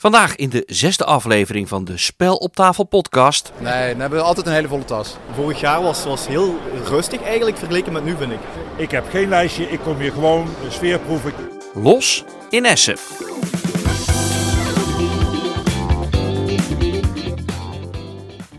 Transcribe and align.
Vandaag 0.00 0.36
in 0.36 0.48
de 0.48 0.62
zesde 0.66 1.04
aflevering 1.04 1.68
van 1.68 1.84
de 1.84 1.96
Spel 1.96 2.36
op 2.36 2.54
tafel 2.54 2.84
podcast. 2.84 3.52
Nee, 3.58 3.90
dan 3.90 4.00
hebben 4.00 4.18
we 4.18 4.24
altijd 4.24 4.46
een 4.46 4.52
hele 4.52 4.68
volle 4.68 4.84
tas. 4.84 5.16
Vorig 5.34 5.60
jaar 5.60 5.82
was, 5.82 6.04
was 6.04 6.26
heel 6.26 6.58
rustig 6.84 7.22
eigenlijk 7.22 7.56
vergeleken 7.58 7.92
met 7.92 8.04
nu 8.04 8.16
vind 8.16 8.32
ik. 8.32 8.38
Ik 8.76 8.90
heb 8.90 9.08
geen 9.10 9.28
lijstje, 9.28 9.70
ik 9.70 9.80
kom 9.80 9.98
hier 9.98 10.12
gewoon 10.12 10.48
de 10.64 10.70
sfeer 10.70 10.98
proeven. 10.98 11.32
Los 11.74 12.24
in 12.50 12.64
Essen. 12.64 12.96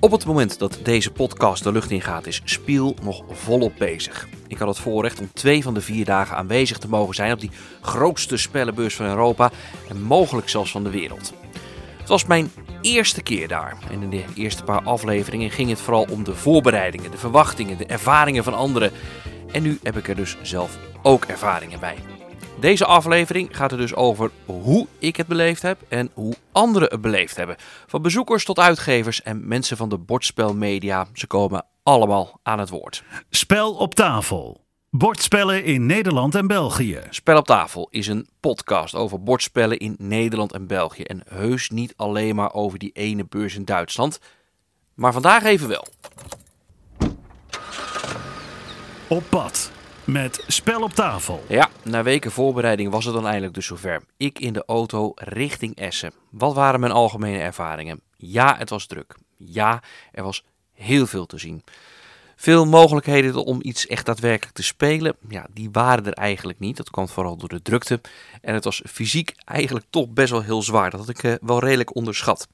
Op 0.02 0.12
het 0.12 0.26
moment 0.26 0.60
dat 0.60 0.80
deze 0.84 1.12
podcast 1.12 1.64
de 1.64 1.72
lucht 1.72 1.92
ingaat 1.92 2.26
is 2.26 2.42
Spiel 2.44 2.96
nog 3.02 3.24
volop 3.32 3.74
bezig. 3.78 4.28
Ik 4.48 4.58
had 4.58 4.68
het 4.68 4.80
voorrecht 4.80 5.20
om 5.20 5.30
twee 5.34 5.64
van 5.64 5.74
de 5.74 5.82
vier 5.82 6.06
dagen 6.06 6.38
aanwezig 6.38 6.78
te 6.78 6.90
mogen 6.90 7.16
zijn 7.16 7.34
op 7.34 7.40
die 7.40 7.52
grootste 7.82 8.38
spellenbeurs 8.38 8.96
van 8.96 9.06
Europa 9.06 9.52
en 9.90 10.02
mogelijk 10.02 10.50
zelfs 10.50 10.72
van 10.72 10.84
de 10.84 10.90
wereld. 10.90 11.34
Het 12.00 12.08
was 12.08 12.26
mijn 12.26 12.52
eerste 12.82 13.22
keer 13.22 13.48
daar 13.48 13.78
en 13.92 14.02
in 14.02 14.10
de 14.10 14.24
eerste 14.36 14.64
paar 14.64 14.82
afleveringen 14.82 15.52
ging 15.52 15.70
het 15.70 15.82
vooral 15.82 16.08
om 16.12 16.24
de 16.24 16.36
voorbereidingen, 16.36 17.12
de 17.12 17.18
verwachtingen, 17.18 17.78
de 17.78 17.86
ervaringen 17.86 18.44
van 18.44 18.54
anderen. 18.54 18.92
En 19.52 19.62
nu 19.62 19.80
heb 19.84 19.98
ik 19.98 20.08
er 20.08 20.16
dus 20.16 20.38
zelf 20.42 20.78
ook 21.02 21.26
ervaringen 21.26 21.80
bij. 21.80 21.96
Deze 22.60 22.86
aflevering 22.86 23.56
gaat 23.58 23.72
er 23.72 23.78
dus 23.78 23.96
over 23.96 24.32
hoe 24.46 24.88
ik 24.98 25.16
het 25.16 25.28
beleefd 25.28 25.62
heb 25.62 25.80
en 25.88 26.10
hoe 26.14 26.36
anderen 26.52 26.90
het 26.90 27.02
beleefd 27.02 27.36
hebben. 27.36 27.56
Van 27.88 28.02
bezoekers 28.02 28.46
tot 28.46 28.60
uitgevers 28.60 29.22
en 29.22 29.48
mensen 29.48 29.78
van 29.78 29.90
de 29.90 29.98
bordspelmedia. 29.98 31.08
Ze 31.14 31.28
komen 31.28 31.66
allemaal 31.84 32.40
aan 32.44 32.60
het 32.60 32.70
woord. 32.70 33.04
Spel 33.30 33.74
op 33.74 33.96
tafel. 33.96 34.66
Bordspellen 34.90 35.64
in 35.64 35.86
Nederland 35.86 36.36
en 36.36 36.48
België. 36.48 37.00
Spel 37.10 37.38
op 37.38 37.46
tafel 37.46 37.88
is 37.90 38.08
een 38.08 38.28
podcast 38.40 38.96
over 38.96 39.24
bordspellen 39.24 39.78
in 39.78 39.96
Nederland 39.98 40.54
en 40.54 40.68
België. 40.68 41.04
En 41.04 41.24
heus 41.30 41.70
niet 41.70 41.94
alleen 41.96 42.36
maar 42.36 42.54
over 42.54 42.80
die 42.80 42.92
ene 42.92 43.26
beurs 43.30 43.56
in 43.56 43.66
Duitsland. 43.66 44.20
Maar 44.94 45.14
vandaag 45.14 45.44
even 45.44 45.68
wel. 45.68 45.88
Op 49.08 49.24
pad. 49.30 49.72
Met 50.12 50.44
Spel 50.48 50.82
op 50.82 50.94
tafel. 50.94 51.44
Ja, 51.48 51.70
na 51.84 52.04
weken 52.04 52.32
voorbereiding 52.32 52.92
was 52.92 53.06
het 53.06 53.14
dan 53.14 53.26
eindelijk 53.26 53.54
dus 53.54 53.66
zover. 53.66 54.02
Ik 54.18 54.40
in 54.40 54.54
de 54.54 54.64
auto 54.66 55.12
richting 55.16 55.76
Essen. 55.76 56.14
Wat 56.30 56.54
waren 56.54 56.80
mijn 56.80 56.92
algemene 56.92 57.38
ervaringen? 57.38 58.02
Ja, 58.18 58.56
het 58.58 58.70
was 58.70 58.86
druk. 58.86 59.16
Ja, 59.38 59.82
er 60.12 60.24
was 60.24 60.44
heel 60.74 61.08
veel 61.08 61.26
te 61.26 61.38
zien. 61.38 61.64
Veel 62.36 62.66
mogelijkheden 62.66 63.46
om 63.46 63.60
iets 63.62 63.88
echt 63.88 64.06
daadwerkelijk 64.06 64.56
te 64.56 64.64
spelen, 64.64 65.16
ja, 65.28 65.48
die 65.54 65.70
waren 65.72 66.06
er 66.06 66.14
eigenlijk 66.14 66.60
niet. 66.60 66.78
Dat 66.78 66.90
kwam 66.90 67.08
vooral 67.08 67.38
door 67.38 67.50
de 67.50 67.62
drukte. 67.62 68.02
En 68.42 68.54
het 68.54 68.64
was 68.64 68.82
fysiek 68.88 69.34
eigenlijk 69.46 69.86
toch 69.90 70.10
best 70.10 70.32
wel 70.32 70.44
heel 70.44 70.62
zwaar. 70.62 70.90
Dat 70.90 71.00
had 71.00 71.10
ik 71.10 71.24
eh, 71.24 71.34
wel 71.42 71.60
redelijk 71.60 71.96
onderschat. 71.96 72.48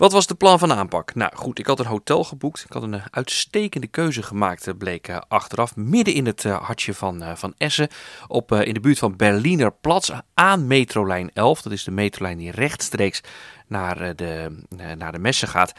Wat 0.00 0.12
was 0.12 0.26
de 0.26 0.34
plan 0.34 0.58
van 0.58 0.72
aanpak? 0.72 1.14
Nou 1.14 1.36
goed, 1.36 1.58
ik 1.58 1.66
had 1.66 1.78
een 1.78 1.86
hotel 1.86 2.24
geboekt. 2.24 2.64
Ik 2.64 2.72
had 2.72 2.82
een 2.82 2.94
eh, 2.94 3.04
uitstekende 3.10 3.86
keuze 3.86 4.22
gemaakt, 4.22 4.66
eh, 4.66 4.74
bleek 4.78 5.08
eh, 5.08 5.18
achteraf. 5.28 5.76
Midden 5.76 6.14
in 6.14 6.26
het 6.26 6.42
hartje 6.42 6.94
van, 6.94 7.36
van 7.36 7.54
Essen, 7.56 7.88
op, 8.26 8.52
in 8.52 8.74
de 8.74 8.80
buurt 8.80 8.98
van 8.98 9.16
Berliner 9.16 9.72
Platz, 9.72 10.10
aan 10.34 10.66
metrolijn 10.66 11.30
11. 11.32 11.62
Dat 11.62 11.72
is 11.72 11.84
de 11.84 11.90
metrolijn 11.90 12.38
die 12.38 12.50
rechtstreeks 12.50 13.20
naar 13.66 14.16
de, 14.16 14.62
naar 14.96 15.12
de 15.12 15.18
messen 15.18 15.48
gaat. 15.48 15.72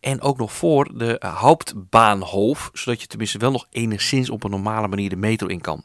En 0.00 0.20
ook 0.20 0.38
nog 0.38 0.52
voor 0.52 0.98
de 0.98 1.16
Hauptbahnhof, 1.26 2.70
zodat 2.72 3.00
je 3.00 3.06
tenminste 3.06 3.38
wel 3.38 3.50
nog 3.50 3.66
enigszins 3.70 4.30
op 4.30 4.44
een 4.44 4.50
normale 4.50 4.88
manier 4.88 5.10
de 5.10 5.16
metro 5.16 5.46
in 5.46 5.60
kan. 5.60 5.84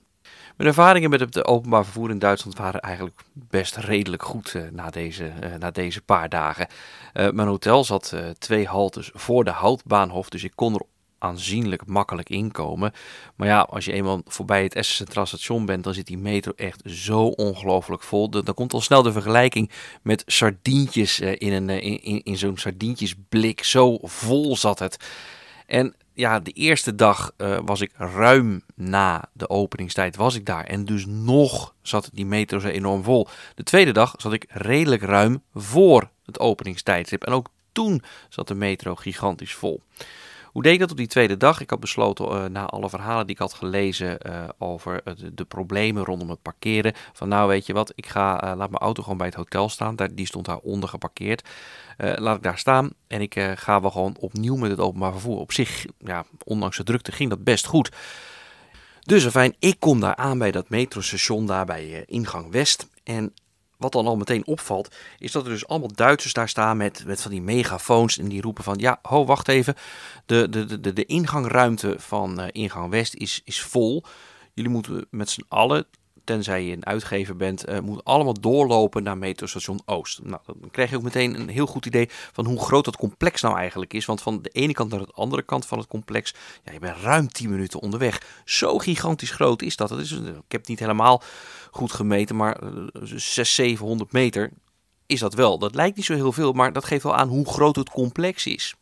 Mijn 0.57 0.69
ervaringen 0.69 1.09
met 1.09 1.19
het 1.19 1.45
openbaar 1.45 1.83
vervoer 1.83 2.09
in 2.09 2.19
Duitsland 2.19 2.57
waren 2.57 2.81
eigenlijk 2.81 3.21
best 3.33 3.75
redelijk 3.75 4.23
goed 4.23 4.53
uh, 4.53 4.63
na, 4.71 4.89
deze, 4.89 5.31
uh, 5.43 5.55
na 5.55 5.71
deze 5.71 6.01
paar 6.01 6.29
dagen. 6.29 6.67
Uh, 7.13 7.29
mijn 7.29 7.47
hotel 7.47 7.83
zat 7.83 8.15
twee 8.37 8.67
haltes 8.67 9.11
voor 9.13 9.43
de 9.43 9.51
Houtbaanhof, 9.51 10.29
dus 10.29 10.43
ik 10.43 10.51
kon 10.55 10.73
er 10.73 10.81
aanzienlijk 11.19 11.85
makkelijk 11.85 12.29
inkomen. 12.29 12.93
Maar 13.35 13.47
ja, 13.47 13.59
als 13.61 13.85
je 13.85 13.91
eenmaal 13.91 14.21
voorbij 14.25 14.63
het 14.63 14.75
Essen 14.75 14.95
Centraal 14.95 15.25
Station 15.25 15.65
bent, 15.65 15.83
dan 15.83 15.93
zit 15.93 16.07
die 16.07 16.17
metro 16.17 16.51
echt 16.55 16.81
zo 16.85 17.25
ongelooflijk 17.25 18.03
vol. 18.03 18.29
Dan 18.29 18.53
komt 18.53 18.73
al 18.73 18.81
snel 18.81 19.01
de 19.01 19.11
vergelijking 19.11 19.71
met 20.01 20.23
sardientjes 20.25 21.19
in, 21.19 21.69
in, 21.69 21.69
in, 21.69 22.23
in 22.23 22.37
zo'n 22.37 22.57
sardientjesblik. 22.57 23.63
Zo 23.63 23.97
vol 24.01 24.57
zat 24.57 24.79
het. 24.79 24.97
En 25.65 25.95
ja, 26.17 26.39
de 26.39 26.51
eerste 26.51 26.95
dag 26.95 27.31
uh, 27.37 27.57
was 27.65 27.81
ik 27.81 27.91
ruim 27.95 28.61
na 28.75 29.29
de 29.33 29.49
openingstijd 29.49 30.15
was 30.15 30.35
ik 30.35 30.45
daar. 30.45 30.63
En 30.63 30.85
dus 30.85 31.05
nog 31.05 31.75
zat 31.81 32.09
die 32.13 32.25
metro 32.25 32.59
zo 32.59 32.67
enorm 32.67 33.03
vol. 33.03 33.27
De 33.55 33.63
tweede 33.63 33.91
dag 33.91 34.13
zat 34.17 34.33
ik 34.33 34.45
redelijk 34.49 35.01
ruim 35.01 35.43
voor 35.53 36.09
het 36.25 36.39
openingstijdstip. 36.39 37.23
En 37.23 37.33
ook 37.33 37.49
toen 37.71 38.03
zat 38.29 38.47
de 38.47 38.55
metro 38.55 38.95
gigantisch 38.95 39.53
vol. 39.53 39.81
Hoe 40.51 40.63
deed 40.63 40.73
ik 40.73 40.79
dat 40.79 40.91
op 40.91 40.97
die 40.97 41.07
tweede 41.07 41.37
dag? 41.37 41.61
Ik 41.61 41.69
had 41.69 41.79
besloten 41.79 42.25
uh, 42.25 42.45
na 42.45 42.65
alle 42.65 42.89
verhalen 42.89 43.25
die 43.25 43.35
ik 43.35 43.41
had 43.41 43.53
gelezen 43.53 44.17
uh, 44.27 44.43
over 44.57 45.01
de, 45.03 45.33
de, 45.33 45.45
problemen 45.45 46.03
rondom 46.03 46.29
het 46.29 46.41
parkeren. 46.41 46.93
Van 47.13 47.27
nou 47.27 47.47
weet 47.47 47.65
je 47.65 47.73
wat, 47.73 47.91
ik 47.95 48.05
ga, 48.05 48.33
laat 48.41 48.69
mijn 48.69 48.81
auto 48.81 49.03
gewoon 49.03 49.17
bij 49.17 49.27
het 49.27 49.35
hotel 49.35 49.69
staan. 49.69 49.95
Daar, 49.95 50.15
die 50.15 50.25
stond 50.25 50.45
daar 50.45 50.57
onder 50.57 50.89
geparkeerd. 50.89 51.47
laat 51.97 52.35
ik 52.35 52.43
daar 52.43 52.57
staan 52.57 52.89
en 53.07 53.21
ik 53.21 53.39
ga 53.55 53.81
wel 53.81 53.91
gewoon 53.91 54.15
opnieuw 54.19 54.55
met 54.55 54.69
het 54.69 54.79
openbaar 54.79 55.11
vervoer. 55.11 55.39
Op 55.39 55.51
zich, 55.51 55.85
ja, 55.97 56.25
ondanks 56.43 56.77
de 56.77 56.83
drukte 56.83 57.11
ging 57.11 57.29
dat 57.29 57.43
best 57.43 57.65
goed. 57.65 57.91
Dus 59.07 59.25
fijn, 59.25 59.55
ik 59.59 59.79
kom 59.79 59.99
daar 59.99 60.15
aan 60.15 60.37
bij 60.37 60.51
dat 60.51 60.69
metrostation 60.69 61.45
daar 61.45 61.65
bij 61.65 62.03
ingang 62.05 62.51
West. 62.51 62.87
En 63.03 63.33
wat 63.77 63.91
dan 63.91 64.07
al 64.07 64.15
meteen 64.15 64.45
opvalt, 64.45 64.95
is 65.19 65.31
dat 65.31 65.43
er 65.43 65.49
dus 65.49 65.67
allemaal 65.67 65.93
Duitsers 65.95 66.33
daar 66.33 66.49
staan 66.49 66.77
met, 66.77 67.03
met 67.05 67.21
van 67.21 67.31
die 67.31 67.41
megafoons. 67.41 68.17
En 68.17 68.27
die 68.27 68.41
roepen 68.41 68.63
van, 68.63 68.77
ja, 68.77 68.99
ho, 69.01 69.25
wacht 69.25 69.47
even. 69.47 69.75
De, 70.25 70.49
de, 70.49 70.79
de, 70.79 70.93
de 70.93 71.05
ingangruimte 71.05 71.95
van 71.97 72.41
uh, 72.41 72.47
ingang 72.51 72.89
West 72.89 73.13
is, 73.13 73.41
is 73.43 73.61
vol. 73.61 74.03
Jullie 74.53 74.71
moeten 74.71 75.07
met 75.09 75.29
z'n 75.29 75.45
allen, 75.47 75.85
tenzij 76.27 76.63
je 76.65 76.73
een 76.73 76.85
uitgever 76.85 77.35
bent, 77.35 77.69
uh, 77.69 77.79
moeten 77.79 78.05
allemaal 78.05 78.39
doorlopen 78.39 79.03
naar 79.03 79.17
metrostation 79.17 79.81
Oost. 79.85 80.19
Nou, 80.23 80.41
dan 80.45 80.71
krijg 80.71 80.89
je 80.89 80.95
ook 80.95 81.03
meteen 81.03 81.39
een 81.39 81.49
heel 81.49 81.65
goed 81.65 81.85
idee 81.85 82.09
van 82.31 82.45
hoe 82.45 82.59
groot 82.59 82.85
dat 82.85 82.97
complex 82.97 83.41
nou 83.41 83.57
eigenlijk 83.57 83.93
is. 83.93 84.05
Want 84.05 84.21
van 84.21 84.41
de 84.41 84.49
ene 84.49 84.73
kant 84.73 84.91
naar 84.91 84.99
de 84.99 85.11
andere 85.13 85.43
kant 85.43 85.65
van 85.65 85.77
het 85.77 85.87
complex, 85.87 86.33
ja, 86.63 86.71
je 86.71 86.79
bent 86.79 86.97
ruim 86.97 87.27
10 87.27 87.49
minuten 87.49 87.79
onderweg. 87.79 88.41
Zo 88.45 88.77
gigantisch 88.77 89.31
groot 89.31 89.61
is 89.61 89.75
dat. 89.75 89.89
dat 89.89 89.99
is, 89.99 90.11
ik 90.11 90.25
heb 90.47 90.59
het 90.59 90.67
niet 90.67 90.79
helemaal 90.79 91.21
goed 91.71 91.91
gemeten, 91.91 92.35
maar 92.35 92.57
600, 92.93 93.47
700 93.47 94.11
meter 94.11 94.51
is 95.05 95.19
dat 95.19 95.33
wel. 95.33 95.57
Dat 95.59 95.75
lijkt 95.75 95.95
niet 95.95 96.05
zo 96.05 96.13
heel 96.13 96.31
veel, 96.31 96.53
maar 96.53 96.73
dat 96.73 96.85
geeft 96.85 97.03
wel 97.03 97.15
aan 97.15 97.29
hoe 97.29 97.45
groot 97.45 97.75
het 97.75 97.89
complex 97.89 98.45
is. 98.45 98.75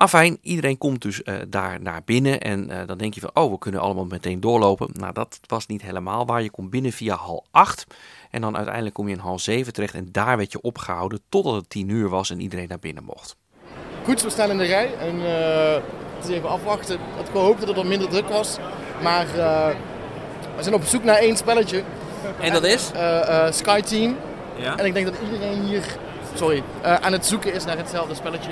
Afijn, 0.00 0.38
iedereen 0.42 0.78
komt 0.78 1.02
dus 1.02 1.20
uh, 1.24 1.34
daar 1.48 1.80
naar 1.80 2.02
binnen 2.04 2.40
en 2.40 2.70
uh, 2.70 2.86
dan 2.86 2.98
denk 2.98 3.14
je 3.14 3.20
van, 3.20 3.30
oh, 3.34 3.50
we 3.50 3.58
kunnen 3.58 3.80
allemaal 3.80 4.04
meteen 4.04 4.40
doorlopen. 4.40 4.88
Nou, 4.92 5.12
dat 5.12 5.40
was 5.46 5.66
niet 5.66 5.82
helemaal 5.82 6.26
waar. 6.26 6.42
Je 6.42 6.50
komt 6.50 6.70
binnen 6.70 6.92
via 6.92 7.14
hal 7.14 7.44
8 7.50 7.86
en 8.30 8.40
dan 8.40 8.56
uiteindelijk 8.56 8.94
kom 8.94 9.08
je 9.08 9.14
in 9.14 9.20
hal 9.20 9.38
7 9.38 9.72
terecht 9.72 9.94
en 9.94 10.08
daar 10.12 10.36
werd 10.36 10.52
je 10.52 10.60
opgehouden 10.60 11.20
totdat 11.28 11.54
het 11.54 11.70
10 11.70 11.88
uur 11.88 12.08
was 12.08 12.30
en 12.30 12.40
iedereen 12.40 12.68
naar 12.68 12.78
binnen 12.78 13.04
mocht. 13.04 13.36
Goed, 14.04 14.22
we 14.22 14.30
staan 14.30 14.50
in 14.50 14.58
de 14.58 14.64
rij 14.64 14.94
en 14.98 15.14
uh, 15.14 15.74
het 16.16 16.28
is 16.28 16.34
even 16.34 16.48
afwachten. 16.48 16.94
Ik 16.94 17.00
had 17.16 17.28
gehoopt 17.28 17.58
dat 17.58 17.68
het 17.68 17.78
er 17.78 17.86
minder 17.86 18.08
druk 18.08 18.28
was, 18.28 18.58
maar 19.02 19.26
we 20.56 20.62
zijn 20.62 20.74
op 20.74 20.84
zoek 20.84 21.04
naar 21.04 21.16
één 21.16 21.36
spelletje. 21.36 21.82
En 22.40 22.52
dat 22.52 22.64
is? 22.64 22.90
Sky 23.50 23.80
Team. 23.80 24.16
Ja. 24.56 24.76
En 24.76 24.84
ik 24.84 24.94
denk 24.94 25.06
dat 25.06 25.14
iedereen 25.24 25.62
hier 25.62 25.98
sorry, 26.34 26.62
aan 26.82 27.12
het 27.12 27.26
zoeken 27.26 27.52
is 27.52 27.64
naar 27.64 27.76
hetzelfde 27.76 28.14
spelletje. 28.14 28.50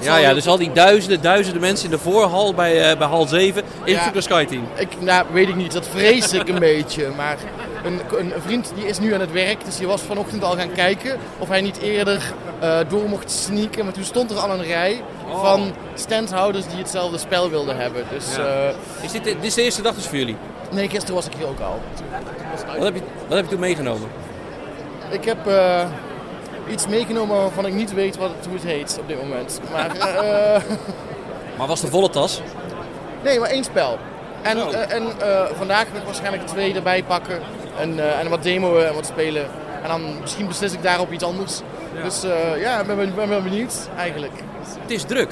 Ja, 0.00 0.16
ja, 0.16 0.34
dus 0.34 0.46
al 0.46 0.56
die 0.56 0.72
duizenden, 0.72 1.22
duizenden 1.22 1.60
mensen 1.60 1.84
in 1.84 1.90
de 1.90 1.98
voorhal 1.98 2.54
bij, 2.54 2.90
uh, 2.90 2.98
bij 2.98 3.06
hal 3.06 3.26
7 3.26 3.62
in 3.84 3.92
ja, 3.92 4.10
de 4.10 4.20
Skyteam. 4.20 4.68
Ik, 4.74 4.88
nou, 5.00 5.26
weet 5.32 5.48
ik 5.48 5.56
niet. 5.56 5.72
Dat 5.72 5.86
vrees 5.88 6.32
ik 6.32 6.48
een 6.48 6.58
beetje. 6.74 7.08
Maar 7.16 7.36
een, 7.84 8.00
een, 8.18 8.32
vriend 8.38 8.72
die 8.74 8.86
is 8.86 8.98
nu 8.98 9.14
aan 9.14 9.20
het 9.20 9.32
werk, 9.32 9.64
dus 9.64 9.76
die 9.76 9.86
was 9.86 10.02
vanochtend 10.02 10.44
al 10.44 10.56
gaan 10.56 10.72
kijken 10.72 11.18
of 11.38 11.48
hij 11.48 11.60
niet 11.60 11.78
eerder 11.78 12.32
uh, 12.62 12.78
door 12.88 13.08
mocht 13.08 13.30
sneaken. 13.30 13.84
Maar 13.84 13.92
toen 13.92 14.04
stond 14.04 14.30
er 14.30 14.38
al 14.38 14.50
een 14.50 14.64
rij 14.64 15.02
oh. 15.28 15.44
van 15.44 15.72
standhouders 15.94 16.66
die 16.66 16.78
hetzelfde 16.78 17.18
spel 17.18 17.50
wilden 17.50 17.76
hebben. 17.76 18.04
Dus, 18.10 18.36
ja. 18.36 18.68
uh, 18.68 19.04
is 19.04 19.12
dit, 19.12 19.24
dit 19.24 19.36
is 19.40 19.54
de 19.54 19.62
eerste 19.62 19.82
dag 19.82 19.94
dus 19.94 20.06
voor 20.06 20.18
jullie? 20.18 20.36
Nee, 20.70 20.88
gisteren 20.88 21.14
was 21.14 21.26
ik 21.26 21.32
hier 21.38 21.46
ook 21.46 21.60
al. 21.60 21.80
Wat 22.74 22.84
heb 22.84 22.94
je, 22.94 23.02
wat 23.26 23.36
heb 23.36 23.44
je 23.44 23.50
toen 23.50 23.60
meegenomen? 23.60 24.08
Ik 25.10 25.24
heb 25.24 25.38
iets 26.70 26.86
meegenomen 26.86 27.36
waarvan 27.36 27.66
ik 27.66 27.72
niet 27.72 27.94
weet 27.94 28.16
wat 28.16 28.30
het, 28.36 28.46
hoe 28.46 28.54
het 28.54 28.64
heet 28.64 28.98
op 29.00 29.08
dit 29.08 29.22
moment. 29.22 29.60
Maar, 29.72 29.96
uh, 29.96 30.62
maar 31.58 31.66
was 31.66 31.80
de 31.80 31.86
volle 31.86 32.10
tas? 32.10 32.42
Nee, 33.24 33.38
maar 33.38 33.48
één 33.48 33.64
spel. 33.64 33.98
En, 34.42 34.62
oh. 34.62 34.72
uh, 34.72 34.92
en 34.92 35.02
uh, 35.02 35.44
vandaag 35.56 35.86
ga 35.92 35.98
ik 35.98 36.04
waarschijnlijk 36.04 36.46
twee 36.46 36.74
erbij 36.74 37.02
pakken 37.02 37.40
en, 37.78 38.18
en 38.18 38.28
wat 38.28 38.42
demoen 38.42 38.82
en 38.82 38.94
wat 38.94 39.06
spelen. 39.06 39.46
En 39.82 39.88
dan 39.88 40.20
misschien 40.20 40.46
beslis 40.46 40.72
ik 40.72 40.82
daarop 40.82 41.12
iets 41.12 41.24
anders. 41.24 41.60
Ja. 41.94 42.02
Dus 42.02 42.22
ja, 42.58 42.80
ik 42.80 42.86
ben, 42.86 42.96
ben, 43.14 43.28
ben 43.28 43.42
benieuwd 43.42 43.88
eigenlijk. 43.96 44.32
Het 44.80 44.90
is 44.90 45.02
druk. 45.02 45.30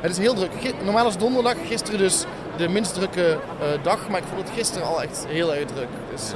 Het 0.00 0.10
is 0.10 0.18
heel 0.18 0.34
druk. 0.34 0.50
Normaal 0.82 1.06
is 1.06 1.16
donderdag, 1.16 1.54
gisteren 1.66 1.98
dus 1.98 2.24
de 2.56 2.68
minst 2.68 2.94
drukke 2.94 3.38
dag. 3.82 4.08
Maar 4.08 4.20
ik 4.20 4.26
vond 4.34 4.48
het 4.48 4.56
gisteren 4.56 4.86
al 4.86 5.02
echt 5.02 5.24
heel 5.28 5.54
erg 5.54 5.64
druk. 5.64 5.88
Dus 6.10 6.30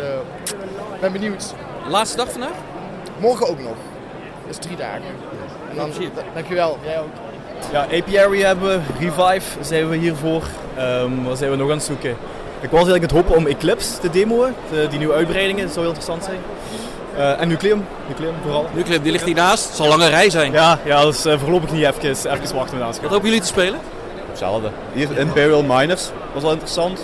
ik 0.95 1.01
ben 1.01 1.13
benieuwd. 1.13 1.55
Laatste 1.89 2.17
dag 2.17 2.31
vandaag? 2.31 2.57
morgen 3.21 3.49
ook 3.49 3.61
nog. 3.61 3.77
Dus 4.51 4.59
drie 4.59 4.77
dagen. 4.77 5.03
En 5.71 5.77
dan, 5.77 5.91
dankjewel, 6.35 6.79
jij 6.83 6.99
ook. 7.01 7.09
Ja, 7.73 7.83
Apiary 7.83 8.41
hebben 8.41 8.69
we, 8.69 8.81
Revive 8.99 9.65
zijn 9.65 9.89
we 9.89 9.97
hiervoor. 9.97 10.43
Ehm 10.77 11.23
wat 11.25 11.39
zijn 11.39 11.51
we 11.51 11.57
nog 11.57 11.71
aan 11.71 11.77
het 11.77 11.85
zoeken? 11.85 12.11
Ik 12.61 12.71
was 12.71 12.81
eigenlijk 12.89 13.03
het 13.03 13.13
hopen 13.13 13.37
om 13.37 13.47
Eclipse 13.47 13.99
te 13.99 14.11
demoen. 14.11 14.55
De, 14.71 14.87
die 14.89 14.99
nieuwe 14.99 15.15
uitbreidingen, 15.15 15.65
dat 15.65 15.73
zou 15.73 15.87
heel 15.87 15.95
interessant 15.95 16.25
zijn. 16.25 16.39
Eh, 17.17 17.41
en 17.41 17.49
Nucleum, 17.49 17.87
Nucleum 18.09 18.35
vooral. 18.43 18.67
Nucleum, 18.75 19.03
die 19.03 19.13
ligt 19.13 19.25
hiernaast. 19.25 19.67
Het 19.67 19.77
zal 19.77 19.85
een 19.85 19.99
lange 19.99 20.09
rij 20.09 20.31
zijn. 20.31 20.53
Ja, 20.53 20.79
ja 20.85 21.03
dat 21.03 21.15
is 21.15 21.25
eh, 21.25 21.39
voorlopig 21.39 21.73
niet 21.73 21.85
even, 21.85 22.09
even 22.11 22.27
wachten 22.27 22.55
met 22.55 22.63
Wat 22.71 22.83
aanschrijven. 22.83 23.11
hopen 23.11 23.29
jullie 23.29 23.41
te 23.41 23.47
spelen? 23.47 23.79
Hetzelfde. 24.29 24.71
Hier 24.93 25.19
Imperial 25.19 25.63
Miners 25.63 26.11
was 26.33 26.43
wel 26.43 26.53
interessant. 26.53 27.01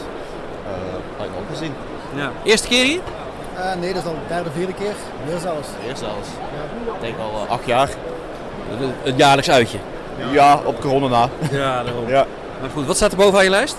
Eh 0.64 0.72
had 1.16 1.26
ik 1.26 1.32
ook 1.38 1.56
gezien. 1.56 1.72
Ja. 2.14 2.32
Eerste 2.44 2.69
keer 2.69 2.84
hier? 2.84 3.00
Eh, 3.56 3.75
nee, 3.81 3.93
dat 3.93 4.03
is 4.03 4.08
al 4.08 4.14
de 4.14 4.35
derde, 4.35 4.50
vierde 4.50 4.73
keer. 4.73 4.94
Meer 5.26 5.38
zelfs. 5.38 5.69
Eerst 5.88 5.99
zelfs. 5.99 6.29
Ik 6.94 7.00
denk 7.00 7.14
al 7.19 7.43
eh, 7.44 7.50
acht 7.50 7.67
jaar. 7.67 7.88
Het 9.03 9.17
jaarlijks 9.17 9.50
uitje. 9.50 9.79
Ja, 10.32 10.61
op 10.64 10.81
corona 10.81 11.06
na. 11.08 11.29
Ja, 11.50 11.82
daarom. 11.82 12.08
Ja. 12.08 12.26
Maar 12.61 12.70
goed, 12.70 12.87
wat 12.87 12.97
staat 12.97 13.11
er 13.11 13.17
boven 13.17 13.38
aan 13.38 13.44
je 13.44 13.50
lijst? 13.50 13.76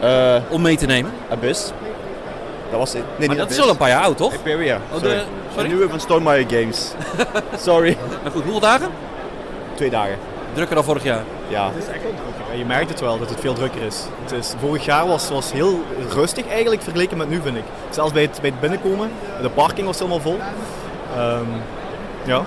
Eh 0.00 0.36
Om 0.48 0.62
mee 0.62 0.76
te 0.76 0.86
nemen. 0.86 1.12
Abyss. 1.30 1.70
Dat 2.70 2.78
was 2.78 2.92
het. 2.92 3.02
Nee, 3.02 3.28
Maar 3.28 3.28
niet 3.28 3.38
dat 3.38 3.50
is 3.50 3.60
al 3.60 3.68
een 3.68 3.76
paar 3.76 3.88
jaar 3.88 4.02
oud, 4.02 4.16
toch? 4.16 4.32
Imperia. 4.32 4.76
Oh, 4.92 4.98
sorry. 4.98 5.14
de, 5.14 5.22
sorry? 5.52 5.68
De 5.68 5.74
nieuwe 5.74 5.88
van 5.90 6.00
Stonemaier 6.00 6.46
Games. 6.50 6.90
sorry. 7.66 7.96
Maar 8.22 8.32
goed, 8.32 8.42
hoeveel 8.42 8.60
dagen? 8.60 8.88
Twee 9.74 9.90
dagen. 9.90 10.18
Drukker 10.54 10.74
dan 10.74 10.84
vorig 10.84 11.02
jaar. 11.02 11.22
Ja. 11.48 11.66
Het 11.66 11.82
is 11.82 11.88
echt 11.88 12.02
wel 12.02 12.12
drukker. 12.12 12.56
Je 12.56 12.64
merkt 12.64 12.90
het 12.90 13.00
wel 13.00 13.18
dat 13.18 13.28
het 13.30 13.40
veel 13.40 13.54
drukker 13.54 13.82
is. 13.82 14.04
Het 14.22 14.32
is 14.32 14.54
vorig 14.58 14.84
jaar 14.84 15.06
was 15.06 15.28
was 15.28 15.52
heel 15.52 15.80
rustig 16.10 16.48
eigenlijk 16.48 16.82
vergeleken 16.82 17.16
met 17.16 17.28
nu 17.28 17.40
vind 17.42 17.56
ik. 17.56 17.64
Zelfs 17.90 18.12
bij 18.12 18.22
het, 18.22 18.38
bij 18.40 18.50
het 18.50 18.60
binnenkomen. 18.60 19.10
De 19.42 19.50
parking 19.50 19.86
was 19.86 19.98
helemaal 19.98 20.20
vol. 20.20 20.38
Ehm, 21.16 21.44
ja. 22.24 22.42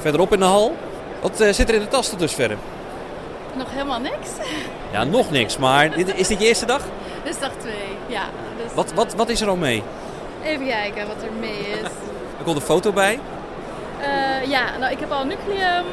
Verderop 0.00 0.32
in 0.32 0.38
de 0.38 0.44
hal. 0.44 0.76
Wat 1.20 1.40
eh, 1.40 1.52
zit 1.52 1.68
er 1.68 1.74
in 1.74 1.80
de 1.80 1.88
tas 1.88 2.08
tot 2.08 2.18
dusverre? 2.18 2.56
Nog 3.56 3.66
helemaal 3.70 4.00
niks. 4.00 4.28
Ja, 4.92 5.04
nog 5.04 5.30
niks. 5.30 5.56
Maar 5.58 5.90
dit, 5.96 6.14
is 6.14 6.28
dit 6.28 6.40
je 6.40 6.46
eerste 6.46 6.66
dag? 6.66 6.80
Dus 7.24 7.38
dag 7.38 7.50
twee. 7.58 7.96
Ja. 8.06 8.22
Dus 8.56 8.74
Wat, 8.74 8.92
wat, 8.92 9.14
wat 9.14 9.28
is 9.28 9.40
er 9.40 9.48
al 9.48 9.56
mee? 9.56 9.82
Even 10.44 10.66
kijken 10.66 11.06
wat 11.06 11.22
er 11.22 11.32
mee 11.40 11.58
is. 11.58 11.88
Er 12.38 12.44
komt 12.44 12.56
een 12.56 12.62
foto 12.62 12.92
bij. 12.92 13.18
Eh, 14.00 14.48
ja, 14.50 14.78
nou 14.78 14.92
ik 14.92 15.00
heb 15.00 15.10
al 15.12 15.24
Nucleum, 15.24 15.84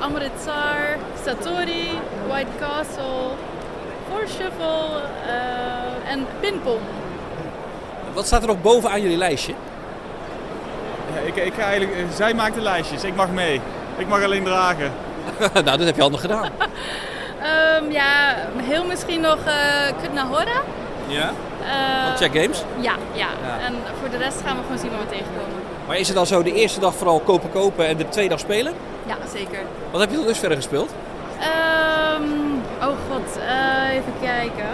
Amritsar, 0.00 0.96
Satori, 1.24 1.88
White 2.28 2.50
Castle, 2.60 3.36
Four 4.08 4.28
Shuffle 4.28 5.00
eh, 5.26 6.12
en 6.12 6.26
Pinpong. 6.40 6.80
Wat 8.12 8.26
staat 8.26 8.42
er 8.42 8.48
nog 8.48 8.62
bovenaan 8.62 9.00
jullie 9.02 9.16
lijstje? 9.16 9.54
Ja, 11.14 11.20
ik, 11.20 11.36
ik 11.36 11.54
ga 11.54 11.62
eigenlijk, 11.62 11.92
eh, 11.98 12.04
zij 12.14 12.34
maakt 12.34 12.54
de 12.54 12.60
lijstjes, 12.60 13.04
ik 13.04 13.14
mag 13.16 13.30
mee. 13.30 13.60
Ik 13.96 14.08
mag 14.08 14.22
alleen 14.22 14.44
dragen. 14.44 14.92
nou, 15.64 15.64
dat 15.64 15.80
heb 15.80 15.96
je 15.96 16.02
handig 16.02 16.20
gedaan. 16.20 16.48
Ehm, 17.40 17.90
ja, 17.90 18.34
heel 18.56 18.84
misschien 18.84 19.20
nog 19.20 19.38
eh 19.46 19.92
Kutnahora. 20.02 20.62
Ja? 21.06 21.30
Eh, 21.64 22.06
Van 22.06 22.16
Check 22.16 22.42
Games. 22.42 22.64
Ja, 22.80 22.94
ja, 23.12 23.26
Ja. 23.46 23.58
En 23.66 23.74
voor 24.00 24.10
de 24.10 24.16
rest 24.16 24.40
gaan 24.44 24.56
we 24.56 24.62
gewoon 24.62 24.78
zien 24.78 24.90
wat 24.90 25.00
we 25.00 25.06
tegenkomen. 25.06 25.59
Maar 25.86 25.98
is 25.98 26.06
het 26.06 26.16
dan 26.16 26.26
zo 26.26 26.42
de 26.42 26.52
eerste 26.52 26.80
dag 26.80 26.94
vooral 26.94 27.20
kopen 27.20 27.50
kopen 27.52 27.86
en 27.86 27.96
de 27.96 28.08
tweede 28.08 28.30
dag 28.30 28.40
spelen? 28.40 28.72
Ja, 29.06 29.16
zeker. 29.32 29.58
Wat 29.90 30.00
heb 30.00 30.10
je 30.10 30.16
tot 30.16 30.26
dusverre 30.26 30.54
gespeeld? 30.54 30.90
Ehm, 31.40 32.22
oh 32.80 32.96
god, 33.10 33.38
eh, 33.38 33.94
even 33.96 34.12
kijken. 34.20 34.68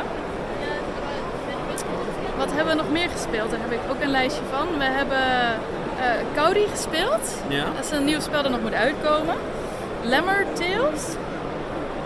Wat 2.38 2.48
hebben 2.52 2.76
we 2.76 2.82
nog 2.82 2.90
meer 2.90 3.08
gespeeld? 3.08 3.50
Daar 3.50 3.60
heb 3.60 3.72
ik 3.72 3.78
ook 3.90 4.02
een 4.02 4.10
lijstje 4.10 4.42
van. 4.50 4.78
We 4.78 4.84
hebben 4.84 5.18
Kauri 6.34 6.66
gespeeld. 6.70 7.34
Ja. 7.48 7.64
Dat 7.76 7.84
is 7.84 7.90
een 7.90 8.04
nieuw 8.04 8.20
spel 8.20 8.42
dat 8.42 8.50
nog 8.50 8.60
moet 8.60 8.74
uitkomen. 8.74 9.34
Lemmer 10.02 10.46
Tales. 10.52 11.04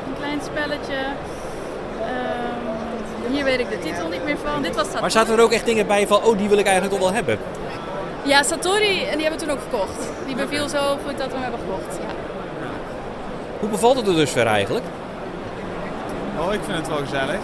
Een 0.06 0.17
klein 0.19 0.41
spelletje. 0.44 1.00
Ehm, 2.00 3.32
hier 3.32 3.44
weet 3.44 3.61
ik 3.61 3.70
de 3.70 3.79
titel 3.79 4.08
niet 4.08 4.25
meer 4.25 4.38
van. 4.44 4.62
Dit 4.62 4.75
was 4.75 4.85
Satori. 4.85 5.00
Maar 5.00 5.11
zaten 5.11 5.35
er 5.35 5.43
ook 5.43 5.52
echt 5.52 5.67
dingen 5.67 5.87
bij 5.87 6.06
van, 6.06 6.25
oh 6.25 6.38
die 6.38 6.49
wil 6.49 6.58
ik 6.58 6.67
eigenlijk 6.67 6.94
toch 6.94 7.05
wel 7.05 7.14
hebben? 7.14 7.38
Ja, 8.23 8.43
Satori. 8.43 9.05
En 9.05 9.17
die 9.19 9.27
hebben 9.27 9.39
we 9.41 9.47
toen 9.47 9.51
ook 9.51 9.63
gekocht. 9.71 10.11
Die 10.27 10.35
beviel 10.37 10.69
zo 10.69 10.79
goed 11.07 11.19
dat 11.19 11.27
we 11.27 11.33
hem 11.33 11.43
hebben 11.43 11.61
gekocht. 11.61 11.97
Ja. 12.01 12.15
Hoe 13.61 13.69
bevalt 13.69 13.97
het 13.97 14.07
er 14.07 14.15
dusver 14.15 14.47
eigenlijk? 14.47 14.85
Oh, 16.39 16.53
ik 16.53 16.61
vind 16.65 16.77
het 16.77 16.89
wel 16.89 16.97
gezellig. 16.99 17.39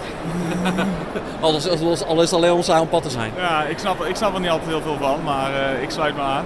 Alles, 1.41 1.69
alles, 1.69 2.05
alles 2.05 2.33
alleen 2.33 2.53
om 2.53 2.63
samen 2.63 2.83
op 2.83 2.91
pad 2.91 3.03
te 3.03 3.11
zijn. 3.11 3.33
Ja, 3.37 3.63
ik 3.63 3.79
snap, 3.79 4.05
ik 4.05 4.17
snap 4.17 4.35
er 4.35 4.41
niet 4.41 4.51
altijd 4.51 4.69
heel 4.71 4.81
veel 4.83 4.97
van, 5.01 5.23
maar 5.25 5.51
eh, 5.55 5.83
ik 5.83 5.91
sluit 5.91 6.15
me 6.17 6.23
aan. 6.23 6.45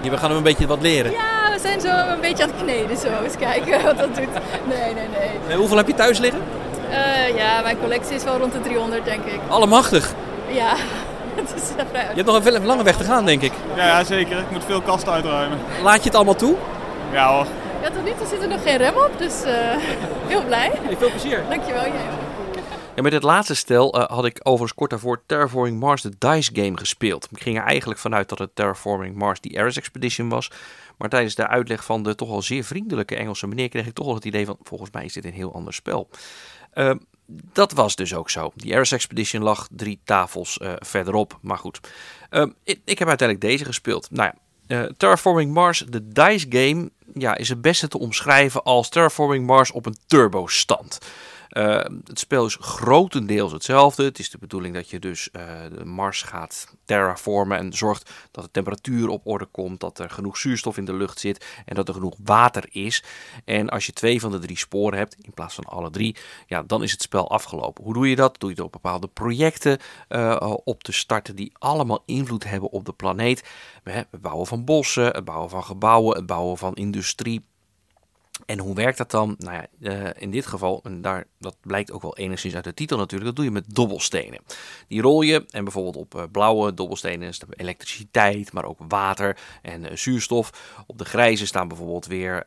Ja, 0.00 0.10
we 0.10 0.16
gaan 0.16 0.28
hem 0.28 0.36
een 0.36 0.42
beetje 0.42 0.66
wat 0.66 0.80
leren. 0.82 1.12
ja, 1.12 1.52
we 1.52 1.58
zijn 1.60 1.80
zo 1.80 1.88
een 2.12 2.20
beetje 2.20 2.42
aan 2.42 2.48
het 2.54 2.62
kneden. 2.62 2.96
Zo. 2.96 3.08
Eens 3.24 3.36
kijken 3.36 3.82
wat 3.84 3.98
dat 3.98 4.14
doet. 4.14 4.28
Nee, 4.68 4.94
nee, 4.94 5.08
nee. 5.18 5.30
Eh, 5.48 5.56
hoeveel 5.56 5.76
heb 5.76 5.86
je 5.86 5.94
thuis 5.94 6.18
liggen? 6.18 6.40
Eh, 6.90 7.36
ja, 7.36 7.60
mijn 7.62 7.78
collectie 7.80 8.14
is 8.14 8.24
wel 8.24 8.36
rond 8.38 8.52
de 8.52 8.60
300, 8.60 9.04
denk 9.04 9.24
ik. 9.24 9.40
Allemachtig. 9.48 10.12
Ja, 10.48 10.72
het 11.52 11.62
is 11.62 11.68
vrij 11.88 12.02
Je 12.08 12.14
hebt 12.14 12.26
nog 12.26 12.36
een 12.36 12.42
veel- 12.42 12.60
lange 12.60 12.82
weg 12.82 12.96
te 12.96 13.04
gaan, 13.04 13.24
denk 13.24 13.42
ik. 13.42 13.52
Ja, 13.76 13.86
ja, 13.86 14.04
zeker. 14.04 14.38
Ik 14.38 14.50
moet 14.50 14.64
veel 14.64 14.80
kasten 14.82 15.12
uitruimen. 15.12 15.58
Laat 15.82 15.98
je 15.98 16.04
het 16.04 16.14
allemaal 16.14 16.34
toe? 16.34 16.56
Ja 17.12 17.34
hoor. 17.36 17.46
Ja, 17.82 17.90
tot 17.90 18.04
nu 18.04 18.10
toe 18.18 18.26
zit 18.26 18.42
er 18.42 18.48
nog 18.48 18.62
geen 18.62 18.76
rem 18.76 18.94
op, 18.94 19.10
dus 19.18 19.42
eh, 19.42 19.52
heel 20.32 20.44
blij. 20.44 20.70
veel 20.98 21.10
plezier. 21.10 21.44
Dankjewel, 21.48 21.82
jij 21.82 21.92
ook. 21.92 22.28
Ja, 22.94 23.02
met 23.02 23.12
dit 23.12 23.22
laatste 23.22 23.54
stel 23.54 23.92
eh, 23.94 24.08
had 24.16 24.24
ik 24.24 24.38
overigens 24.42 24.74
kort 24.74 24.90
daarvoor 24.90 25.22
Terraforming 25.26 25.78
Mars, 25.80 26.02
de 26.02 26.12
DICE 26.18 26.50
game, 26.54 26.76
gespeeld. 26.78 27.28
Ik 27.30 27.42
ging 27.42 27.56
er 27.58 27.64
eigenlijk 27.64 28.00
vanuit 28.00 28.28
dat 28.28 28.38
het 28.38 28.50
Terraforming 28.54 29.14
Mars, 29.16 29.40
die 29.40 29.58
Ares 29.58 29.76
Expedition 29.76 30.28
was. 30.28 30.50
Maar 30.98 31.08
tijdens 31.08 31.34
de 31.34 31.46
uitleg 31.46 31.84
van 31.84 32.02
de 32.02 32.14
toch 32.14 32.30
al 32.30 32.42
zeer 32.42 32.64
vriendelijke 32.64 33.16
Engelse 33.16 33.46
meneer 33.46 33.68
kreeg 33.68 33.86
ik 33.86 33.94
toch 33.94 34.06
wel 34.06 34.14
het 34.14 34.24
idee 34.24 34.46
van, 34.46 34.56
volgens 34.62 34.90
mij 34.90 35.04
is 35.04 35.12
dit 35.12 35.24
een 35.24 35.32
heel 35.32 35.54
ander 35.54 35.72
spel. 35.74 36.08
Ehm, 36.72 36.96
dat 37.52 37.72
was 37.72 37.96
dus 37.96 38.14
ook 38.14 38.30
zo. 38.30 38.52
Die 38.54 38.74
Ares 38.74 38.92
Expedition 38.92 39.42
lag 39.42 39.68
drie 39.70 40.00
tafels 40.04 40.58
eh, 40.58 40.72
verderop, 40.78 41.38
maar 41.42 41.58
goed. 41.58 41.80
Ehm, 42.30 42.50
ik, 42.64 42.98
heb 42.98 43.08
uiteindelijk 43.08 43.50
deze 43.50 43.64
gespeeld. 43.64 44.08
Nou 44.10 44.32
ja, 44.66 44.82
eh, 44.82 44.90
Terraforming 44.96 45.52
Mars, 45.52 45.84
de 45.88 46.08
DICE 46.08 46.46
game, 46.48 46.90
ja, 47.14 47.36
is 47.36 47.48
het 47.48 47.60
beste 47.60 47.88
te 47.88 47.98
omschrijven 47.98 48.62
als 48.62 48.88
Terraforming 48.88 49.46
Mars 49.46 49.70
op 49.70 49.86
een 49.86 49.96
turbo 50.06 50.46
stand. 50.46 50.98
Uh, 51.50 51.84
het 52.04 52.18
spel 52.18 52.46
is 52.46 52.56
grotendeels 52.60 53.52
hetzelfde. 53.52 54.04
Het 54.04 54.18
is 54.18 54.30
de 54.30 54.38
bedoeling 54.38 54.74
dat 54.74 54.90
je 54.90 54.98
dus 54.98 55.28
de 55.32 55.84
Mars 55.84 56.22
gaat 56.22 56.74
terraformen 56.84 57.58
en 57.58 57.72
zorgt 57.72 58.10
dat 58.30 58.44
de 58.44 58.50
temperatuur 58.50 59.08
op 59.08 59.26
orde 59.26 59.46
komt, 59.46 59.80
dat 59.80 59.98
er 59.98 60.10
genoeg 60.10 60.36
zuurstof 60.36 60.76
in 60.76 60.84
de 60.84 60.94
lucht 60.94 61.20
zit 61.20 61.46
en 61.64 61.74
dat 61.74 61.88
er 61.88 61.94
genoeg 61.94 62.16
water 62.24 62.64
is. 62.70 63.04
En 63.44 63.68
als 63.68 63.86
je 63.86 63.92
twee 63.92 64.20
van 64.20 64.30
de 64.30 64.38
drie 64.38 64.58
sporen 64.58 64.98
hebt 64.98 65.16
in 65.20 65.34
plaats 65.34 65.54
van 65.54 65.64
alle 65.64 65.90
drie, 65.90 66.16
ja, 66.46 66.62
dan 66.62 66.82
is 66.82 66.92
het 66.92 67.02
spel 67.02 67.30
afgelopen. 67.30 67.84
Hoe 67.84 67.94
doe 67.94 68.08
je 68.08 68.16
dat? 68.16 68.40
Doe 68.40 68.50
je 68.50 68.56
door 68.56 68.70
bepaalde 68.70 69.08
projecten 69.08 69.78
uh, 70.08 70.54
op 70.64 70.82
te 70.82 70.92
starten 70.92 71.36
die 71.36 71.52
allemaal 71.58 72.02
invloed 72.06 72.44
hebben 72.44 72.70
op 72.70 72.84
de 72.84 72.92
planeet. 72.92 73.48
Het 73.82 74.20
bouwen 74.20 74.46
van 74.46 74.64
bossen, 74.64 75.06
het 75.06 75.24
bouwen 75.24 75.50
van 75.50 75.64
gebouwen, 75.64 76.16
het 76.16 76.26
bouwen 76.26 76.58
van 76.58 76.74
industrie. 76.74 77.48
En 78.46 78.58
hoe 78.58 78.74
werkt 78.74 78.98
dat 78.98 79.10
dan? 79.10 79.34
Nou 79.38 79.54
ja, 79.54 79.66
uh, 79.80 80.10
in 80.18 80.30
dit 80.30 80.46
geval, 80.46 80.80
en 80.82 81.02
daar, 81.02 81.24
dat 81.38 81.56
blijkt 81.60 81.92
ook 81.92 82.02
wel 82.02 82.16
enigszins 82.16 82.54
uit 82.54 82.64
de 82.64 82.74
titel 82.74 82.96
natuurlijk, 82.96 83.24
dat 83.24 83.36
doe 83.36 83.44
je 83.44 83.50
met 83.50 83.74
dobbelstenen. 83.74 84.40
Die 84.88 85.02
rol 85.02 85.22
je 85.22 85.44
en 85.50 85.64
bijvoorbeeld 85.64 85.96
op 85.96 86.14
uh, 86.14 86.22
blauwe 86.32 86.74
dobbelstenen 86.74 87.34
staan 87.34 87.48
elektriciteit, 87.50 88.52
maar 88.52 88.64
ook 88.64 88.78
water 88.88 89.38
en 89.62 89.84
uh, 89.84 89.90
zuurstof. 89.94 90.74
Op 90.86 90.98
de 90.98 91.04
grijze 91.04 91.46
staan 91.46 91.68
bijvoorbeeld 91.68 92.06
weer 92.06 92.46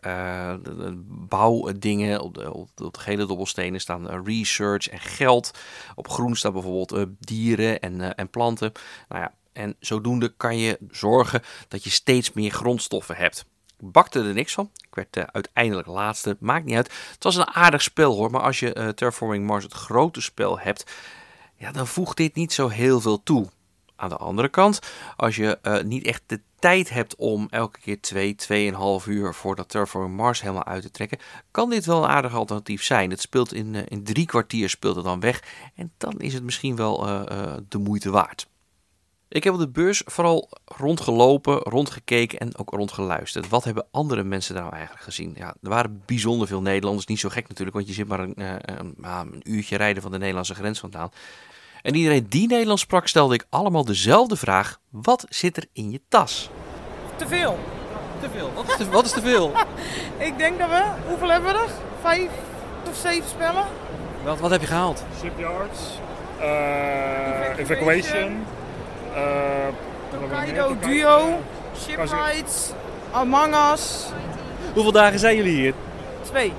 bouwdingen. 1.08 2.22
Op 2.22 2.34
de, 2.34 2.54
op, 2.54 2.70
de, 2.76 2.84
op 2.86 2.94
de 2.94 3.00
gele 3.00 3.26
dobbelstenen 3.26 3.80
staan 3.80 4.24
research 4.26 4.90
en 4.90 5.00
geld. 5.00 5.52
Op 5.96 6.10
groen 6.10 6.36
staan 6.36 6.54
bijvoorbeeld 6.54 7.06
dieren 7.20 7.80
en, 7.80 8.16
en 8.16 8.30
planten. 8.30 8.72
Nou 9.08 9.22
ja, 9.22 9.34
en 9.54 9.76
zodoende 9.80 10.34
kan 10.38 10.58
je 10.58 10.78
zorgen 10.92 11.42
dat 11.68 11.84
je 11.84 11.90
steeds 11.90 12.34
meer 12.34 12.52
grondstoffen 12.52 13.16
hebt 13.16 13.46
bakte 13.92 14.20
er 14.20 14.34
niks 14.34 14.54
van. 14.54 14.70
Ik 14.88 14.96
werd 14.96 15.18
uh, 15.18 15.24
uiteindelijk 15.32 15.88
laatste. 15.88 16.38
Maakt 16.40 16.66
niet 16.66 16.76
uit. 16.76 16.92
Het 17.14 17.24
was 17.24 17.36
een 17.36 17.48
aardig 17.48 17.82
spel 17.82 18.16
hoor. 18.16 18.32
Maar 18.32 18.42
als 18.42 18.60
je 18.60 18.76
uh, 18.76 18.88
Terraforming 18.88 19.46
Mars 19.46 19.64
het 19.64 19.74
grote 19.74 20.22
spel 20.22 20.60
hebt. 20.60 20.92
Ja, 21.56 21.72
dan 21.72 21.88
voegt 21.88 22.18
dit 22.18 22.36
niet 22.36 22.54
zo 22.54 22.68
heel 22.68 23.02
veel 23.02 23.24
toe. 23.24 23.48
Aan 23.96 24.10
de 24.10 24.18
andere 24.18 24.50
kant, 24.50 24.80
als 25.16 25.36
je 25.36 25.60
uh, 25.64 25.82
niet 25.82 26.06
echt 26.06 26.24
de 26.26 26.42
tijd 26.60 26.90
hebt 26.90 27.16
om 27.16 27.48
elke 27.50 27.80
keer 27.80 28.02
2, 28.02 28.36
twee, 28.36 28.72
2,5 28.72 28.78
uur 29.08 29.34
voor 29.34 29.56
dat 29.56 29.70
Terraforming 29.70 30.16
Mars 30.16 30.42
helemaal 30.42 30.66
uit 30.66 30.82
te 30.82 30.92
trekken, 30.92 31.20
kan 31.52 31.70
dit 31.70 31.86
wel 31.86 32.04
een 32.04 32.10
aardig 32.10 32.34
alternatief 32.34 32.84
zijn. 32.84 33.10
Het 33.10 33.22
speelt 33.22 33.54
in, 33.54 33.76
in 33.76 34.04
drie 34.04 34.26
kwartier 34.26 34.70
speelt 34.70 34.96
het 34.96 35.06
dan 35.06 35.20
weg. 35.20 35.44
En 35.76 35.92
dan 35.98 36.20
is 36.20 36.34
het 36.34 36.44
misschien 36.44 36.76
wel 36.76 36.98
de 37.68 37.78
moeite 37.78 38.10
waard. 38.10 38.48
Ik 39.34 39.44
heb 39.44 39.54
op 39.54 39.60
de 39.60 39.70
beurs 39.70 40.02
vooral 40.06 40.50
rondgelopen, 40.66 41.58
rondgekeken 41.58 42.40
en 42.40 42.58
ook 42.58 42.70
rondgeluisterd. 42.70 43.50
Wat 43.50 43.64
hebben 43.64 43.88
andere 43.92 44.24
mensen 44.24 44.54
daar 44.54 44.64
nou 44.64 44.76
eigenlijk 44.76 45.04
gezien? 45.04 45.34
Ja, 45.38 45.56
er 45.62 45.70
waren 45.70 46.02
bijzonder 46.06 46.48
veel 46.48 46.62
Nederlanders. 46.62 47.06
Niet 47.06 47.20
zo 47.20 47.30
gek 47.30 47.48
natuurlijk, 47.48 47.76
want 47.76 47.88
je 47.88 47.94
zit 47.94 48.08
maar 48.08 48.20
een, 48.20 48.34
een, 48.38 48.96
een 49.02 49.42
uurtje 49.44 49.78
rijden 49.78 50.02
van 50.02 50.12
de 50.12 50.18
Nederlandse 50.18 50.56
grens 50.56 50.80
vandaan. 50.80 51.10
En 51.82 51.96
iedereen 51.96 52.26
die 52.30 52.48
Nederlands 52.48 52.82
sprak, 52.82 53.08
stelde 53.08 53.34
ik 53.34 53.46
allemaal 53.50 53.86
dezelfde 53.86 54.36
vraag. 54.36 54.80
Wat 54.90 55.26
zit 55.30 55.58
er 55.58 55.66
in 55.74 55.92
je 55.92 56.02
tas? 56.10 56.50
te 57.16 57.28
veel. 57.28 57.60
Te 58.22 58.30
veel? 58.30 58.52
Wat 58.56 58.68
is 58.68 58.78
te, 58.78 58.90
wat 58.90 59.06
is 59.06 59.12
te 59.12 59.22
veel? 59.22 59.52
Ik 60.30 60.38
denk 60.38 60.60
dat 60.60 60.70
we, 60.70 60.84
hoeveel 61.08 61.30
hebben 61.30 61.54
we 61.54 61.60
er? 61.60 61.70
Vijf 62.02 62.30
of 62.90 62.96
zeven 62.96 63.30
spellen? 63.30 63.66
Wat, 64.24 64.40
wat 64.40 64.52
heb 64.52 64.62
je 64.62 64.68
gehaald? 64.68 65.04
Shipyards, 65.22 65.80
uh, 66.40 67.58
Evacuation, 67.58 68.46
uh, 69.16 69.68
Tokaido 70.12 70.76
Duo, 70.80 71.40
Shipwrights, 71.78 72.72
Among 73.12 73.56
Us. 73.74 74.06
Hoeveel 74.74 74.92
dagen 74.92 75.20
zijn 75.20 75.36
jullie 75.36 75.56
hier? 75.56 75.74
Twee. 76.22 76.54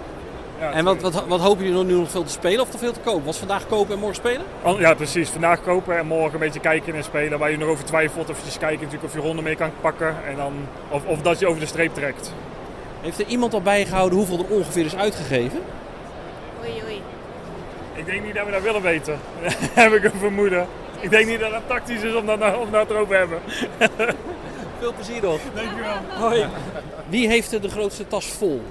Ja, 0.61 0.73
en 0.73 0.85
wat, 0.85 1.01
wat, 1.01 1.27
wat 1.27 1.41
hopen 1.41 1.65
jullie 1.65 1.85
nu 1.85 1.95
nog 1.95 2.11
veel 2.11 2.25
te 2.25 2.33
spelen 2.33 2.61
of 2.61 2.69
te 2.69 2.79
veel 2.79 2.93
te 2.93 3.01
kopen? 3.01 3.25
Was 3.25 3.39
vandaag 3.39 3.67
kopen 3.67 3.95
en 3.95 3.99
morgen 3.99 4.17
spelen? 4.17 4.47
Ja, 4.79 4.95
precies. 4.95 5.29
Vandaag 5.29 5.63
kopen 5.63 5.99
en 5.99 6.07
morgen 6.07 6.33
een 6.33 6.39
beetje 6.39 6.61
kijken 6.61 6.95
en 6.95 7.05
spelen. 7.05 7.39
Waar 7.39 7.51
je 7.51 7.57
nog 7.57 7.69
over 7.69 7.85
twijfelt. 7.85 8.31
Of 8.31 8.53
je 8.53 8.59
kijken 8.59 8.85
natuurlijk 8.85 9.05
of 9.05 9.15
je 9.15 9.21
ronde 9.21 9.43
mee 9.43 9.57
kan 9.57 9.71
pakken. 9.81 10.17
En 10.27 10.37
dan, 10.37 10.53
of, 10.89 11.05
of 11.05 11.21
dat 11.21 11.39
je 11.39 11.47
over 11.47 11.61
de 11.61 11.67
streep 11.67 11.95
trekt. 11.95 12.33
Heeft 13.01 13.21
er 13.21 13.27
iemand 13.27 13.55
al 13.55 13.63
bijgehouden 13.63 14.19
hoeveel 14.19 14.39
er 14.39 14.57
ongeveer 14.57 14.85
is 14.85 14.97
uitgegeven? 14.97 15.61
Oei, 16.61 16.83
oei. 16.85 17.03
Ik 17.95 18.07
denk 18.07 18.25
niet 18.25 18.35
dat 18.35 18.45
we 18.45 18.51
dat 18.51 18.63
willen 18.63 18.83
weten. 18.83 19.19
heb 19.75 19.93
ik 19.93 20.05
een 20.05 20.19
vermoeden. 20.19 20.67
Ik 21.05 21.11
denk 21.11 21.27
niet 21.27 21.41
dat 21.41 21.53
het 21.53 21.69
tactisch 21.69 22.03
is 22.03 22.15
om 22.15 22.27
dat, 22.27 22.39
nou- 22.39 22.61
om 22.61 22.71
dat 22.71 22.91
erover 22.91 23.09
te 23.09 23.15
hebben. 23.15 23.41
Veel 24.81 24.93
plezier 24.93 25.23
nog. 25.23 25.41
Dankjewel. 25.55 25.97
Hoi. 26.09 26.47
Wie 27.09 27.29
heeft 27.29 27.53
er 27.53 27.61
de 27.61 27.69
grootste 27.69 28.07
tas 28.07 28.27
vol? 28.27 28.63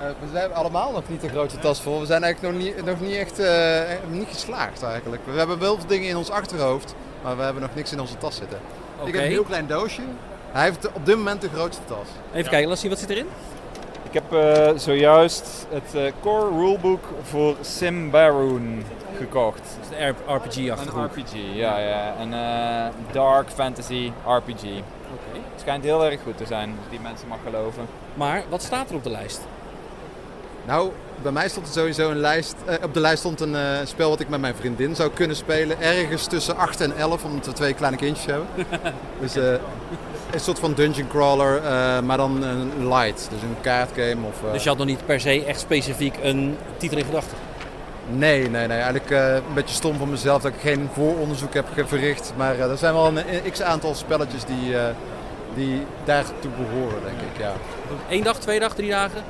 Uh, 0.00 0.06
we 0.06 0.26
zijn 0.32 0.52
allemaal 0.52 0.92
nog 0.92 1.08
niet 1.08 1.20
de 1.20 1.28
grootste 1.28 1.58
tas 1.58 1.80
vol. 1.80 2.00
We 2.00 2.06
zijn 2.06 2.22
eigenlijk 2.22 2.54
nog 2.54 2.64
niet, 2.64 2.84
nog 2.84 3.00
niet 3.00 3.16
echt 3.16 3.40
uh, 3.40 3.80
niet 4.10 4.28
geslaagd 4.32 4.82
eigenlijk. 4.82 5.22
We 5.24 5.38
hebben 5.38 5.58
wel 5.58 5.76
veel 5.76 5.86
dingen 5.86 6.08
in 6.08 6.16
ons 6.16 6.30
achterhoofd, 6.30 6.94
maar 7.22 7.36
we 7.36 7.42
hebben 7.42 7.62
nog 7.62 7.74
niks 7.74 7.92
in 7.92 8.00
onze 8.00 8.18
tas 8.18 8.36
zitten. 8.36 8.58
Okay. 8.96 9.08
Ik 9.08 9.14
heb 9.14 9.22
een 9.24 9.30
heel 9.30 9.44
klein 9.44 9.66
doosje. 9.66 10.02
Hij 10.50 10.64
heeft 10.64 10.92
op 10.92 11.06
dit 11.06 11.16
moment 11.16 11.40
de 11.40 11.48
grootste 11.48 11.84
tas. 11.84 12.06
Even 12.28 12.44
ja. 12.44 12.50
kijken, 12.50 12.68
laat 12.68 12.78
zien 12.78 12.90
wat 12.90 12.98
zit 12.98 13.10
erin. 13.10 13.26
Ik 14.02 14.12
heb 14.12 14.32
uh, 14.32 14.78
zojuist 14.78 15.66
het 15.70 16.12
core 16.20 16.50
rulebook 16.50 17.04
voor 17.22 17.56
Sim 17.60 18.10
Baroon 18.10 18.84
gekocht. 19.20 19.62
Dus 19.78 19.98
de 19.98 20.14
RPG-achtige 20.26 20.98
Een 20.98 21.04
RPG, 21.04 21.32
ja. 21.54 21.78
ja. 21.78 22.14
Een 22.20 22.34
dark 23.12 23.50
fantasy 23.50 24.12
RPG. 24.24 24.64
Oké. 24.64 24.82
Okay. 25.28 25.40
Het 25.52 25.60
schijnt 25.60 25.84
heel 25.84 26.04
erg 26.04 26.20
goed 26.22 26.36
te 26.36 26.46
zijn, 26.46 26.68
als 26.78 26.90
die 26.90 27.00
mensen 27.00 27.28
mag 27.28 27.38
geloven. 27.44 27.86
Maar 28.14 28.42
wat 28.48 28.62
staat 28.62 28.90
er 28.90 28.96
op 28.96 29.02
de 29.02 29.10
lijst? 29.10 29.40
Nou, 30.66 30.90
bij 31.22 31.32
mij 31.32 31.48
stond 31.48 31.66
er 31.66 31.72
sowieso 31.72 32.10
een 32.10 32.18
lijst. 32.18 32.54
Uh, 32.68 32.74
op 32.82 32.94
de 32.94 33.00
lijst 33.00 33.18
stond 33.18 33.40
een 33.40 33.52
uh, 33.52 33.78
spel 33.84 34.08
wat 34.08 34.20
ik 34.20 34.28
met 34.28 34.40
mijn 34.40 34.54
vriendin 34.54 34.96
zou 34.96 35.10
kunnen 35.10 35.36
spelen. 35.36 35.80
Ergens 35.80 36.26
tussen 36.26 36.56
8 36.56 36.80
en 36.80 36.96
11, 36.96 37.24
omdat 37.24 37.46
we 37.46 37.52
twee 37.52 37.74
kleine 37.74 37.96
kindjes 37.96 38.26
hebben. 38.26 38.46
dus 39.20 39.36
uh, 39.36 39.52
een 40.30 40.40
soort 40.40 40.58
van 40.58 40.74
dungeon 40.74 41.08
crawler, 41.08 41.62
maar 42.04 42.16
dan 42.16 42.42
een 42.42 42.88
light. 42.88 43.28
Dus 43.30 43.42
een 43.42 43.56
kaartgame. 43.60 44.26
Of, 44.26 44.52
dus 44.52 44.62
je 44.62 44.68
had 44.68 44.78
nog 44.78 44.86
niet 44.86 45.06
per 45.06 45.20
se 45.20 45.44
echt 45.44 45.60
specifiek 45.60 46.14
een 46.22 46.56
titel 46.76 46.98
in 46.98 47.04
gedachten? 47.04 47.36
Nee, 48.10 48.50
nee, 48.50 48.66
nee. 48.66 48.78
Eigenlijk 48.78 49.10
een 49.10 49.54
beetje 49.54 49.74
stom 49.74 49.98
van 49.98 50.10
mezelf 50.10 50.42
dat 50.42 50.52
ik 50.52 50.60
geen 50.60 50.88
vooronderzoek 50.92 51.54
heb 51.54 51.66
verricht. 51.86 52.32
Maar 52.36 52.58
er 52.58 52.78
zijn 52.78 52.94
wel 52.94 53.06
een 53.06 53.50
x-aantal 53.50 53.94
spelletjes 53.94 54.44
die, 54.44 54.74
die 55.54 55.86
daartoe 56.04 56.50
behoren, 56.50 57.02
denk 57.02 57.20
ik. 57.20 57.40
Ja. 57.40 57.52
Eén 58.08 58.22
dag, 58.22 58.38
twee 58.38 58.60
dag, 58.60 58.74
drie 58.74 58.90
dagen? 58.90 59.22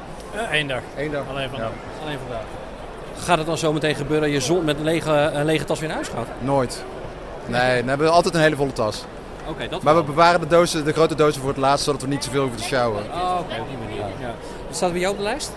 Eén 0.50 0.68
dag. 0.68 0.80
Eén 0.96 1.10
dag. 1.10 1.24
Alleen 1.30 1.48
vandaag. 1.48 1.70
Ja. 1.70 2.04
Alleen 2.04 2.18
vandaag. 2.18 2.44
Gaat 3.16 3.38
het 3.38 3.46
dan 3.46 3.58
zo 3.58 3.72
meteen 3.72 3.94
gebeuren 3.94 4.30
dat 4.30 4.40
je 4.40 4.46
zon 4.46 4.64
met 4.64 4.76
een 4.76 4.84
lege, 4.84 5.10
een 5.10 5.44
lege 5.44 5.64
tas 5.64 5.78
weer 5.78 5.88
naar 5.88 5.96
huis 5.96 6.08
gaat? 6.08 6.26
Nooit. 6.38 6.84
Nee, 7.46 7.78
dan 7.78 7.88
hebben 7.88 8.06
we 8.06 8.12
altijd 8.12 8.34
een 8.34 8.40
hele 8.40 8.56
volle 8.56 8.72
tas. 8.72 9.04
Oké, 9.40 9.50
okay, 9.50 9.68
dat 9.68 9.82
Maar 9.82 9.96
we 9.96 10.02
bewaren 10.02 10.40
de, 10.40 10.46
dozen, 10.46 10.84
de 10.84 10.92
grote 10.92 11.14
dozen 11.14 11.40
voor 11.40 11.50
het 11.50 11.58
laatst, 11.58 11.84
zodat 11.84 12.02
we 12.02 12.08
niet 12.08 12.24
zoveel 12.24 12.40
hoeven 12.40 12.60
te 12.60 12.66
sjouwen. 12.66 13.02
Oh, 13.02 13.32
oké, 13.32 13.40
okay, 13.40 13.58
op 13.58 13.68
die 13.68 13.78
manier. 13.78 14.12
Ja. 14.20 14.34
Wat 14.66 14.76
staat 14.76 14.86
er 14.88 14.92
bij 14.92 15.00
jou 15.00 15.12
op 15.12 15.18
de 15.18 15.24
lijst? 15.24 15.52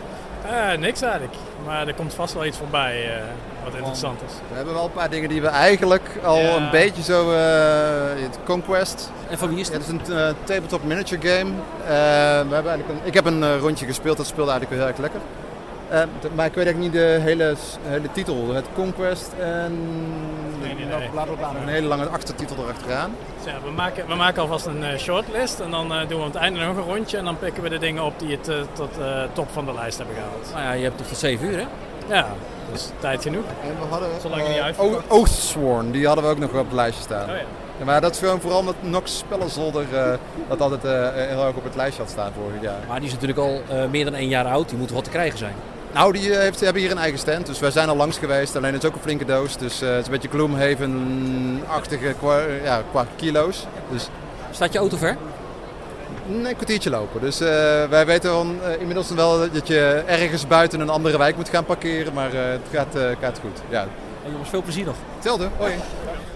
Uh, 0.46 0.78
niks 0.78 1.02
eigenlijk. 1.02 1.34
Maar 1.66 1.88
er 1.88 1.94
komt 1.94 2.14
vast 2.14 2.34
wel 2.34 2.46
iets 2.46 2.58
voorbij 2.58 3.06
uh, 3.06 3.24
wat 3.64 3.74
interessant 3.74 4.22
is. 4.22 4.34
We 4.50 4.56
hebben 4.56 4.74
wel 4.74 4.86
een 4.86 4.92
paar 4.92 5.10
dingen 5.10 5.30
die 5.30 5.42
we 5.42 5.48
eigenlijk 5.48 6.10
al 6.24 6.38
ja. 6.38 6.56
een 6.56 6.70
beetje 6.72 7.04
zo... 7.04 7.32
Uh, 7.32 8.30
Conquest. 8.44 9.12
En 9.30 9.38
van 9.38 9.50
wie 9.50 9.60
is 9.60 9.70
het? 9.70 9.86
Ja, 9.86 9.94
het 9.94 10.08
is 10.08 10.14
een 10.16 10.36
tabletop 10.44 10.84
miniature 10.84 11.28
game. 11.28 11.52
we 12.48 12.54
hebben 12.54 12.72
eigenlijk 12.72 12.90
een, 12.90 13.08
ik 13.08 13.14
heb 13.14 13.26
een 13.26 13.60
rondje 13.60 13.86
gespeeld, 13.86 14.18
dat 14.18 14.26
speelde 14.26 14.52
eigenlijk 14.52 14.82
heel 14.82 14.90
erg 14.92 15.00
lekker. 15.00 15.20
Maar 16.36 16.46
ik 16.46 16.54
weet 16.54 16.66
eigenlijk 16.66 16.78
niet 16.78 16.94
de 16.94 17.18
hele, 17.22 17.56
hele 17.84 18.12
titel. 18.12 18.54
Het 18.54 18.66
Conquest 18.75 19.32
en... 19.40 19.72
Nee, 20.62 20.75
nee, 20.75 20.86
nee. 20.86 21.10
Bla, 21.10 21.24
bla, 21.24 21.34
bla, 21.34 21.52
een 21.62 21.68
hele 21.68 21.88
lange 21.88 22.06
achtertitel 22.06 22.56
erachteraan. 22.63 23.12
Dus 23.36 23.54
ja, 23.54 23.60
we, 23.63 23.72
maken, 23.72 24.08
we 24.08 24.16
maken 24.16 24.42
alvast 24.42 24.66
een 24.66 25.00
shortlist 25.00 25.60
en 25.60 25.72
dan 25.72 25.88
doen 25.88 26.08
we 26.08 26.16
aan 26.16 26.32
het 26.32 26.36
einde 26.36 26.60
nog 26.60 26.75
een 26.75 26.84
rondje. 26.84 27.18
En 27.18 27.25
dan 27.25 27.38
pikken 27.38 27.63
we 27.63 27.70
de 27.70 27.78
dingen 27.78 28.04
op 28.04 28.20
die 28.20 28.32
het 28.32 28.52
tot 28.74 28.90
top 29.34 29.48
van 29.52 29.66
de 29.66 29.74
lijst 29.74 29.98
hebben 29.98 30.16
gehaald. 30.16 30.50
Nou 30.54 30.63
ja, 30.63 30.72
je 30.72 30.84
hebt 30.84 30.98
toch 30.98 31.08
tot 31.08 31.18
7 31.18 31.48
uur 31.48 31.58
hè? 31.58 31.66
Ja, 32.08 32.28
dus 32.72 32.90
tijd 33.00 33.22
genoeg. 33.22 33.44
En 33.63 33.75
we 33.80 33.86
hadden 33.90 34.10
Zolang 34.22 34.42
je 34.42 34.50
niet 34.50 35.58
uh, 35.58 35.92
die 35.92 36.06
hadden 36.06 36.24
we 36.24 36.30
ook 36.30 36.40
nog 36.40 36.50
op 36.54 36.66
het 36.66 36.74
lijstje 36.74 37.04
staan. 37.04 37.30
Oh, 37.30 37.36
ja. 37.36 37.44
Maar 37.86 38.02
dat 38.02 38.12
is 38.13 38.20
gewoon 38.20 38.42
vooral 38.42 38.63
met 38.63 38.75
Nox 38.80 39.18
Spellenzolder 39.18 39.86
uh, 39.94 40.13
dat 40.48 40.62
altijd 40.62 40.82
heel 41.28 41.46
erg 41.46 41.56
op 41.56 41.63
het 41.63 41.75
lijstje 41.75 42.02
had 42.02 42.12
staan 42.12 42.32
vorig 42.42 42.62
jaar. 42.62 42.80
Maar 42.88 42.98
die 42.98 43.08
is 43.08 43.13
natuurlijk 43.13 43.40
al 43.40 43.62
uh, 43.72 43.86
meer 43.92 44.06
dan 44.06 44.13
één 44.13 44.28
jaar 44.28 44.46
oud, 44.46 44.70
die 44.70 44.78
moet 44.78 44.92
wat 44.92 45.04
te 45.04 45.10
krijgen 45.10 45.38
zijn. 45.38 45.54
Nou, 45.94 46.13
die 46.13 46.36
heeft, 46.36 46.60
hebben 46.60 46.82
hier 46.82 46.92
een 46.92 46.98
eigen 46.98 47.20
stand, 47.20 47.46
dus 47.46 47.60
wij 47.60 47.72
zijn 47.72 47.90
al 47.90 47.96
langs 47.96 48.18
geweest. 48.18 48.56
Alleen 48.56 48.74
het 48.74 48.84
is 48.84 48.90
ook 48.90 48.96
een 48.96 49.02
flinke 49.02 49.25
doos, 49.25 49.58
dus 49.58 49.80
het 49.80 50.00
is 50.00 50.06
een 50.06 50.12
beetje 50.12 50.30
Gloomhaven-achtige 50.30 52.13
qua, 52.20 52.40
ja, 52.63 52.82
qua 52.92 53.06
kilo's. 53.16 53.66
Dus... 53.92 54.08
Staat 54.52 54.74
je 54.74 54.80
auto 54.80 54.98
ver? 54.98 55.18
Nee, 56.25 56.50
een 56.50 56.56
kwartiertje 56.56 56.90
lopen. 56.90 57.22
Dus 57.22 57.42
uh, 57.42 57.48
wij 57.90 58.06
weten 58.06 58.32
uh, 58.32 58.80
inmiddels 58.80 59.10
wel 59.10 59.40
dat 59.54 59.68
je 59.68 60.04
ergens 60.06 60.48
buiten 60.48 60.80
een 60.80 60.90
andere 60.90 61.18
wijk 61.18 61.36
moet 61.36 61.50
gaan 61.50 61.66
parkeren. 61.66 62.13
Maar 62.13 62.34
het 62.34 62.68
gaat, 62.72 62.98
gaat 63.22 63.40
goed. 63.42 63.62
Ja. 63.70 63.82
En 64.25 64.32
jongens, 64.32 64.50
veel 64.50 64.62
plezier 64.62 64.86
nog. 64.86 64.96
Hetzelfde. 65.16 65.48
Hoi. 65.58 65.74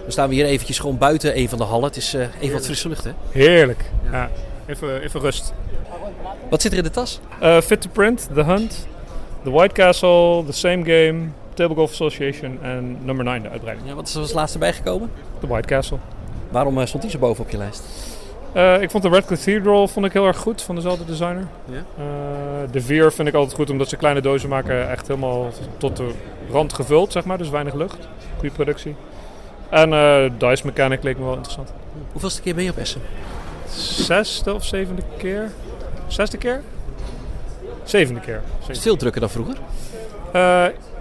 We 0.08 0.14
staan 0.14 0.30
hier 0.30 0.44
eventjes 0.44 0.78
gewoon 0.78 0.98
buiten 0.98 1.38
een 1.38 1.48
van 1.48 1.58
de 1.58 1.64
hallen. 1.64 1.84
Het 1.84 1.96
is 1.96 2.12
even 2.12 2.52
wat 2.52 2.64
frisse 2.64 2.88
lucht, 2.88 3.04
hè? 3.04 3.10
Heerlijk. 3.30 3.84
Ja. 4.10 4.30
Even, 4.66 5.02
even 5.02 5.20
rust. 5.20 5.52
Wat 6.50 6.62
zit 6.62 6.72
er 6.72 6.78
in 6.78 6.84
de 6.84 6.90
tas? 6.90 7.20
fit 7.62 7.80
to 7.80 7.88
print, 7.92 8.28
The 8.34 8.44
Hunt, 8.44 8.86
The 9.42 9.50
White 9.50 9.74
Castle, 9.74 10.44
The 10.46 10.52
Same 10.52 10.84
Game, 10.84 11.28
Table 11.54 11.74
Golf 11.74 11.90
Association 11.90 12.58
en 12.62 12.96
Number 13.04 13.24
9, 13.24 13.42
de 13.42 13.48
uitbreiding. 13.48 13.88
Ja, 13.88 13.94
wat 13.94 14.08
is 14.08 14.14
er 14.14 14.20
als 14.20 14.32
laatste 14.32 14.58
bijgekomen? 14.58 15.10
The 15.40 15.46
White 15.46 15.68
Castle. 15.68 15.98
Waarom 16.50 16.86
stond 16.86 17.02
die 17.02 17.12
zo 17.12 17.18
boven 17.18 17.44
op 17.44 17.50
je 17.50 17.56
lijst? 17.56 17.82
Uh, 18.54 18.82
ik 18.82 18.90
vond 18.90 19.02
de 19.02 19.08
Red 19.08 19.24
Cathedral 19.24 19.88
vond 19.88 20.06
ik 20.06 20.12
heel 20.12 20.26
erg 20.26 20.36
goed 20.36 20.62
van 20.62 20.74
dezelfde 20.74 21.04
designer. 21.04 21.46
Ja? 21.64 21.76
Uh, 21.98 22.72
de 22.72 22.80
Veer 22.80 23.12
vind 23.12 23.28
ik 23.28 23.34
altijd 23.34 23.54
goed 23.54 23.70
omdat 23.70 23.88
ze 23.88 23.96
kleine 23.96 24.20
dozen 24.20 24.48
maken, 24.48 24.90
echt 24.90 25.08
helemaal 25.08 25.50
tot 25.76 25.96
de 25.96 26.10
rand 26.50 26.72
gevuld, 26.72 27.12
zeg 27.12 27.24
maar, 27.24 27.38
dus 27.38 27.50
weinig 27.50 27.74
lucht. 27.74 28.08
Goede 28.38 28.54
productie. 28.54 28.94
En 29.70 29.92
uh, 29.92 30.30
Dice 30.38 30.66
Mechanic 30.66 31.02
leek 31.02 31.18
me 31.18 31.24
wel 31.24 31.34
interessant. 31.34 31.72
Hoeveelste 32.12 32.42
keer 32.42 32.54
ben 32.54 32.64
je 32.64 32.70
op 32.70 32.76
Essen? 32.76 33.00
Zesde 33.76 34.54
of 34.54 34.64
zevende 34.64 35.02
keer? 35.18 35.50
Zesde 36.06 36.36
keer? 36.36 36.62
Zevende 37.84 38.20
keer. 38.20 38.40
Is 38.60 38.66
het 38.66 38.78
veel 38.78 38.96
drukker 38.96 39.20
dan 39.20 39.30
vroeger? 39.30 39.56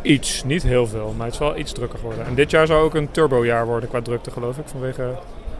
iets, 0.02 0.44
niet 0.44 0.64
heel 0.64 0.88
veel, 0.88 1.14
maar 1.18 1.26
het 1.26 1.34
is 1.34 1.40
wel 1.40 1.58
iets 1.58 1.72
drukker 1.72 2.00
geworden. 2.00 2.26
En 2.26 2.36
dit 2.36 2.52
jaar 2.52 2.68
zou 2.68 2.84
ook 2.84 2.94
een 2.94 3.12
turbojaar 3.12 3.66
worden 3.66 3.90
qua 3.90 4.02
drukte, 4.02 4.32
geloof 4.32 4.58
ik, 4.58 4.68
vanwege 4.68 5.16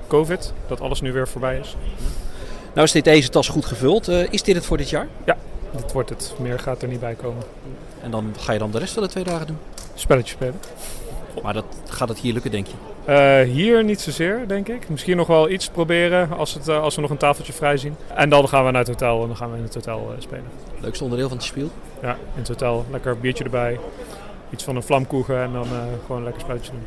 COVID, 0.08 0.54
dat 0.68 0.82
alles 0.82 1.02
nu 1.02 1.14
weer 1.14 1.28
voorbij 1.28 1.58
is. 1.58 1.76
Nou 2.74 2.86
is 2.86 2.92
dit 2.92 3.04
deze 3.04 3.30
tas 3.30 3.48
goed 3.48 3.66
gevuld. 3.66 4.10
Uh, 4.10 4.32
is 4.34 4.44
dit 4.44 4.56
het 4.56 4.66
voor 4.66 4.78
dit 4.78 4.90
jaar? 4.90 5.08
Ja, 5.26 5.38
dit 5.72 5.92
wordt 5.92 6.10
het. 6.10 6.34
Meer 6.40 6.60
gaat 6.60 6.82
er 6.82 6.88
niet 6.88 7.00
bij 7.00 7.14
komen. 7.14 7.44
En 8.02 8.12
dan 8.12 8.34
ga 8.40 8.54
je 8.54 8.60
dan 8.60 8.72
de 8.72 8.80
rest 8.80 8.94
van 8.94 9.04
de 9.04 9.10
twee 9.10 9.24
dagen 9.24 9.48
doen? 9.48 9.58
Spelletje 9.94 10.34
spelen. 10.34 10.60
Maar 11.44 11.54
dat, 11.54 11.66
gaat 11.88 12.10
het 12.10 12.20
hier 12.20 12.34
lukken, 12.34 12.52
denk 12.52 12.68
je? 12.68 12.74
Uh, 13.10 13.42
hier 13.42 13.84
niet 13.84 14.02
zozeer, 14.02 14.48
denk 14.48 14.68
ik. 14.68 14.90
Misschien 14.90 15.18
nog 15.18 15.28
wel 15.28 15.50
iets 15.50 15.70
proberen 15.70 16.38
als, 16.38 16.54
het, 16.54 16.68
uh, 16.68 16.82
als 16.82 16.96
we 16.96 17.02
nog 17.02 17.10
een 17.10 17.18
tafeltje 17.18 17.54
vrij 17.54 17.78
zien. 17.78 17.96
En 18.16 18.30
dan 18.30 18.50
gaan 18.50 18.66
we 18.66 18.72
naar 18.72 18.82
het 18.82 18.90
hotel 18.90 19.22
en 19.22 19.28
dan 19.28 19.38
gaan 19.38 19.52
we 19.52 19.58
in 19.58 19.64
het 19.64 19.74
hotel 19.74 20.14
spelen. 20.20 20.46
Leukste 20.80 21.04
onderdeel 21.04 21.28
van 21.28 21.38
het 21.38 21.46
speel? 21.46 21.72
Ja, 22.02 22.14
in 22.14 22.40
het 22.40 22.48
hotel. 22.48 22.86
Lekker 22.92 23.20
biertje 23.20 23.44
erbij. 23.44 23.80
Iets 24.50 24.64
van 24.64 24.76
een 24.76 24.84
vlamkoegen 24.84 25.42
en 25.42 25.54
dan 25.54 25.68
gewoon 26.06 26.24
lekker 26.24 26.42
spelletje 26.42 26.72
doen. 26.72 26.84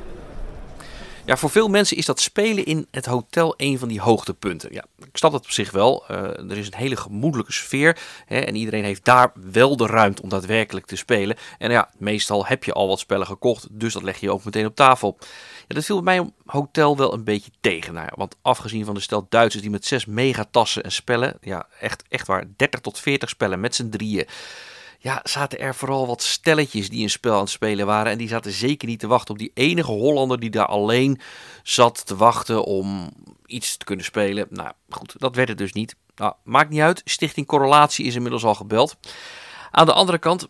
Ja, 1.25 1.37
voor 1.37 1.51
veel 1.51 1.69
mensen 1.69 1.97
is 1.97 2.07
dat 2.07 2.21
spelen 2.21 2.65
in 2.65 2.87
het 2.91 3.07
hotel 3.07 3.55
een 3.57 3.79
van 3.79 3.89
die 3.89 4.01
hoogtepunten. 4.01 4.73
Ja, 4.73 4.85
ik 4.99 5.17
snap 5.17 5.33
dat 5.33 5.45
op 5.45 5.51
zich 5.51 5.71
wel. 5.71 6.05
Uh, 6.11 6.17
er 6.51 6.57
is 6.57 6.67
een 6.67 6.75
hele 6.75 6.97
gemoedelijke 6.97 7.53
sfeer. 7.53 7.99
Hè, 8.27 8.39
en 8.39 8.55
iedereen 8.55 8.85
heeft 8.85 9.05
daar 9.05 9.33
wel 9.53 9.77
de 9.77 9.87
ruimte 9.87 10.23
om 10.23 10.29
daadwerkelijk 10.29 10.87
te 10.87 10.97
spelen. 10.97 11.37
En 11.59 11.71
ja, 11.71 11.91
meestal 11.99 12.47
heb 12.47 12.65
je 12.65 12.73
al 12.73 12.89
wat 12.89 12.99
spellen 12.99 13.27
gekocht, 13.27 13.67
dus 13.71 13.93
dat 13.93 14.03
leg 14.03 14.21
je 14.21 14.33
ook 14.33 14.45
meteen 14.45 14.67
op 14.67 14.75
tafel. 14.75 15.19
Ja, 15.71 15.77
dat 15.77 15.85
viel 15.85 16.03
bij 16.03 16.21
mij 16.21 16.31
hotel 16.47 16.97
wel 16.97 17.13
een 17.13 17.25
beetje 17.25 17.51
tegen. 17.61 17.95
Nou 17.95 18.09
want 18.15 18.37
afgezien 18.43 18.85
van 18.85 18.95
de 18.95 19.01
stel 19.01 19.27
Duitsers 19.29 19.63
die 19.63 19.71
met 19.71 19.85
zes 19.85 20.07
megatassen 20.07 20.83
en 20.83 20.93
spellen, 20.93 21.37
ja, 21.41 21.67
echt, 21.81 22.03
echt 22.09 22.27
waar, 22.27 22.45
30 22.57 22.81
tot 22.81 22.99
40 22.99 23.29
spellen 23.29 23.61
met 23.61 23.75
z'n 23.75 23.89
drieën 23.89 24.27
ja, 25.03 25.21
zaten 25.23 25.59
er 25.59 25.75
vooral 25.75 26.07
wat 26.07 26.23
stelletjes 26.23 26.89
die 26.89 27.03
een 27.03 27.11
spel 27.11 27.35
aan 27.35 27.41
het 27.41 27.51
spelen 27.51 27.87
waren. 27.87 28.13
En 28.13 28.19
die 28.19 28.29
zaten 28.29 28.53
zeker 28.53 28.89
niet 28.89 28.99
te 28.99 29.07
wachten 29.07 29.31
op 29.35 29.39
die 29.39 29.51
enige 29.55 29.91
Hollander 29.91 30.41
die 30.41 30.51
daar 30.51 30.67
alleen 30.67 31.21
zat 31.63 32.07
te 32.07 32.17
wachten 32.17 32.65
om 32.65 33.11
iets 33.47 33.77
te 33.77 33.85
kunnen 33.85 34.05
spelen. 34.05 34.47
Nou 34.51 34.73
goed, 34.89 35.15
dat 35.19 35.35
werd 35.35 35.49
het 35.49 35.59
dus 35.59 35.73
niet. 35.73 35.97
Nou, 36.15 36.35
maakt 36.45 36.71
niet 36.71 36.81
uit. 36.81 37.03
Stichting 37.05 37.47
Correlatie 37.47 38.05
is 38.05 38.15
inmiddels 38.15 38.45
al 38.45 38.55
gebeld. 38.55 38.97
Aan 39.71 39.87
de 39.87 39.93
andere 39.93 40.19
kant, 40.19 40.49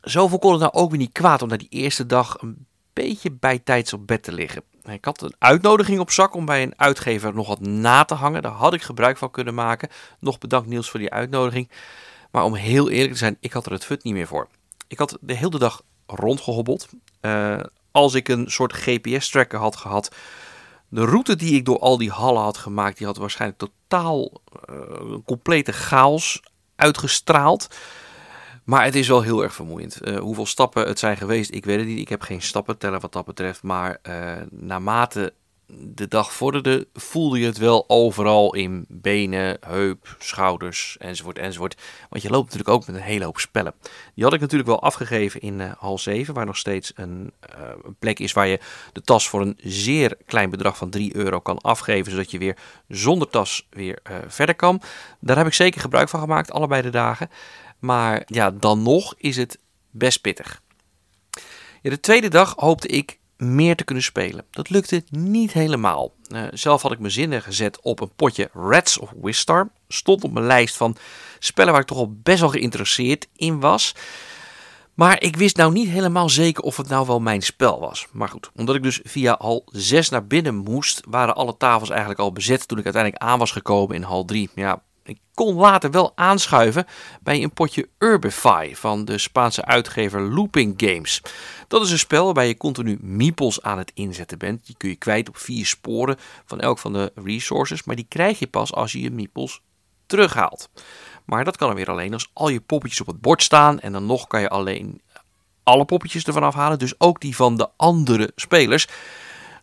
zoveel 0.00 0.38
kon 0.38 0.52
het 0.52 0.60
nou 0.60 0.72
ook 0.72 0.90
weer 0.90 0.98
niet 0.98 1.12
kwaad 1.12 1.42
om 1.42 1.56
die 1.56 1.68
eerste 1.68 2.06
dag 2.06 2.36
een 2.40 2.66
beetje 2.94 3.30
bijtijds 3.32 3.92
op 3.92 4.06
bed 4.06 4.22
te 4.22 4.32
liggen. 4.32 4.62
Ik 4.84 5.04
had 5.04 5.22
een 5.22 5.34
uitnodiging 5.38 6.00
op 6.00 6.10
zak 6.10 6.34
om 6.34 6.44
bij 6.44 6.62
een 6.62 6.78
uitgever 6.78 7.34
nog 7.34 7.48
wat 7.48 7.60
na 7.60 8.04
te 8.04 8.14
hangen. 8.14 8.42
Daar 8.42 8.52
had 8.52 8.74
ik 8.74 8.82
gebruik 8.82 9.16
van 9.16 9.30
kunnen 9.30 9.54
maken. 9.54 9.88
Nog 10.18 10.38
bedankt 10.38 10.68
Niels 10.68 10.90
voor 10.90 11.00
die 11.00 11.10
uitnodiging. 11.10 11.70
Maar 12.30 12.44
om 12.44 12.54
heel 12.54 12.90
eerlijk 12.90 13.12
te 13.12 13.18
zijn, 13.18 13.36
ik 13.40 13.52
had 13.52 13.66
er 13.66 13.72
het 13.72 13.84
fut 13.84 14.04
niet 14.04 14.14
meer 14.14 14.26
voor. 14.26 14.48
Ik 14.88 14.98
had 14.98 15.18
de 15.20 15.34
hele 15.34 15.58
dag 15.58 15.82
rondgehobbeld. 16.06 16.88
Uh, 17.20 17.60
als 17.90 18.14
ik 18.14 18.28
een 18.28 18.50
soort 18.50 18.72
GPS-tracker 18.72 19.58
had 19.58 19.76
gehad, 19.76 20.14
de 20.88 21.04
route 21.04 21.36
die 21.36 21.54
ik 21.54 21.64
door 21.64 21.78
al 21.78 21.98
die 21.98 22.10
hallen 22.10 22.42
had 22.42 22.56
gemaakt, 22.56 22.98
die 22.98 23.06
had 23.06 23.16
waarschijnlijk 23.16 23.60
totaal 23.60 24.40
uh, 24.70 25.16
complete 25.24 25.72
chaos 25.72 26.42
uitgestraald. 26.76 27.68
Maar 28.64 28.84
het 28.84 28.94
is 28.94 29.08
wel 29.08 29.22
heel 29.22 29.42
erg 29.42 29.54
vermoeiend. 29.54 29.98
Uh, 30.02 30.18
hoeveel 30.18 30.46
stappen 30.46 30.86
het 30.86 30.98
zijn 30.98 31.16
geweest, 31.16 31.54
ik 31.54 31.64
weet 31.64 31.78
het 31.78 31.86
niet. 31.86 31.98
Ik 31.98 32.08
heb 32.08 32.22
geen 32.22 32.42
stappen 32.42 32.78
tellen 32.78 33.00
wat 33.00 33.12
dat 33.12 33.24
betreft. 33.24 33.62
Maar 33.62 33.98
uh, 34.08 34.32
naarmate 34.50 35.32
de 35.66 36.08
dag 36.08 36.32
vorderde, 36.32 36.86
voelde 36.94 37.38
je 37.38 37.46
het 37.46 37.58
wel 37.58 37.84
overal 37.88 38.54
in 38.54 38.84
benen, 38.88 39.56
heup, 39.66 40.16
schouders 40.18 40.96
enzovoort 40.98 41.38
enzovoort. 41.38 41.80
Want 42.08 42.22
je 42.22 42.30
loopt 42.30 42.44
natuurlijk 42.44 42.70
ook 42.70 42.86
met 42.86 42.96
een 42.96 43.02
hele 43.02 43.24
hoop 43.24 43.38
spellen. 43.38 43.74
Die 44.14 44.24
had 44.24 44.32
ik 44.32 44.40
natuurlijk 44.40 44.68
wel 44.68 44.82
afgegeven 44.82 45.40
in 45.40 45.60
uh, 45.60 45.72
hal 45.78 45.98
7, 45.98 46.34
waar 46.34 46.46
nog 46.46 46.56
steeds 46.56 46.92
een, 46.94 47.32
plek 47.98 48.18
is 48.18 48.32
waar 48.32 48.46
je 48.46 48.60
de 48.92 49.00
tas 49.00 49.28
voor 49.28 49.40
een 49.40 49.58
zeer 49.62 50.16
klein 50.26 50.50
bedrag 50.50 50.76
van 50.76 50.90
3 50.90 51.16
euro 51.16 51.40
kan 51.40 51.58
afgeven, 51.60 52.10
zodat 52.10 52.30
je 52.30 52.38
weer 52.38 52.56
zonder 52.88 53.28
tas 53.28 53.66
weer 53.70 53.98
verder 54.26 54.54
kan. 54.54 54.80
Daar 55.20 55.36
heb 55.36 55.46
ik 55.46 55.54
zeker 55.54 55.80
gebruik 55.80 56.08
van 56.08 56.20
gemaakt, 56.20 56.52
allebei 56.52 56.82
de 56.82 56.90
dagen. 56.90 57.30
Maar 57.84 58.22
ja, 58.26 58.50
dan 58.50 58.82
nog 58.82 59.14
is 59.16 59.36
het 59.36 59.58
best 59.90 60.20
pittig. 60.20 60.62
Ja, 61.82 61.90
de 61.90 62.00
tweede 62.00 62.28
dag 62.28 62.54
hoopte 62.56 62.88
ik 62.88 63.18
meer 63.36 63.76
te 63.76 63.84
kunnen 63.84 64.04
spelen. 64.04 64.44
Dat 64.50 64.70
lukte 64.70 65.04
niet 65.10 65.52
helemaal. 65.52 66.12
Uh, 66.28 66.42
zelf 66.52 66.82
had 66.82 66.92
ik 66.92 66.98
mijn 66.98 67.12
zinnen 67.12 67.42
gezet 67.42 67.80
op 67.80 68.00
een 68.00 68.14
potje 68.16 68.50
Reds 68.52 68.98
of 68.98 69.12
Wistar. 69.22 69.70
Stond 69.88 70.24
op 70.24 70.32
mijn 70.32 70.46
lijst 70.46 70.76
van 70.76 70.96
spellen 71.38 71.72
waar 71.72 71.80
ik 71.80 71.86
toch 71.86 71.98
al 71.98 72.16
best 72.22 72.40
wel 72.40 72.48
geïnteresseerd 72.48 73.28
in 73.36 73.60
was. 73.60 73.94
Maar 74.94 75.22
ik 75.22 75.36
wist 75.36 75.56
nou 75.56 75.72
niet 75.72 75.88
helemaal 75.88 76.28
zeker 76.28 76.64
of 76.64 76.76
het 76.76 76.88
nou 76.88 77.06
wel 77.06 77.20
mijn 77.20 77.42
spel 77.42 77.80
was. 77.80 78.06
Maar 78.12 78.28
goed, 78.28 78.50
omdat 78.56 78.74
ik 78.74 78.82
dus 78.82 79.00
via 79.02 79.36
hal 79.38 79.64
6 79.66 80.08
naar 80.08 80.26
binnen 80.26 80.54
moest, 80.54 81.02
waren 81.08 81.34
alle 81.34 81.56
tafels 81.56 81.90
eigenlijk 81.90 82.20
al 82.20 82.32
bezet 82.32 82.68
toen 82.68 82.78
ik 82.78 82.84
uiteindelijk 82.84 83.22
aan 83.22 83.38
was 83.38 83.50
gekomen 83.50 83.96
in 83.96 84.02
hal 84.02 84.24
3. 84.24 84.50
Ja, 84.54 84.82
ik 85.04 85.18
kon 85.34 85.54
later 85.54 85.90
wel 85.90 86.12
aanschuiven 86.14 86.86
bij 87.22 87.42
een 87.42 87.52
potje 87.52 87.88
Urbify 87.98 88.74
van 88.74 89.04
de 89.04 89.18
Spaanse 89.18 89.64
uitgever 89.64 90.20
Looping 90.20 90.74
Games. 90.76 91.22
Dat 91.68 91.82
is 91.82 91.90
een 91.90 91.98
spel 91.98 92.24
waarbij 92.24 92.46
je 92.46 92.56
continu 92.56 92.98
meeples 93.00 93.62
aan 93.62 93.78
het 93.78 93.92
inzetten 93.94 94.38
bent. 94.38 94.66
Die 94.66 94.76
kun 94.76 94.88
je 94.88 94.96
kwijt 94.96 95.28
op 95.28 95.36
vier 95.36 95.66
sporen 95.66 96.16
van 96.44 96.60
elk 96.60 96.78
van 96.78 96.92
de 96.92 97.12
resources, 97.14 97.84
maar 97.84 97.96
die 97.96 98.06
krijg 98.08 98.38
je 98.38 98.46
pas 98.46 98.72
als 98.72 98.92
je 98.92 99.00
je 99.00 99.10
meeples 99.10 99.60
terughaalt. 100.06 100.68
Maar 101.24 101.44
dat 101.44 101.56
kan 101.56 101.68
er 101.68 101.74
weer 101.74 101.90
alleen 101.90 102.12
als 102.12 102.30
al 102.32 102.48
je 102.48 102.60
poppetjes 102.60 103.00
op 103.00 103.06
het 103.06 103.20
bord 103.20 103.42
staan 103.42 103.80
en 103.80 103.92
dan 103.92 104.06
nog 104.06 104.26
kan 104.26 104.40
je 104.40 104.48
alleen 104.48 105.02
alle 105.62 105.84
poppetjes 105.84 106.24
ervan 106.24 106.42
afhalen, 106.42 106.78
dus 106.78 107.00
ook 107.00 107.20
die 107.20 107.36
van 107.36 107.56
de 107.56 107.68
andere 107.76 108.32
spelers. 108.36 108.86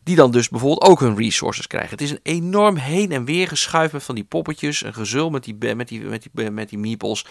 Die 0.04 0.16
dan 0.16 0.32
dus 0.32 0.50
bijvoorbeeld 0.50 0.90
ook 0.90 1.00
hun 1.00 1.16
resources 1.16 1.68
krijgen. 1.68 1.92
Het 1.92 2.02
is 2.02 2.12
een 2.12 2.20
enorm 2.24 2.76
heen 2.76 3.12
en 3.12 3.26
weer 3.26 3.48
geschuif 3.48 3.92
met 3.92 4.04
van 4.04 4.16
die 4.16 4.24
poppetjes. 4.24 4.84
Een 4.84 4.94
gezul 4.94 5.30
met 5.30 5.44
die, 5.44 5.76
met 5.76 5.88
die, 5.88 6.02
met 6.02 6.28
die, 6.34 6.52
met 6.52 6.70
die 6.70 6.80
meeples. 6.80 7.26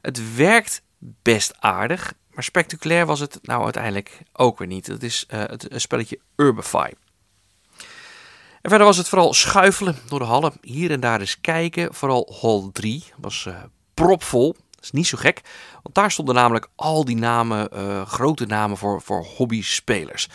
Het 0.00 0.36
werkt 0.36 0.82
best 0.98 1.54
aardig. 1.58 2.14
Maar 2.30 2.44
spectaculair 2.44 3.06
was 3.06 3.20
het 3.20 3.38
nou 3.42 3.64
uiteindelijk 3.64 4.22
ook 4.32 4.58
weer 4.58 4.68
niet. 4.68 4.86
Het 4.86 5.02
is 5.02 5.26
uh, 5.30 5.38
het 5.38 5.68
spelletje 5.70 6.18
Urbify. 6.36 6.90
En 8.62 8.72
verder 8.72 8.86
was 8.86 8.96
het 8.96 9.08
vooral 9.08 9.34
schuifelen 9.34 9.96
door 10.08 10.18
de 10.18 10.24
hallen. 10.24 10.52
Hier 10.60 10.90
en 10.90 11.00
daar 11.00 11.20
eens 11.20 11.40
kijken. 11.40 11.94
Vooral 11.94 12.36
hall 12.40 12.70
3 12.72 13.04
was 13.16 13.44
uh, 13.48 13.56
propvol. 13.94 14.52
Dat 14.70 14.84
is 14.84 14.90
niet 14.90 15.06
zo 15.06 15.18
gek. 15.18 15.40
Want 15.82 15.94
daar 15.94 16.10
stonden 16.10 16.34
namelijk 16.34 16.68
al 16.74 17.04
die 17.04 17.16
namen, 17.16 17.68
uh, 17.74 18.06
grote 18.06 18.46
namen 18.46 18.76
voor, 18.76 19.02
voor 19.02 19.24
hobby-spelers. 19.24 20.28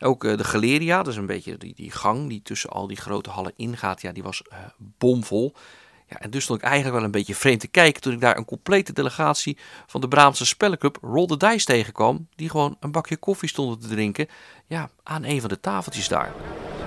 Ook 0.00 0.24
uh, 0.24 0.36
de 0.36 0.44
Galeria, 0.44 0.96
dat 0.96 1.12
is 1.12 1.18
een 1.18 1.26
beetje 1.26 1.56
die, 1.56 1.74
die 1.74 1.90
gang 1.90 2.28
die 2.28 2.42
tussen 2.42 2.70
al 2.70 2.86
die 2.86 2.96
grote 2.96 3.30
hallen 3.30 3.52
ingaat. 3.56 4.02
Ja, 4.02 4.12
die 4.12 4.22
was 4.22 4.42
uh, 4.52 4.58
bomvol. 4.98 5.54
Ja, 6.06 6.18
en 6.18 6.30
dus 6.30 6.44
stond 6.44 6.58
ik 6.58 6.64
eigenlijk 6.64 6.96
wel 6.96 7.04
een 7.04 7.10
beetje 7.10 7.34
vreemd 7.34 7.60
te 7.60 7.68
kijken 7.68 8.02
toen 8.02 8.12
ik 8.12 8.20
daar 8.20 8.36
een 8.36 8.44
complete 8.44 8.92
delegatie 8.92 9.58
van 9.86 10.00
de 10.00 10.08
Braamse 10.08 10.46
spellenclub 10.46 10.98
Roll 11.02 11.26
the 11.26 11.36
Dice 11.36 11.64
tegenkwam. 11.64 12.28
Die 12.36 12.50
gewoon 12.50 12.76
een 12.80 12.92
bakje 12.92 13.16
koffie 13.16 13.48
stonden 13.48 13.78
te 13.80 13.88
drinken 13.88 14.28
ja, 14.66 14.90
aan 15.02 15.24
een 15.24 15.40
van 15.40 15.48
de 15.48 15.60
tafeltjes 15.60 16.08
daar. 16.08 16.32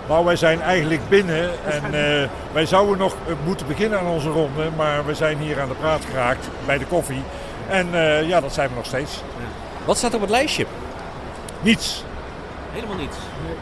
Nou, 0.07 0.25
wij 0.25 0.35
zijn 0.35 0.61
eigenlijk 0.61 1.09
binnen 1.09 1.63
en 1.63 1.83
uh, 1.85 2.29
wij 2.53 2.65
zouden 2.65 2.97
nog 2.97 3.15
moeten 3.45 3.67
beginnen 3.67 3.99
aan 3.99 4.07
onze 4.07 4.29
ronde. 4.29 4.69
Maar 4.75 5.05
we 5.05 5.13
zijn 5.13 5.37
hier 5.37 5.61
aan 5.61 5.69
de 5.69 5.75
praat 5.75 6.05
geraakt 6.05 6.47
bij 6.65 6.77
de 6.77 6.85
koffie. 6.85 7.23
En 7.69 7.87
uh, 7.87 8.27
ja, 8.27 8.39
dat 8.41 8.53
zijn 8.53 8.69
we 8.69 8.75
nog 8.75 8.85
steeds. 8.85 9.15
Ja. 9.15 9.85
Wat 9.85 9.97
staat 9.97 10.13
op 10.13 10.21
het 10.21 10.29
lijstje? 10.29 10.65
Niets. 11.61 12.03
Helemaal 12.71 12.95
niets. 12.95 13.17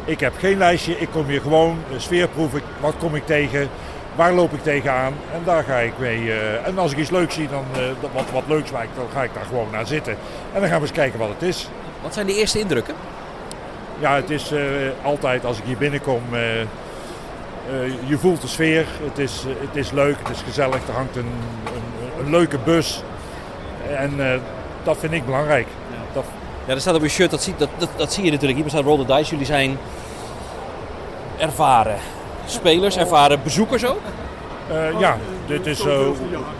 Ik 0.06 0.20
heb 0.20 0.34
geen 0.38 0.58
lijstje. 0.58 1.00
Ik 1.00 1.10
kom 1.12 1.26
hier 1.26 1.42
gewoon 1.42 1.78
sfeerproeven. 1.98 2.62
Wat 2.80 2.94
kom 3.00 3.16
ik 3.16 3.26
tegen? 3.26 3.70
Waar 4.16 4.34
loop 4.34 4.54
ik 4.54 4.64
tegenaan? 4.64 5.14
En 5.34 5.42
daar 5.46 5.64
ga 5.64 5.78
ik 5.78 5.94
mee. 5.98 6.22
Uh, 6.22 6.68
en 6.68 6.78
als 6.78 6.92
ik 6.92 6.98
iets 6.98 7.10
leuks 7.10 7.36
zie, 7.36 7.50
dan, 7.50 7.66
uh, 7.78 7.82
wat, 8.14 8.32
wat 8.32 8.44
leuks 8.48 8.72
lijkt, 8.72 8.96
dan 8.96 9.06
ga 9.14 9.24
ik 9.24 9.34
daar 9.34 9.46
gewoon 9.46 9.68
naar 9.72 9.88
zitten. 9.88 10.14
En 10.54 10.60
dan 10.60 10.70
gaan 10.70 10.80
we 10.80 10.88
eens 10.88 10.96
kijken 10.96 11.20
wat 11.20 11.30
het 11.30 11.42
is. 11.42 11.70
Wat 12.02 12.14
zijn 12.14 12.26
de 12.26 12.36
eerste 12.36 12.60
indrukken? 12.60 12.96
Ja, 14.00 14.16
het 14.16 14.30
is 14.30 14.52
uh, 14.52 14.62
altijd 15.04 15.46
als 15.46 15.58
ik 15.58 15.64
hier 15.64 15.78
binnenkom. 15.78 16.22
je 18.06 18.18
voelt 18.18 18.42
de 18.42 18.48
sfeer. 18.48 18.86
Het 19.04 19.18
is, 19.18 19.44
het 19.60 19.76
is 19.76 19.92
leuk, 19.92 20.16
het 20.20 20.30
is 20.30 20.42
gezellig. 20.42 20.88
Er 20.88 20.94
hangt 20.94 21.16
een, 21.16 21.32
een, 21.66 22.26
een 22.26 22.32
leuke 22.32 22.58
bus. 22.58 23.04
En 23.96 24.42
dat 24.84 24.98
vind 24.98 25.14
ik 25.14 25.26
belangrijk. 25.26 25.68
Ja. 26.70 26.76
Dat, 26.76 26.84
er 26.84 26.90
staat 26.90 26.96
op 26.96 27.02
je 27.02 27.16
shirt, 27.16 27.32
dat 27.32 27.44
zie, 27.44 27.54
dat, 27.58 27.70
dat, 27.78 27.90
dat 27.96 28.14
zie 28.14 28.24
je 28.24 28.32
natuurlijk. 28.32 28.60
Hier 28.60 28.70
staat 28.70 28.84
Roll 28.84 29.06
the 29.06 29.16
Dice. 29.16 29.30
Jullie 29.30 29.46
zijn 29.46 29.78
ervaren 31.38 31.98
spelers, 32.46 32.98
ervaren 32.98 33.44
bezoekers 33.44 33.86
ook? 33.86 34.02
Uh, 34.72 35.00
ja, 35.00 35.18
dit 35.48 35.66
is 35.66 35.80
zo 35.80 36.16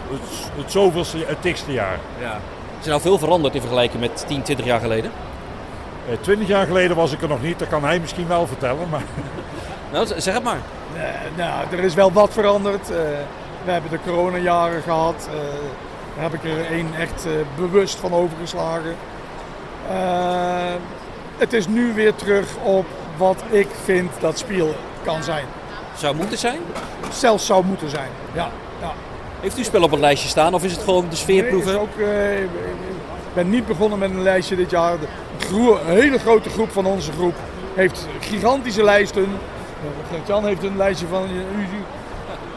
het, 0.10 0.52
het 0.56 0.72
zoveelste, 0.72 1.18
het 1.28 1.42
tikste 1.42 1.72
jaar. 1.72 2.00
Ja. 2.20 2.40
Is 2.80 2.84
er 2.86 2.90
nou 2.90 3.02
veel 3.02 3.18
veranderd 3.18 3.56
in 3.56 3.62
vergelijking 3.62 4.02
met 4.02 4.28
10, 4.28 4.42
20 4.42 4.66
jaar 4.66 4.80
geleden? 4.80 5.12
Uh, 6.10 6.16
20 6.22 6.48
jaar 6.48 6.66
geleden 6.66 6.96
was 6.96 7.12
ik 7.12 7.22
er 7.22 7.28
nog 7.28 7.42
niet, 7.42 7.60
dat 7.60 7.68
kan 7.68 7.84
hij 7.84 8.00
misschien 8.00 8.28
wel 8.28 8.48
vertellen. 8.48 8.90
Maar... 8.90 9.04
Nou, 9.92 10.08
zeg 10.18 10.34
het 10.34 10.44
maar. 10.44 10.60
Uh, 10.96 11.02
nou, 11.38 11.66
er 11.72 11.80
is 11.80 11.94
wel 11.94 12.12
wat 12.12 12.34
veranderd. 12.34 12.88
we 12.88 13.72
hebben 13.72 13.92
de 13.92 14.00
coronajaren 14.06 14.82
gehad. 14.82 15.30
daar 16.16 16.24
heb 16.24 16.34
ik 16.34 16.44
er 16.44 16.66
één 16.66 16.88
echt 17.00 17.28
bewust 17.56 17.96
van 17.96 18.14
overgeslagen. 18.14 18.96
Het 21.38 21.54
is 21.54 21.68
nu 21.68 21.94
weer 21.94 22.16
terug 22.16 22.56
op 22.64 22.86
wat 23.18 23.44
ik 23.50 23.68
vind 23.84 24.12
dat 24.20 24.38
speel 24.38 24.76
kan 25.04 25.24
zijn. 25.24 25.46
Zou 25.98 26.16
moeten 26.16 26.38
zijn? 26.38 26.60
Zelfs 27.12 27.46
zou 27.46 27.66
moeten 27.66 27.90
zijn, 27.90 28.10
ja. 28.34 28.52
ja. 28.82 28.92
Heeft 29.40 29.60
u 29.60 29.64
spel 29.64 29.84
op 29.84 29.92
het 29.92 30.00
lijstje 30.00 30.30
staan 30.30 30.54
of 30.54 30.64
is 30.64 30.72
het 30.72 30.82
gewoon 30.82 31.06
de 31.10 31.16
sfeerproeven? 31.16 31.72
Nee, 31.72 31.82
ook, 31.82 31.98
uh, 31.98 32.42
ik 32.42 32.50
ben 33.34 33.50
niet 33.50 33.68
begonnen 33.68 34.00
met 34.00 34.10
een 34.10 34.24
lijstje 34.24 34.56
dit 34.56 34.70
jaar. 34.70 34.94
Een 35.52 35.80
hele 35.86 36.20
grote 36.20 36.50
groep 36.50 36.72
van 36.72 36.86
onze 36.86 37.12
groep 37.12 37.36
heeft 37.74 38.08
gigantische 38.20 38.84
lijsten. 38.84 39.28
Jan 40.28 40.46
heeft 40.46 40.64
een 40.64 40.78
lijstje 40.78 41.08
van 41.08 41.24
u. 41.30 41.66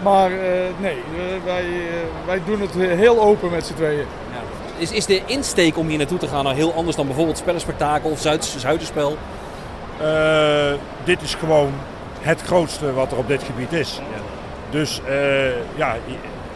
Maar 0.02 0.30
uh, 0.30 0.38
nee, 0.80 0.96
wij, 1.44 1.64
wij 2.26 2.40
doen 2.46 2.60
het 2.60 2.74
heel 2.74 3.20
open 3.20 3.50
met 3.50 3.66
z'n 3.66 3.74
tweeën. 3.74 4.06
Is, 4.82 4.92
is 4.92 5.06
de 5.06 5.22
insteek 5.26 5.78
om 5.78 5.88
hier 5.88 5.98
naartoe 5.98 6.18
te 6.18 6.28
gaan 6.28 6.44
nou 6.44 6.56
heel 6.56 6.74
anders 6.74 6.96
dan 6.96 7.06
bijvoorbeeld 7.06 7.38
Spellenspectakel 7.38 8.10
of 8.10 8.20
Zuid, 8.20 8.44
Zuiderspel? 8.44 9.16
dit 11.04 11.22
is 11.22 11.34
gewoon 11.34 11.72
het 12.20 12.42
grootste 12.42 12.92
wat 12.92 13.12
er 13.12 13.18
op 13.18 13.28
dit 13.28 13.42
gebied 13.42 13.72
is. 13.72 14.00
Ja. 14.12 14.20
Dus 14.70 15.00
uh, 15.08 15.76
ja, 15.76 15.96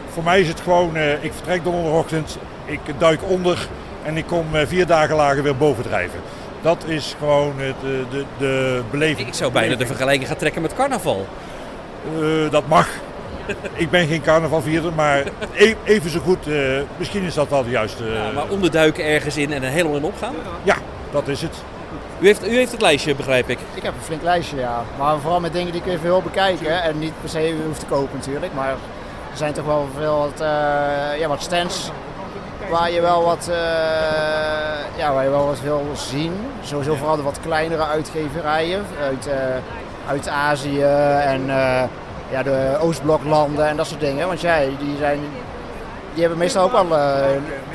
voor 0.09 0.23
mij 0.23 0.39
is 0.41 0.47
het 0.47 0.59
gewoon, 0.59 0.97
uh, 0.97 1.23
ik 1.23 1.33
vertrek 1.33 1.63
donderdagochtend, 1.63 2.37
ik 2.65 2.79
duik 2.97 3.19
onder 3.27 3.67
en 4.03 4.17
ik 4.17 4.25
kom 4.25 4.45
vier 4.65 4.85
dagen 4.85 5.15
later 5.15 5.43
weer 5.43 5.57
bovendrijven. 5.57 6.19
Dat 6.61 6.83
is 6.87 7.15
gewoon 7.19 7.53
het, 7.57 7.81
de, 8.11 8.23
de 8.37 8.81
beleving. 8.91 9.27
Ik 9.27 9.33
zou 9.33 9.51
bijna 9.51 9.75
de 9.75 9.85
vergelijking 9.85 10.27
gaan 10.27 10.37
trekken 10.37 10.61
met 10.61 10.73
carnaval. 10.73 11.27
dat 12.49 12.67
mag. 12.67 12.87
ik 13.83 13.89
ben 13.89 14.07
geen 14.07 14.21
carnavalvierder, 14.21 14.93
maar 14.93 15.23
e 15.53 15.75
even 15.83 16.09
zo 16.09 16.19
goed, 16.19 16.47
misschien 16.97 17.23
is 17.23 17.33
dat 17.33 17.49
wel 17.49 17.63
de 17.63 17.69
juiste... 17.69 18.03
Ja, 18.03 18.31
maar 18.31 18.49
onderduiken 18.49 19.05
ergens 19.05 19.37
in 19.37 19.53
en 19.53 19.63
er 19.63 19.69
helemaal 19.69 19.97
in 19.97 20.03
opgaan? 20.03 20.35
Ja, 20.63 20.75
dat 21.11 21.27
is 21.27 21.41
het. 21.41 21.55
U 22.19 22.25
heeft, 22.25 22.47
u 22.47 22.55
heeft 22.55 22.71
het 22.71 22.81
lijstje, 22.81 23.15
begrijp 23.15 23.49
ik. 23.49 23.59
Ik 23.73 23.83
heb 23.83 23.93
een 23.93 24.03
flink 24.03 24.21
lijstje, 24.21 24.57
ja. 24.57 24.83
Maar 24.97 25.19
vooral 25.19 25.39
met 25.39 25.53
dingen 25.53 25.71
die 25.71 25.81
ik 25.81 25.87
even 25.87 26.03
wil 26.03 26.21
bekijken. 26.21 26.83
En 26.83 26.99
niet 26.99 27.13
per 27.21 27.29
se 27.29 27.55
hoeft 27.65 27.79
te 27.79 27.85
kopen 27.85 28.17
natuurlijk. 28.17 28.53
Maar 28.53 28.69
er 29.31 29.37
zijn 29.37 29.53
toch 29.53 29.65
wel 29.65 29.87
veel 29.97 30.17
wat, 30.17 30.41
eh, 30.41 31.19
ja, 31.19 31.27
wat 31.27 31.41
stands 31.41 31.91
waar 32.69 32.91
je 32.91 33.01
wel 33.01 33.23
wat, 33.23 33.47
eh, 33.47 34.97
ja, 34.97 35.13
waar 35.13 35.23
je 35.23 35.29
wel 35.29 35.45
wat 35.45 35.61
wil 35.61 35.85
zien. 35.93 36.33
Sowieso 36.63 36.95
vooral 36.95 37.15
de 37.15 37.21
wat 37.21 37.39
kleinere 37.39 37.85
uitgeverijen 37.85 38.85
uit, 39.01 39.27
eh, 39.27 39.35
uit 40.07 40.29
Azië 40.29 40.81
en 41.21 41.49
eh, 41.49 41.83
ja, 42.29 42.43
de 42.43 42.77
Oostbloklanden 42.79 43.67
en 43.67 43.77
dat 43.77 43.87
soort 43.87 43.99
dingen. 43.99 44.27
Want 44.27 44.41
ja, 44.41 44.59
die, 44.59 44.97
zijn, 44.97 45.19
die 46.13 46.21
hebben 46.21 46.37
meestal 46.37 46.63
ook 46.63 46.71
wel 46.71 46.97
eh, 46.97 47.25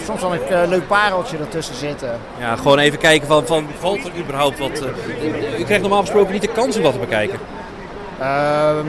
soms 0.04 0.20
wel 0.20 0.32
een 0.34 0.48
eh, 0.48 0.68
leuk 0.68 0.86
pareltje 0.86 1.38
ertussen 1.38 1.74
zitten. 1.74 2.18
Ja, 2.38 2.56
gewoon 2.56 2.78
even 2.78 2.98
kijken 2.98 3.28
van, 3.28 3.46
van 3.46 3.66
valt 3.78 4.04
er 4.04 4.16
überhaupt 4.18 4.58
wat... 4.58 4.80
eh, 4.80 5.58
u 5.60 5.64
krijgt 5.64 5.82
normaal 5.82 6.00
gesproken 6.00 6.32
niet 6.32 6.42
de 6.42 6.48
kans 6.48 6.76
om 6.76 6.82
dat 6.82 6.92
te 6.92 6.98
bekijken. 6.98 7.38
Ehm, 8.18 8.86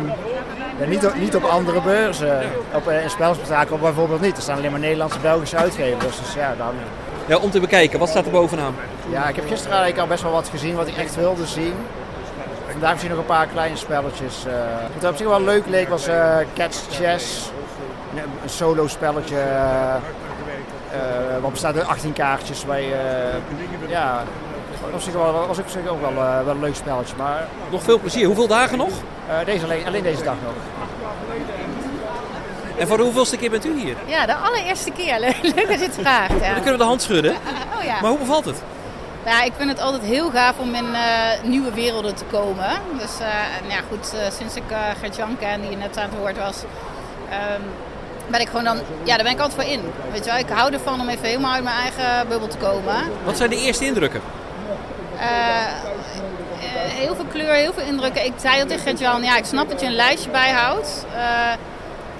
ja, 0.80 0.86
niet, 0.88 1.06
op, 1.06 1.16
niet 1.16 1.36
op 1.36 1.44
andere 1.44 1.82
beurzen. 1.82 2.42
Op 2.74 2.88
een 2.88 3.10
spelspektakel 3.10 3.78
bijvoorbeeld 3.78 4.22
niet. 4.22 4.38
Er 4.38 4.44
staan 4.44 4.58
alleen 4.58 4.72
maar 4.72 4.80
Nederlandse 4.80 5.20
Belgische 5.20 5.58
uitgevers. 5.58 6.20
Dus 6.20 6.34
ja, 6.34 6.54
dan... 6.58 6.74
Ja, 7.26 7.38
om 7.38 7.52
te 7.52 7.60
bekijken, 7.60 8.00
wat 8.00 8.10
staat 8.10 8.26
er 8.26 8.32
bovenaan? 8.32 8.76
ja, 9.10 9.28
ik 9.28 9.36
heb 9.36 9.48
gisteren 9.48 9.78
eigenlijk 9.78 10.02
al 10.02 10.08
best 10.08 10.24
wel 10.24 10.32
wat 10.32 10.50
gezien 10.50 10.76
wat 10.76 10.88
ik 10.88 10.98
echt 10.98 11.16
wilde 11.16 11.46
zien. 11.46 11.74
Vandaag 12.84 13.02
misschien 13.04 13.24
nog 13.24 13.30
een 13.30 13.36
paar 13.46 13.54
kleine 13.54 13.76
spelletjes. 13.78 14.46
eh. 14.46 14.54
Wat 15.00 15.10
op 15.12 15.18
zich 15.18 15.28
wel 15.28 15.42
leuk 15.42 15.66
leek 15.68 15.90
was 15.90 16.08
eh 16.08 16.38
Catch 16.56 16.78
Chess. 16.90 17.52
Een, 18.16 18.50
solo 18.50 18.88
spelletje. 18.88 19.40
eh, 19.40 19.96
wat 21.42 21.52
bestaat 21.52 21.76
uit 21.76 21.88
18 21.88 22.14
kaartjes. 22.14 22.66
Eh, 22.70 22.80
ja, 23.90 24.24
was 24.82 24.92
op 24.94 25.02
zich 25.02 25.14
wel, 25.14 25.48
was 25.48 25.60
op 25.60 25.68
zich 25.70 25.88
ook 25.88 26.02
wel, 26.02 26.14
wel 26.46 26.54
een 26.54 26.60
leuk 26.60 26.76
spelletje. 26.76 27.16
Maar, 27.18 27.48
Nog 27.72 27.84
veel 27.84 28.00
plezier. 28.00 28.26
Hoeveel 28.26 28.48
dagen 28.48 28.78
nog? 28.78 28.90
eh, 29.30 29.46
deze 29.46 29.64
alleen, 29.66 29.86
alleen 29.88 30.04
deze 30.04 30.24
dag 30.24 30.36
nog. 30.44 30.54
En 32.78 32.88
voor 32.88 32.98
de 32.98 33.04
hoeveelste 33.04 33.38
keer 33.38 33.50
bent 33.50 33.66
u 33.66 33.80
hier? 33.80 33.96
Ja, 34.06 34.26
de 34.26 34.36
allereerste 34.36 34.92
keer. 34.92 35.20
Leuk 35.20 35.38
leuk 35.56 35.68
dat 35.68 35.80
je 35.80 35.86
het 35.86 35.98
vraagt. 36.02 36.32
Ja. 36.32 36.40
Dan 36.40 36.54
kunnen 36.54 36.72
we 36.72 36.78
de 36.78 36.84
hand 36.84 37.02
schudden. 37.02 37.32
Oh 37.78 37.84
ja. 37.84 38.02
Maar 38.02 38.10
hoe 38.10 38.20
bevalt 38.20 38.46
het? 38.46 38.62
Ja, 39.26 39.44
ik 39.44 39.54
vind 39.58 39.70
het 39.70 39.80
altijd 39.80 40.02
heel 40.04 40.30
gaaf 40.30 40.60
om 40.60 40.76
in 40.76 40.96
eh, 40.96 41.44
nieuwe 41.44 41.74
werelden 41.74 42.16
te 42.16 42.24
komen. 42.32 42.70
Dus 43.00 43.20
en 43.62 43.70
ja, 43.70 43.80
goed, 43.90 44.14
eh, 44.14 44.32
sinds 44.38 44.56
ik 44.56 44.64
Gert-Jan 45.02 45.38
ken, 45.40 45.62
die 45.62 45.78
net 45.78 45.98
aan 45.98 46.10
het 46.10 46.20
woord 46.20 46.38
was, 46.38 46.58
ehm, 47.30 47.62
ben 48.28 48.40
ik 48.40 48.48
gewoon 48.48 48.64
dan, 48.64 48.78
ja, 49.04 49.16
daar 49.16 49.24
ben 49.24 49.34
ik 49.34 49.40
altijd 49.40 49.62
voor 49.62 49.72
in. 49.72 49.82
Weet 50.12 50.26
je 50.26 50.32
wel, 50.32 50.40
ik 50.40 50.50
hou 50.50 50.74
ervan 50.74 51.02
om 51.02 51.10
even 51.10 51.28
helemaal 51.28 51.54
uit 51.54 51.64
mijn 51.64 51.76
eigen 51.76 52.28
bubbel 52.28 52.48
te 52.48 52.58
komen. 52.58 52.96
Wat 53.24 53.38
zijn 53.38 53.50
de 53.50 53.56
eerste 53.56 53.86
indrukken? 53.86 54.22
Heel 57.04 57.16
veel 57.16 57.26
kleur, 57.26 57.54
heel 57.54 57.74
veel 57.74 57.88
indrukken. 57.88 58.26
Ik 58.26 58.34
zei 58.36 58.62
al 58.62 58.68
tegen 58.68 58.84
Gert-Jan, 58.84 59.24
ja, 59.24 59.38
ik 59.38 59.46
snap 59.46 59.70
dat 59.70 59.80
je 59.80 59.86
een 59.86 59.96
lijstje 59.96 60.30
bijhoudt. 60.30 61.06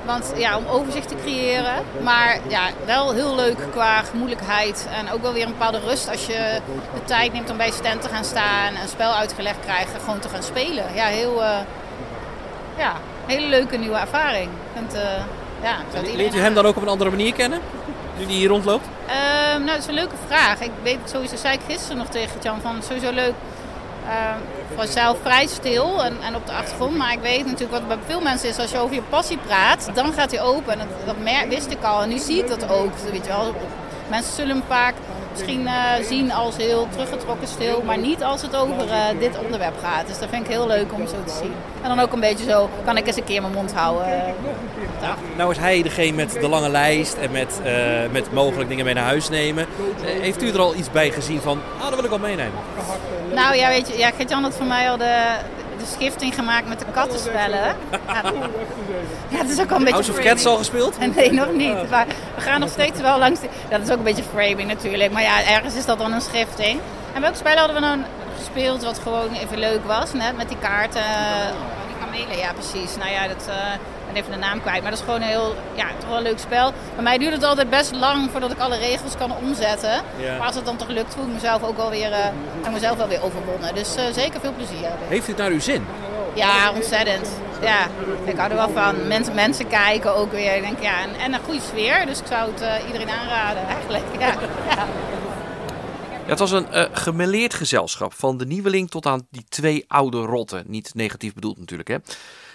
Want 0.06 0.34
ja, 0.36 0.58
om 0.58 0.66
overzicht 0.68 1.08
te 1.08 1.16
creëren. 1.16 1.84
Maar 2.02 2.40
ja, 2.48 2.70
wel 2.86 3.14
heel 3.14 3.36
leuk 3.36 3.58
qua 3.72 4.02
gemoedelijkheid. 4.02 4.88
En 4.98 5.12
ook 5.12 5.22
wel 5.22 5.34
weer 5.34 5.46
een 5.46 5.52
bepaalde 5.52 5.80
rust 5.80 6.10
als 6.10 6.26
je 6.26 6.60
de 6.94 7.04
tijd 7.06 7.34
neemt 7.34 7.50
om 7.50 7.58
bij 7.58 7.72
stand 7.72 8.02
te 8.02 8.10
gaan 8.10 8.26
staan. 8.26 8.76
Een 8.82 8.88
spel 8.88 9.14
uitgelegd 9.14 9.60
krijgen, 9.60 10.00
gewoon 10.00 10.20
te 10.20 10.30
gaan 10.30 10.44
spelen. 10.44 10.84
Ja, 10.94 11.06
heel, 11.06 11.44
eh, 11.44 11.58
ja, 12.78 12.94
hele 13.26 13.48
leuke 13.48 13.78
nieuwe 13.78 13.98
ervaring. 13.98 14.50
Eh, 14.94 15.02
ja, 15.62 15.78
Leert 16.16 16.36
u 16.36 16.40
hem 16.40 16.54
dan 16.54 16.66
ook 16.66 16.76
op 16.76 16.82
een 16.82 16.88
andere 16.88 17.10
manier 17.10 17.34
kennen? 17.34 17.60
Nu 18.18 18.26
die 18.26 18.38
hier 18.38 18.50
rondloopt? 18.50 18.86
Ehm, 19.08 19.58
nou, 19.58 19.66
dat 19.66 19.78
is 19.78 19.88
een 19.88 19.94
leuke 19.94 20.16
vraag. 20.28 20.62
Ik 20.62 20.72
weet 20.84 21.00
sowieso, 21.06 21.36
zei 21.36 21.54
ik 21.54 21.60
gisteren 21.68 21.98
nog 21.98 22.08
tegen 22.08 22.40
Jan, 22.42 22.62
van 22.62 22.84
sowieso 22.84 23.12
leuk. 23.12 23.34
Ehm 24.08 24.64
voor 24.76 24.86
zelf 24.88 25.18
vrij 25.22 25.48
stil 25.48 26.04
en, 26.04 26.14
en 26.22 26.36
op 26.36 26.46
de 26.46 26.52
achtergrond. 26.52 26.98
Maar 26.98 27.14
ik 27.14 27.20
weet 27.22 27.46
natuurlijk 27.46 27.72
wat 27.72 27.88
bij 27.88 27.98
veel 28.06 28.22
mensen 28.22 28.50
is, 28.50 28.60
als 28.60 28.72
je 28.72 28.78
over 28.78 28.96
je 28.96 29.02
passie 29.02 29.38
praat, 29.38 29.90
dan 29.94 30.14
gaat 30.14 30.32
hij 30.32 30.42
open. 30.42 30.80
En 30.80 30.88
dat, 31.06 31.16
wist 31.50 31.72
ik 31.72 31.84
al 31.84 32.02
en 32.02 32.10
nu 32.10 32.18
zie 32.18 32.38
ik 32.38 32.48
dat 32.48 32.70
ook. 32.70 32.92
Weet 33.12 33.26
je 33.26 33.32
wel. 33.32 33.56
Mensen 34.10 34.34
zullen 34.34 34.56
hem 34.56 34.66
vaak 34.68 34.94
misschien 35.32 35.68
eh, 35.68 35.74
zien 36.08 36.32
als 36.32 36.56
heel 36.58 36.88
teruggetrokken 36.92 37.48
stil, 37.48 37.82
maar 37.86 37.98
niet 37.98 38.24
als 38.24 38.42
het 38.42 38.56
over 38.56 38.90
eh, 38.90 39.20
dit 39.20 39.38
onderwerp 39.44 39.76
gaat. 39.82 40.08
Dus 40.08 40.20
dat 40.20 40.30
vind 40.30 40.46
ik 40.46 40.52
heel 40.52 40.68
leuk 40.68 40.94
om 40.94 41.08
zo 41.08 41.16
te 41.26 41.34
zien. 41.42 41.54
En 41.82 41.90
dan 41.90 42.00
ook 42.00 42.14
een 42.14 42.20
beetje 42.20 42.50
zo, 42.50 42.70
kan 42.86 42.98
ik 42.98 43.08
eens 43.08 43.16
een 43.16 43.24
keer 43.24 43.42
mijn 43.42 43.54
mond 43.54 43.74
houden. 43.74 44.06
Nou 45.38 45.52
is 45.52 45.58
hij 45.58 45.82
degene 45.82 46.16
met 46.16 46.32
de 46.32 46.48
lange 46.48 46.70
lijst 46.70 47.14
en 47.14 47.32
met, 47.32 47.62
eh, 47.64 47.74
met 48.12 48.34
mogelijk 48.34 48.70
dingen 48.70 48.86
mee 48.86 48.94
naar 48.94 49.04
huis 49.04 49.30
nemen. 49.30 49.66
Heeft 50.02 50.44
u 50.44 50.50
er 50.50 50.60
al 50.60 50.76
iets 50.76 50.92
bij 50.92 51.12
gezien 51.12 51.42
van, 51.42 51.60
ah, 51.78 51.84
dat 51.84 51.96
wil 51.96 52.04
ik 52.04 52.10
wel 52.10 52.20
meenemen? 52.20 52.60
Nou 53.36 53.56
ja, 53.56 53.68
weet 53.68 53.88
je, 53.88 53.98
ja, 53.98 54.10
Gert-Jan 54.18 54.44
had 54.44 54.54
voor 54.56 54.66
mij 54.66 54.90
al 54.90 54.98
de, 54.98 55.22
de 55.78 55.86
schifting 55.98 56.36
gemaakt 56.36 56.68
met 56.68 56.80
de 56.80 56.86
kattenspellen. 56.92 57.76
Ja, 58.08 58.22
ja, 59.30 59.38
het 59.38 59.50
is 59.50 59.60
ook 59.60 59.70
wel 59.70 59.78
een 59.78 59.84
beetje 59.84 59.90
House 59.90 60.10
of 60.12 60.16
framing. 60.16 60.24
Cats 60.36 60.46
al 60.46 60.58
gespeeld? 60.58 61.16
Nee, 61.16 61.32
nog 61.34 61.52
niet. 61.52 61.90
Maar 61.90 62.06
we 62.36 62.42
gaan 62.42 62.60
nog 62.60 62.70
steeds 62.70 63.02
wel 63.02 63.18
langs. 63.20 63.40
die- 63.40 63.50
Dat 63.70 63.82
is 63.82 63.90
ook 63.92 63.98
een 63.98 64.04
beetje 64.04 64.24
framing 64.34 64.68
natuurlijk. 64.68 65.12
Maar 65.12 65.22
ja, 65.22 65.44
ergens 65.44 65.76
is 65.76 65.86
dat 65.86 65.98
dan 65.98 66.12
een 66.14 66.22
schifting. 66.22 66.80
En 67.14 67.22
welk 67.22 67.36
spel 67.36 67.56
hadden 67.58 67.76
we 67.76 67.82
dan 67.82 68.04
gespeeld 68.38 68.84
wat 68.84 69.00
gewoon 69.00 69.34
even 69.34 69.58
leuk 69.58 69.86
was? 69.86 70.14
Net 70.14 70.38
met 70.38 70.48
die 70.48 70.58
kaarten. 70.58 71.02
Oh, 71.02 71.88
die 71.88 71.96
kamelen, 72.06 72.38
ja 72.38 72.52
precies. 72.54 72.96
Nou 72.98 73.12
ja, 73.12 73.28
dat, 73.28 73.48
eh, 73.48 73.56
ben 74.14 74.22
even 74.22 74.34
de 74.34 74.46
naam 74.48 74.62
kwijt. 74.62 74.82
Maar 74.82 74.92
dat 74.92 75.00
is 75.00 75.06
gewoon 75.06 75.22
een 75.22 75.28
heel, 75.28 75.56
ja, 75.76 75.86
toch 76.00 76.10
wel 76.10 76.18
een 76.18 76.24
leuk 76.24 76.40
spel. 76.40 76.74
Bij 76.94 77.04
mij 77.04 77.18
duurt 77.18 77.34
het 77.34 77.44
altijd 77.44 77.70
best 77.70 77.96
lang 77.96 78.32
voordat 78.32 78.52
ik 78.52 78.60
alle 78.60 78.78
regels 78.78 79.18
kan 79.18 79.32
omzetten. 79.38 80.02
Ja. 80.18 80.38
Maar 80.38 80.48
als 80.48 80.56
het 80.56 80.66
dan 80.66 80.78
toch 80.78 80.88
lukt, 80.88 81.14
voel 81.14 81.26
ik 81.26 81.34
mezelf 81.34 81.64
ook 81.64 81.78
wel 81.78 81.90
weer, 81.90 82.12
eh, 82.12 82.72
mezelf 82.74 82.98
wel 82.98 83.08
weer 83.08 83.24
overwonnen. 83.24 83.76
Dus 83.76 83.96
eh, 83.96 84.04
zeker 84.14 84.40
veel 84.40 84.54
plezier. 84.54 84.90
Heeft 85.08 85.28
u 85.28 85.30
het 85.30 85.38
naar 85.38 85.52
uw 85.52 85.60
zin? 85.60 85.86
Ja, 86.34 86.72
ontzettend. 86.72 87.30
Ja, 87.62 87.88
ik 88.26 88.38
hou 88.38 88.50
er 88.50 88.56
wel 88.56 88.70
van. 88.70 89.08
Mensen, 89.08 89.36
mensen 89.36 89.68
kijken 89.68 90.16
ook 90.16 90.32
weer. 90.32 90.56
Ik 90.56 90.62
denk, 90.62 90.82
ja, 90.82 91.02
en, 91.02 91.16
en 91.16 91.34
een 91.34 91.40
goede 91.44 91.62
sfeer. 91.62 92.06
Dus 92.06 92.20
ik 92.20 92.28
zou 92.28 92.52
het 92.52 92.62
eh, 92.62 92.88
iedereen 92.88 93.10
aanraden 93.10 93.68
eigenlijk. 93.68 94.04
Ja, 94.20 94.34
ja. 94.70 94.88
Ja, 96.24 96.30
het 96.30 96.40
was 96.40 96.52
een 96.52 96.72
eh 96.72 96.86
gemêleerd 96.94 97.54
gezelschap. 97.54 98.14
Van 98.14 98.38
de 98.38 98.46
nieuweling 98.46 98.90
tot 98.90 99.06
aan 99.06 99.28
die 99.32 99.46
twee 99.50 99.86
oude 99.88 100.18
rotten. 100.18 100.64
Niet 100.68 100.92
negatief 100.94 101.34
bedoeld 101.34 101.58
natuurlijk, 101.58 101.90
hè. 101.90 101.98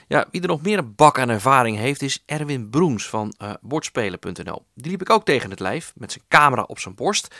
Ja, 0.09 0.27
wie 0.31 0.41
er 0.43 0.49
nog 0.49 0.63
meer 0.63 0.79
een 0.79 0.95
bak 0.95 1.19
aan 1.19 1.29
ervaring 1.29 1.77
heeft, 1.77 2.03
is 2.03 2.23
Erwin 2.27 2.71
Broens 2.71 3.09
van 3.09 3.35
eh 3.39 3.51
bordspelen.nl. 3.61 4.65
Die 4.75 4.91
liep 4.91 5.01
ik 5.01 5.11
ook 5.11 5.25
tegen 5.25 5.51
het 5.51 5.61
lijf, 5.61 5.93
met 5.97 6.13
zijn 6.13 6.25
camera 6.29 6.63
op 6.63 6.79
zijn 6.79 6.95
borst. 6.95 7.35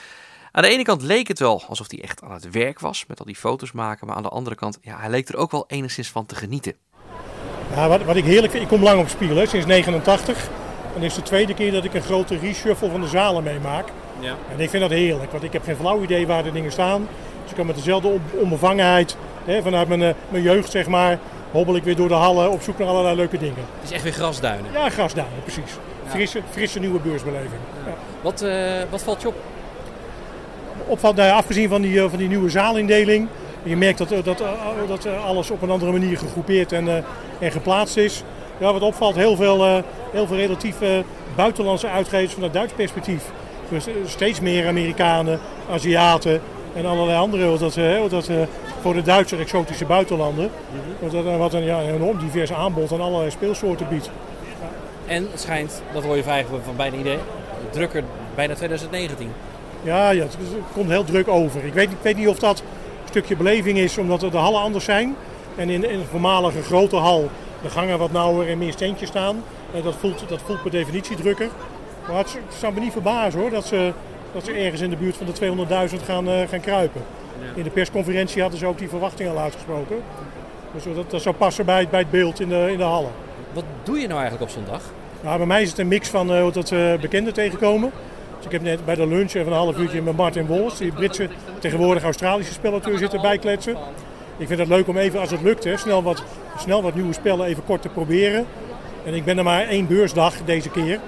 Aan 0.53 0.63
de 0.63 0.69
ene 0.69 0.83
kant 0.83 1.03
leek 1.03 1.29
het 1.29 1.39
wel 1.39 1.63
alsof 1.69 1.91
hij 1.91 2.03
echt 2.03 2.23
aan 2.23 2.33
het 2.33 2.51
werk 2.51 2.81
was, 2.81 3.05
met 3.09 3.19
al 3.19 3.25
die 3.25 3.37
foto's 3.37 3.73
maken. 3.73 4.07
Maar 4.07 4.17
aan 4.17 4.23
de 4.23 4.29
andere 4.29 4.57
kant, 4.57 4.79
ja, 4.81 4.99
hij 4.99 5.11
leek 5.11 5.29
er 5.29 5.37
ook 5.37 5.51
wel 5.51 5.65
enigszins 5.69 6.09
van 6.11 6.27
te 6.27 6.35
genieten. 6.35 6.75
Ja, 7.75 7.89
wat, 7.89 8.03
wat 8.03 8.17
ik 8.17 8.25
heerlijk 8.25 8.51
vind, 8.53 8.63
ik 8.63 8.69
kom 8.69 8.83
lang 8.83 9.01
op 9.01 9.09
spelen, 9.09 9.49
sinds 9.49 9.67
89. 9.67 10.49
En 10.95 11.01
dit 11.01 11.11
is 11.11 11.17
de 11.17 11.23
tweede 11.23 11.55
keer 11.55 11.73
dat 11.73 11.85
ik 11.85 11.95
een 11.95 12.03
grote 12.03 12.39
reshuffle 12.39 12.91
van 12.91 13.01
de 13.01 13.09
zalen 13.09 13.43
meemaak. 13.43 13.89
Ja. 14.21 14.37
En 14.53 14.61
ik 14.61 14.71
vind 14.71 14.83
dat 14.83 14.91
heerlijk, 14.93 15.31
want 15.33 15.43
ik 15.45 15.53
heb 15.53 15.65
geen 15.65 15.77
flauw 15.77 16.03
idee 16.03 16.27
waar 16.27 16.43
de 16.43 16.53
dingen 16.53 16.73
staan. 16.73 17.09
Dus 17.43 17.51
ik 17.51 17.57
kan 17.57 17.67
met 17.67 17.75
dezelfde 17.77 18.09
on- 18.09 18.23
onbevangenheid, 18.41 19.17
hè, 19.45 19.63
vanuit 19.63 19.89
mijn, 19.89 20.03
eh, 20.03 20.15
mijn 20.29 20.43
jeugd 20.43 20.71
zeg 20.71 20.87
maar, 20.87 21.19
hobbel 21.51 21.77
ik 21.77 21.85
weer 21.85 21.97
door 21.97 22.09
de 22.09 22.15
hallen 22.15 22.51
op 22.51 22.63
zoek 22.63 22.79
naar 22.79 22.89
allerlei 22.89 23.17
leuke 23.17 23.39
dingen. 23.39 23.65
Het 23.81 23.85
is 23.85 23.93
echt 23.93 24.03
weer 24.03 24.13
grasduinen. 24.13 24.73
Ja, 24.73 24.89
grasduinen, 24.89 25.43
precies. 25.43 25.77
Frisse, 26.07 26.41
frisse 26.51 26.79
nieuwe 26.79 26.99
beursbeleving. 26.99 27.61
Ja. 27.87 27.95
Wat, 28.21 28.43
eh, 28.43 28.53
wat 28.91 29.03
valt 29.03 29.23
je 29.23 29.29
op? 29.29 29.35
Opvalt, 30.87 31.17
nou 31.17 31.31
afgezien 31.31 31.69
van 31.69 31.83
die, 31.83 32.01
eh, 32.01 32.09
van 32.09 32.19
die 32.19 32.29
nieuwe 32.29 32.51
zaalindeling. 32.51 33.29
Je 33.63 33.77
merkt 33.77 33.99
dat, 33.99 34.11
eh, 34.11 34.25
dat, 34.25 34.43
dat 34.89 35.07
alles 35.25 35.51
op 35.51 35.63
een 35.63 35.71
andere 35.71 35.93
manier 35.93 36.19
gegroepeerd 36.19 36.73
en, 36.73 37.05
en 37.39 37.53
geplaatst 37.53 37.97
is. 37.97 38.23
Ja, 38.59 38.73
wat 38.73 38.83
opvalt, 38.83 39.15
heel 39.15 39.37
veel, 39.37 39.83
heel 40.13 40.27
veel 40.27 40.37
relatief 40.37 40.77
buitenlandse 41.35 41.89
uitgevers 41.89 42.33
vanuit 42.33 42.53
Duits 42.53 42.73
perspectief. 42.73 43.25
Dus 43.69 43.87
steeds 44.07 44.41
meer 44.41 44.67
Amerikanen, 44.67 45.41
Aziaten 45.71 46.41
en 46.79 46.87
allerlei 46.87 47.19
andere. 47.19 47.47
Wat 47.47 47.59
dat, 47.59 47.77
eh, 47.77 48.01
wat 48.01 48.11
dat, 48.11 48.29
eh, 48.29 48.37
voor 48.81 48.95
de 48.95 49.03
Duitse 49.03 49.37
exotische 49.37 49.85
buitenlanden. 49.85 50.51
Wat, 50.99 51.11
dat, 51.11 51.27
eh, 51.27 51.37
wat 51.37 51.55
een, 51.55 51.65
ja, 51.65 51.81
een 51.81 51.95
enorm 51.95 52.19
divers 52.19 52.53
aanbod 52.53 52.93
aan 52.93 53.01
allerlei 53.01 53.31
speelsoorten 53.31 53.89
biedt. 53.89 54.11
En 55.07 55.29
het 55.31 55.41
schijnt, 55.41 55.83
dat 55.93 56.05
hoor 56.05 56.17
je 56.17 56.23
vaak 56.23 56.47
van 56.65 56.77
bijna 56.77 56.97
iedereen, 56.97 57.19
drukker 57.71 58.05
bijna 58.35 58.55
2019. 58.55 59.31
Ja, 59.83 60.11
ja 60.11 60.23
het, 60.23 60.37
komt 60.73 60.91
heel 60.91 61.05
druk 61.05 61.29
over. 61.29 61.65
Ik 61.65 61.73
weet, 61.73 61.91
ik 61.91 61.97
weet 62.03 62.17
niet 62.17 62.29
of 62.29 62.39
dat 62.39 62.59
een 62.59 63.09
stukje 63.09 63.37
beleving 63.37 63.79
is 63.79 63.99
omdat 63.99 64.21
de 64.21 64.37
hallen 64.37 64.61
anders 64.61 64.85
zijn. 64.85 65.17
En 65.57 65.71
in, 65.71 65.85
in 65.85 65.99
een 65.99 66.07
voormalige 66.11 66.63
grote 66.63 66.97
hal 66.97 67.29
de 67.63 67.71
gangen 67.71 67.99
wat 67.99 68.13
nauwer 68.13 68.49
en 68.49 68.59
meer 68.59 68.73
steentjes 68.73 69.09
staan. 69.09 69.43
Dat, 69.83 69.95
voelt, 69.99 70.25
dat 70.29 70.41
voelt 70.45 70.63
per 70.63 70.71
definitie 70.71 71.17
drukker. 71.17 71.49
Maar 72.09 72.17
het, 72.17 72.33
het 72.33 72.59
zou 72.59 72.75
me 72.75 72.81
niet 72.81 72.93
verbazen 72.93 73.41
hoor, 73.41 73.51
dat 73.51 73.67
ze, 73.67 73.93
dat 74.33 74.45
ze 74.45 74.53
ergens 74.53 74.81
in 74.81 74.91
de 74.91 74.97
buurt 74.97 75.17
van 75.17 75.27
de 75.27 75.33
200.000 75.33 76.03
gaan, 76.05 76.29
eh, 76.29 76.49
gaan 76.49 76.61
kruipen. 76.61 77.03
In 77.55 77.63
de 77.63 77.71
persconferentie 77.71 78.41
hadden 78.43 78.59
ze 78.59 78.67
ook 78.67 78.79
die 78.79 78.89
verwachting 78.89 79.31
al 79.31 79.39
uitgesproken. 79.39 79.97
Dus 80.75 80.85
dat, 80.95 81.11
dat 81.11 81.23
zou 81.23 81.35
passen 81.35 81.65
bij, 81.65 81.81
het- 81.81 81.91
bij 81.91 82.01
het 82.01 82.11
beeld 82.11 82.41
in 82.41 82.49
de, 82.49 82.69
in 82.71 82.77
de 82.79 82.83
hallen. 82.85 83.11
Wat 83.53 83.65
doe 83.83 83.99
je 83.99 84.07
nou 84.07 84.21
eigenlijk 84.21 84.51
op 84.51 84.57
zo'n 84.57 84.65
dag? 84.71 84.81
Nou, 85.21 85.37
bij 85.37 85.47
mij 85.47 85.63
is 85.63 85.69
het 85.71 85.79
een 85.79 85.89
mix 85.89 86.09
van 86.09 86.33
eh, 86.33 86.47
dat 86.53 86.71
we 86.71 86.99
bekenden 87.01 87.33
tegenkomen. 87.33 87.91
Dus 88.37 88.47
ik 88.47 88.53
heb 88.53 88.63
net 88.63 88.85
bij 88.85 88.95
de 88.95 89.07
lunch 89.07 89.33
even 89.35 89.53
een 89.53 89.59
half 89.59 89.79
uurtje 89.79 90.03
met 90.03 90.17
Martin 90.17 90.47
Wolfs, 90.47 90.79
die 90.79 90.93
Britse, 90.93 91.29
tegenwoordig 91.59 92.03
Australische 92.03 92.53
spelauteur, 92.53 92.99
zitten 92.99 93.21
bijkletsen. 93.21 93.77
Ik 94.37 94.47
vind 94.47 94.59
het 94.59 94.69
leuk 94.69 94.89
om 94.89 94.97
even, 94.97 95.21
als 95.21 95.31
het 95.31 95.43
lukt, 95.43 95.65
hè, 95.65 95.77
snel, 95.77 96.03
wat, 96.03 96.23
snel 96.59 96.83
wat 96.83 96.95
nieuwe 96.95 97.13
spellen 97.13 97.47
even 97.47 97.65
kort 97.65 97.83
te 97.83 97.89
proberen. 97.89 98.47
En 99.05 99.15
ik 99.15 99.25
ben 99.25 99.39
er 99.39 99.45
maar 99.45 99.63
één 99.69 99.87
beursdag 99.87 100.35
deze 100.45 100.71
keer. 100.71 100.99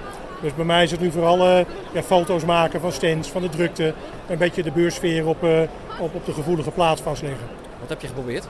Dus 0.40 0.54
bij 0.54 0.64
mij 0.64 0.82
is 0.82 0.90
het 0.90 1.00
nu 1.00 1.10
vooral 1.10 1.46
eh, 1.46 1.64
ja, 1.92 2.02
foto's 2.02 2.44
maken 2.44 2.80
van 2.80 2.92
stands, 2.92 3.28
van 3.28 3.42
de 3.42 3.48
drukte. 3.48 3.94
Een 4.28 4.38
beetje 4.38 4.62
de 4.62 4.70
beursfeer 4.70 5.26
op, 5.26 5.44
eh, 5.44 5.60
op, 5.98 6.14
op 6.14 6.26
de 6.26 6.32
gevoelige 6.32 6.70
plaats 6.70 7.00
vastleggen. 7.00 7.46
Wat 7.80 7.88
heb 7.88 8.00
je 8.00 8.06
geprobeerd? 8.06 8.48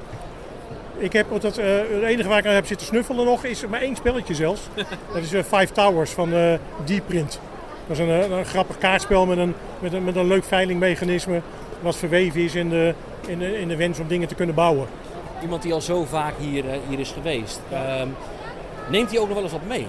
Ik 0.97 1.13
heb, 1.13 1.27
dat, 1.41 1.59
eh, 1.59 1.67
het 1.67 2.03
enige 2.03 2.29
waar 2.29 2.39
ik 2.39 2.47
aan 2.47 2.55
heb 2.55 2.67
zitten 2.67 2.87
snuffelen 2.87 3.25
nog 3.25 3.45
is 3.45 3.67
maar 3.67 3.81
één 3.81 3.97
spelletje 3.97 4.35
zelfs. 4.35 4.61
Dat 5.15 5.23
is 5.23 5.29
Five 5.29 5.73
Towers 5.73 6.11
van 6.11 6.31
Deep 6.85 7.07
Print. 7.07 7.41
Dat 7.87 7.99
is 7.99 8.05
een, 8.09 8.33
een 8.33 8.45
grappig 8.45 8.79
kaartspel 8.79 9.27
met 9.27 9.39
een, 9.39 9.55
met, 9.79 9.93
een, 9.93 10.05
met 10.05 10.17
een 10.17 10.27
leuk 10.27 10.45
veilingmechanisme. 10.45 11.41
Wat 11.81 11.97
verweven 11.97 12.41
is 12.41 12.55
in 12.55 12.69
de, 12.69 12.95
in, 13.27 13.39
de, 13.39 13.61
in 13.61 13.69
de 13.69 13.77
wens 13.77 13.99
om 13.99 14.09
dingen 14.09 14.29
te 14.29 14.35
kunnen 14.35 14.55
bouwen. 14.55 14.87
Iemand 15.43 15.63
die 15.63 15.73
al 15.73 15.81
zo 15.81 16.05
vaak 16.05 16.35
hier, 16.39 16.65
hier 16.89 16.99
is 16.99 17.11
geweest. 17.11 17.61
Ehm, 17.73 18.09
neemt 18.89 19.11
hij 19.11 19.19
ook 19.19 19.27
nog 19.27 19.35
wel 19.35 19.43
eens 19.43 19.53
wat 19.53 19.67
mee? 19.69 19.87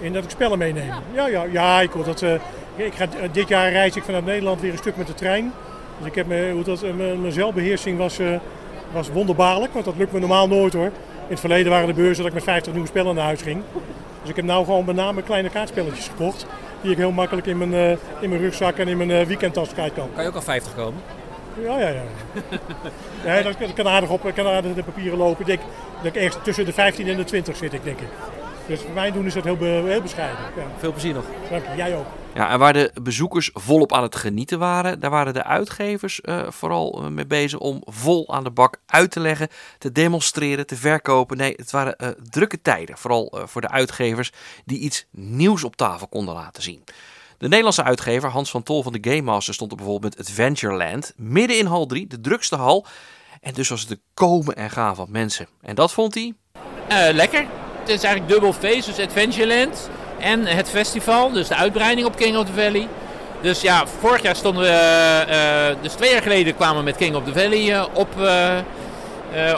In 0.00 0.12
dat 0.12 0.24
ik 0.24 0.30
spellen 0.30 0.58
meeneem. 0.58 0.92
Ja, 1.14 1.28
ja, 1.28 1.44
ja, 1.50 1.80
ik, 1.80 1.90
wil 1.90 2.04
dat, 2.04 2.22
eh, 2.22 2.32
ik 2.76 2.94
ga, 2.94 3.04
eh, 3.04 3.28
dit 3.32 3.48
jaar 3.48 3.70
reis 3.70 3.96
ik 3.96 4.02
vanuit 4.02 4.24
Nederland 4.24 4.60
weer 4.60 4.72
een 4.72 4.78
stuk 4.78 4.96
met 4.96 5.06
de 5.06 5.14
trein. 5.14 5.52
Dus 5.98 6.06
ik 6.06 6.14
heb 6.14 6.26
me, 6.26 6.50
hoe 6.52 6.62
dat, 6.62 6.82
eh, 6.82 6.94
mijn 6.94 7.32
zelfbeheersing 7.32 7.98
was, 7.98 8.18
eh, 8.18 8.26
was 8.92 9.08
wonderbaarlijk, 9.08 9.72
want 9.72 9.84
dat 9.84 9.96
lukt 9.96 10.12
me 10.12 10.18
normaal 10.18 10.48
nooit 10.48 10.72
hoor. 10.72 10.84
In 10.84 11.32
het 11.32 11.40
verleden 11.40 11.72
waren 11.72 11.86
de 11.86 11.94
beurzen 11.94 12.16
dat 12.16 12.26
ik 12.26 12.34
met 12.34 12.42
50 12.42 12.72
nieuwe 12.72 12.88
spellen 12.88 13.14
naar 13.14 13.24
huis 13.24 13.42
ging. 13.42 13.62
Dus 14.20 14.30
ik 14.30 14.36
heb 14.36 14.44
nou 14.44 14.64
gewoon 14.64 14.84
met 14.84 14.96
name 14.96 15.22
kleine 15.22 15.48
kaartspelletjes 15.48 16.08
gekocht. 16.08 16.46
Die 16.80 16.90
ik 16.90 16.96
heel 16.96 17.10
makkelijk 17.10 17.46
in 17.46 17.58
mijn, 17.58 17.74
eh, 17.74 17.90
in 18.20 18.28
mijn 18.28 18.40
rugzak 18.40 18.76
en 18.76 18.88
in 18.88 18.96
mijn 18.96 19.26
weekendtas 19.26 19.72
kwijt 19.72 19.92
kan. 19.94 20.08
Kan 20.14 20.22
je 20.22 20.28
ook 20.28 20.34
al 20.34 20.42
50 20.42 20.74
komen? 20.74 21.00
Ja, 21.62 21.78
ja, 21.78 21.88
ja. 21.88 22.02
Nee, 23.24 23.42
dat, 23.42 23.72
kan 23.74 23.88
aardig 23.88 24.10
op, 24.10 24.32
kan 24.34 24.46
aardig 24.46 24.74
de 24.74 24.82
papieren 24.82 25.18
lopen. 25.18 25.40
Ik 25.40 25.46
denk 25.46 25.60
dat 26.02 26.14
ik 26.14 26.22
ergens 26.22 26.36
tussen 26.42 26.64
de 26.64 26.72
15 26.72 27.08
en 27.08 27.16
de 27.16 27.24
20 27.24 27.56
zit, 27.56 27.72
ik 27.72 27.84
denk 27.84 28.00
ik. 28.00 28.08
Dus 28.66 28.80
voor 28.80 28.90
mijn 28.94 29.12
doen 29.12 29.26
is 29.26 29.34
dat 29.34 29.44
heel, 29.44 29.56
be- 29.56 29.64
heel 29.64 30.02
bescheiden. 30.02 30.38
Ja. 30.56 30.62
Veel 30.78 30.90
plezier 30.92 31.14
nog. 31.14 31.24
Dank 31.50 31.64
je, 31.66 31.76
jij 31.76 31.96
ook. 31.96 32.06
Ja, 32.34 32.50
en 32.50 32.58
waar 32.58 32.72
de 32.72 32.90
bezoekers 33.02 33.50
volop 33.54 33.92
aan 33.92 34.02
het 34.02 34.16
genieten 34.16 34.58
waren, 34.58 35.00
daar 35.00 35.10
waren 35.10 35.34
de 35.34 35.44
uitgevers 35.44 36.20
eh, 36.20 36.50
vooral 36.50 37.02
eh, 37.02 37.08
mee 37.08 37.26
bezig 37.26 37.58
om 37.58 37.82
vol 37.84 38.34
aan 38.34 38.44
de 38.44 38.50
bak 38.50 38.76
uit 38.86 39.10
te 39.10 39.20
leggen, 39.20 39.48
te 39.78 39.92
demonstreren, 39.92 40.66
te 40.66 40.76
verkopen. 40.76 41.36
Nee, 41.36 41.52
het 41.56 41.70
waren 41.70 41.96
eh, 41.96 42.08
drukke 42.30 42.62
tijden, 42.62 42.98
vooral 42.98 43.30
eh, 43.30 43.42
voor 43.46 43.60
de 43.60 43.68
uitgevers 43.70 44.30
die 44.64 44.78
iets 44.78 45.06
nieuws 45.10 45.64
op 45.64 45.76
tafel 45.76 46.06
konden 46.08 46.34
laten 46.34 46.62
zien. 46.62 46.84
De 47.38 47.46
Nederlandse 47.48 47.82
uitgever 47.82 48.28
Hans 48.30 48.50
van 48.50 48.62
Tol 48.62 48.82
van 48.82 48.92
de 48.92 49.10
Game 49.10 49.22
Master 49.22 49.54
stond 49.54 49.70
er 49.70 49.76
bijvoorbeeld 49.76 50.16
met 50.16 50.26
Adventureland, 50.28 51.12
midden 51.16 51.58
in 51.58 51.66
hal 51.66 51.86
3, 51.86 52.06
de 52.06 52.20
drukste 52.20 52.56
hal. 52.56 52.86
En 53.40 53.52
dus 53.54 53.68
was 53.68 53.80
het 53.80 53.88
de 53.88 54.00
komen 54.14 54.56
en 54.56 54.70
gaan 54.70 54.94
van 54.96 55.06
mensen. 55.10 55.46
En 55.62 55.74
dat 55.74 55.92
vond 55.92 56.14
hij 56.14 56.34
Eh, 56.88 57.14
lekker. 57.14 57.46
Het 57.86 57.94
is 57.94 58.02
eigenlijk 58.04 58.32
dubbel 58.32 58.52
feest, 58.52 58.86
dus 58.86 59.06
Adventureland 59.06 59.90
en 60.18 60.46
het 60.46 60.70
festival, 60.70 61.32
dus 61.32 61.48
de 61.48 61.54
uitbreiding 61.54 62.06
op 62.06 62.16
King 62.16 62.36
of 62.36 62.44
the 62.44 62.52
Valley. 62.52 62.88
Dus 63.40 63.60
ja, 63.60 63.84
vorig 64.00 64.22
jaar 64.22 64.36
stonden 64.36 64.62
we, 64.62 64.68
eh, 64.68 65.82
dus 65.82 65.92
twee 65.92 66.10
jaar 66.10 66.22
geleden 66.22 66.56
kwamen 66.56 66.76
we 66.76 66.82
met 66.82 66.96
King 66.96 67.16
of 67.16 67.24
the 67.24 67.32
Valley 67.32 67.74
eh, 67.74 67.84
op, 67.92 68.08
eh, 68.20 68.58
eh, 68.58 68.62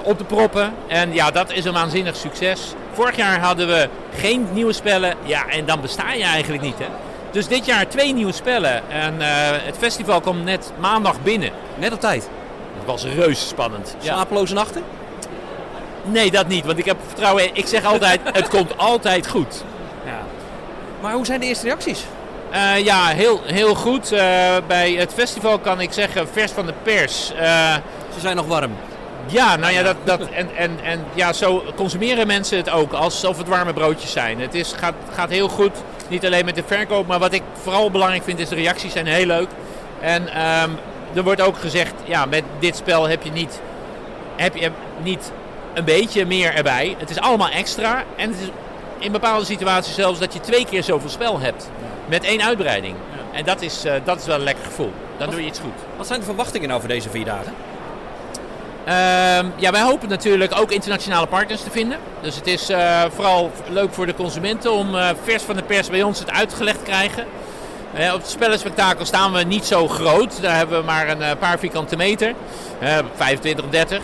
op 0.02 0.18
de 0.18 0.24
proppen. 0.24 0.74
En 0.86 1.14
ja, 1.14 1.30
dat 1.30 1.52
is 1.52 1.64
een 1.64 1.72
waanzinnig 1.72 2.16
succes. 2.16 2.60
Vorig 2.92 3.16
jaar 3.16 3.40
hadden 3.40 3.66
we 3.66 3.88
geen 4.20 4.46
nieuwe 4.52 4.72
spellen, 4.72 5.14
ja, 5.24 5.48
en 5.48 5.64
dan 5.66 5.80
besta 5.80 6.12
je 6.12 6.24
eigenlijk 6.24 6.62
niet, 6.62 6.78
hè. 6.78 6.86
Dus 7.30 7.46
dit 7.46 7.66
jaar 7.66 7.88
twee 7.88 8.12
nieuwe 8.12 8.32
spellen. 8.32 8.90
En 8.90 9.20
eh, 9.20 9.28
het 9.64 9.76
festival 9.78 10.20
komt 10.20 10.44
net 10.44 10.72
maandag 10.78 11.22
binnen. 11.22 11.50
Net 11.78 11.92
op 11.92 12.00
tijd. 12.00 12.28
Het 12.78 12.86
was 12.86 13.04
reuze 13.04 13.46
spannend. 13.46 13.96
Slapeloze 14.02 14.54
nachten? 14.54 14.82
Nee, 16.04 16.30
dat 16.30 16.48
niet. 16.48 16.64
Want 16.64 16.78
ik 16.78 16.84
heb 16.84 16.96
vertrouwen 17.06 17.44
in. 17.44 17.50
Ik 17.52 17.66
zeg 17.66 17.84
altijd, 17.84 18.20
het 18.32 18.48
komt 18.48 18.78
altijd 18.78 19.26
goed. 19.28 19.64
Ja. 20.04 20.18
Maar 21.00 21.12
hoe 21.12 21.26
zijn 21.26 21.40
de 21.40 21.46
eerste 21.46 21.66
reacties? 21.66 22.04
Eh, 22.50 22.84
ja, 22.84 23.06
heel, 23.06 23.40
heel 23.44 23.74
goed. 23.74 24.12
Eh, 24.12 24.20
bij 24.66 24.92
het 24.92 25.12
festival 25.14 25.58
kan 25.58 25.80
ik 25.80 25.92
zeggen, 25.92 26.28
vers 26.28 26.52
van 26.52 26.66
de 26.66 26.72
pers. 26.82 27.32
Eh, 27.32 27.74
Ze 28.14 28.20
zijn 28.20 28.36
nog 28.36 28.46
warm. 28.46 28.70
ja, 29.26 29.56
nou 29.56 29.72
ja, 29.72 29.82
dat, 29.82 29.96
dat, 30.04 30.20
en, 30.20 30.48
en, 30.56 30.78
en 30.82 31.04
ja, 31.14 31.32
zo 31.32 31.64
consumeren 31.76 32.26
mensen 32.26 32.56
het 32.56 32.70
ook, 32.70 32.92
alsof 32.92 33.38
het 33.38 33.48
warme 33.48 33.72
broodjes 33.72 34.12
zijn. 34.12 34.40
Het 34.40 34.54
is, 34.54 34.72
gaat, 34.76 34.94
gaat 35.14 35.30
heel 35.30 35.48
goed, 35.48 35.72
niet 36.08 36.26
alleen 36.26 36.44
met 36.44 36.54
de 36.54 36.62
verkoop, 36.66 37.06
maar 37.06 37.18
wat 37.18 37.32
ik 37.32 37.42
vooral 37.62 37.90
belangrijk 37.90 38.22
vind 38.24 38.38
is 38.38 38.48
de 38.48 38.54
reacties 38.54 38.92
zijn 38.92 39.06
heel 39.06 39.26
leuk. 39.26 39.48
En 40.00 40.28
ehm, 40.28 40.70
er 41.14 41.22
wordt 41.22 41.40
ook 41.40 41.58
gezegd, 41.58 41.92
ja, 42.04 42.24
met 42.24 42.42
dit 42.58 42.76
spel 42.76 43.08
heb 43.08 43.22
je 43.22 43.30
niet, 43.30 43.60
heb 44.36 44.56
je 44.56 44.70
niet 45.02 45.32
een 45.74 45.84
beetje 45.84 46.26
meer 46.26 46.54
erbij. 46.54 46.94
Het 46.98 47.10
is 47.10 47.20
allemaal 47.20 47.48
extra 47.48 48.04
en 48.16 48.30
het 48.30 48.40
is 48.40 48.48
in 48.98 49.12
bepaalde 49.12 49.44
situaties 49.44 49.94
zelfs 49.94 50.18
dat 50.18 50.32
je 50.32 50.40
twee 50.40 50.64
keer 50.64 50.82
zoveel 50.82 51.10
spel 51.10 51.40
hebt. 51.40 51.70
Met 52.06 52.24
één 52.24 52.42
uitbreiding. 52.42 52.94
En 53.32 53.44
dat 53.44 53.62
is, 53.62 53.84
eh, 53.84 53.92
dat 54.04 54.20
is 54.20 54.26
wel 54.26 54.36
een 54.36 54.42
lekker 54.42 54.64
gevoel. 54.64 54.92
Dan 55.18 55.30
doe 55.30 55.40
je 55.40 55.46
iets 55.46 55.58
goed. 55.58 55.72
Wat 55.96 56.06
zijn 56.06 56.18
de 56.20 56.26
verwachtingen 56.26 56.68
nou 56.68 56.80
voor 56.80 56.88
deze 56.88 57.10
vier 57.10 57.24
dagen? 57.24 57.54
Ehm, 58.84 59.46
ja, 59.56 59.70
wij 59.70 59.82
hopen 59.82 60.08
natuurlijk 60.08 60.60
ook 60.60 60.70
internationale 60.70 61.26
partners 61.26 61.62
te 61.62 61.70
vinden. 61.70 61.98
Dus 62.20 62.36
het 62.36 62.46
is 62.46 62.68
eh, 62.68 63.02
vooral 63.14 63.50
leuk 63.68 63.92
voor 63.92 64.06
de 64.06 64.14
consumenten 64.14 64.72
om 64.72 64.96
eh, 64.96 65.08
vers 65.22 65.42
van 65.42 65.56
de 65.56 65.62
pers 65.62 65.88
bij 65.88 66.02
ons 66.02 66.18
het 66.18 66.30
uitgelegd 66.30 66.78
te 66.78 66.84
krijgen. 66.84 67.26
Op 67.92 68.20
het 68.20 68.28
spellenspectakel 68.28 69.04
staan 69.04 69.32
we 69.32 69.42
niet 69.42 69.64
zo 69.64 69.88
groot. 69.88 70.42
Daar 70.42 70.56
hebben 70.56 70.78
we 70.78 70.84
maar 70.84 71.08
een 71.08 71.38
paar 71.38 71.58
vierkante 71.58 71.96
meter. 71.96 72.34
Eh, 72.78 72.98
25, 73.14 73.64
30. 73.70 74.02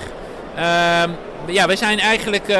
Ja, 1.46 1.66
wij 1.66 1.76
zijn 1.76 2.00
eigenlijk... 2.00 2.48
eh, 2.48 2.59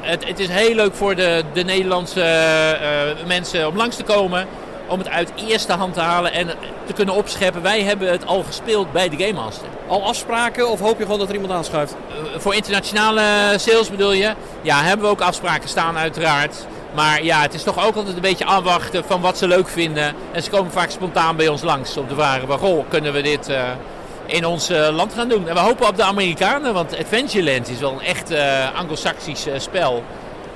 het, 0.00 0.26
het 0.26 0.38
is 0.38 0.48
heel 0.48 0.74
leuk 0.74 0.94
voor 0.94 1.14
de, 1.14 1.42
de 1.52 1.62
Nederlandse 1.62 2.22
eh, 2.22 3.26
mensen 3.26 3.68
om 3.68 3.76
langs 3.76 3.96
te 3.96 4.02
komen. 4.02 4.46
Om 4.88 4.98
het 4.98 5.08
uit 5.08 5.32
eerste 5.48 5.72
hand 5.72 5.94
te 5.94 6.00
halen 6.00 6.32
en 6.32 6.50
te 6.86 6.92
kunnen 6.92 7.14
opscheppen. 7.14 7.62
Wij 7.62 7.82
hebben 7.82 8.10
het 8.10 8.26
al 8.26 8.42
gespeeld 8.42 8.92
bij 8.92 9.08
de 9.08 9.16
Game 9.16 9.40
Master. 9.40 9.68
Al 9.86 10.02
afspraken 10.02 10.68
of 10.68 10.80
hoop 10.80 10.98
je 10.98 11.04
gewoon 11.04 11.18
dat 11.18 11.28
er 11.28 11.34
iemand 11.34 11.52
aanschuift? 11.52 11.94
Eh, 11.94 12.40
voor 12.40 12.54
internationale 12.54 13.22
sales 13.56 13.90
bedoel 13.90 14.12
je? 14.12 14.34
Ja, 14.62 14.82
hebben 14.82 15.06
we 15.06 15.12
ook 15.12 15.20
afspraken 15.20 15.68
staan 15.68 15.96
uiteraard. 15.96 16.66
Maar 16.94 17.24
ja, 17.24 17.40
het 17.40 17.54
is 17.54 17.62
toch 17.62 17.86
ook 17.86 17.96
altijd 17.96 18.14
een 18.14 18.20
beetje 18.20 18.44
afwachten 18.44 19.04
van 19.06 19.20
wat 19.20 19.38
ze 19.38 19.48
leuk 19.48 19.68
vinden. 19.68 20.14
En 20.32 20.42
ze 20.42 20.50
komen 20.50 20.72
vaak 20.72 20.90
spontaan 20.90 21.36
bij 21.36 21.48
ons 21.48 21.62
langs 21.62 21.92
te 21.92 22.02
vragen... 22.14 22.48
van, 22.48 22.58
goh, 22.58 22.84
kunnen 22.88 23.12
we 23.12 23.22
dit 23.22 23.48
in 24.26 24.46
ons 24.46 24.68
eh, 24.68 24.94
land 24.94 25.14
gaan 25.14 25.28
doen? 25.28 25.48
En 25.48 25.54
we 25.54 25.60
hopen 25.60 25.88
op 25.88 25.96
de 25.96 26.02
Amerikanen, 26.02 26.74
want 26.74 26.98
Adventureland 26.98 27.68
is 27.68 27.78
wel 27.78 27.92
een 27.92 28.00
echt 28.00 28.30
eh 28.30 28.74
anglo-saxisch 28.74 29.46
eh, 29.46 29.58
spel. 29.58 30.04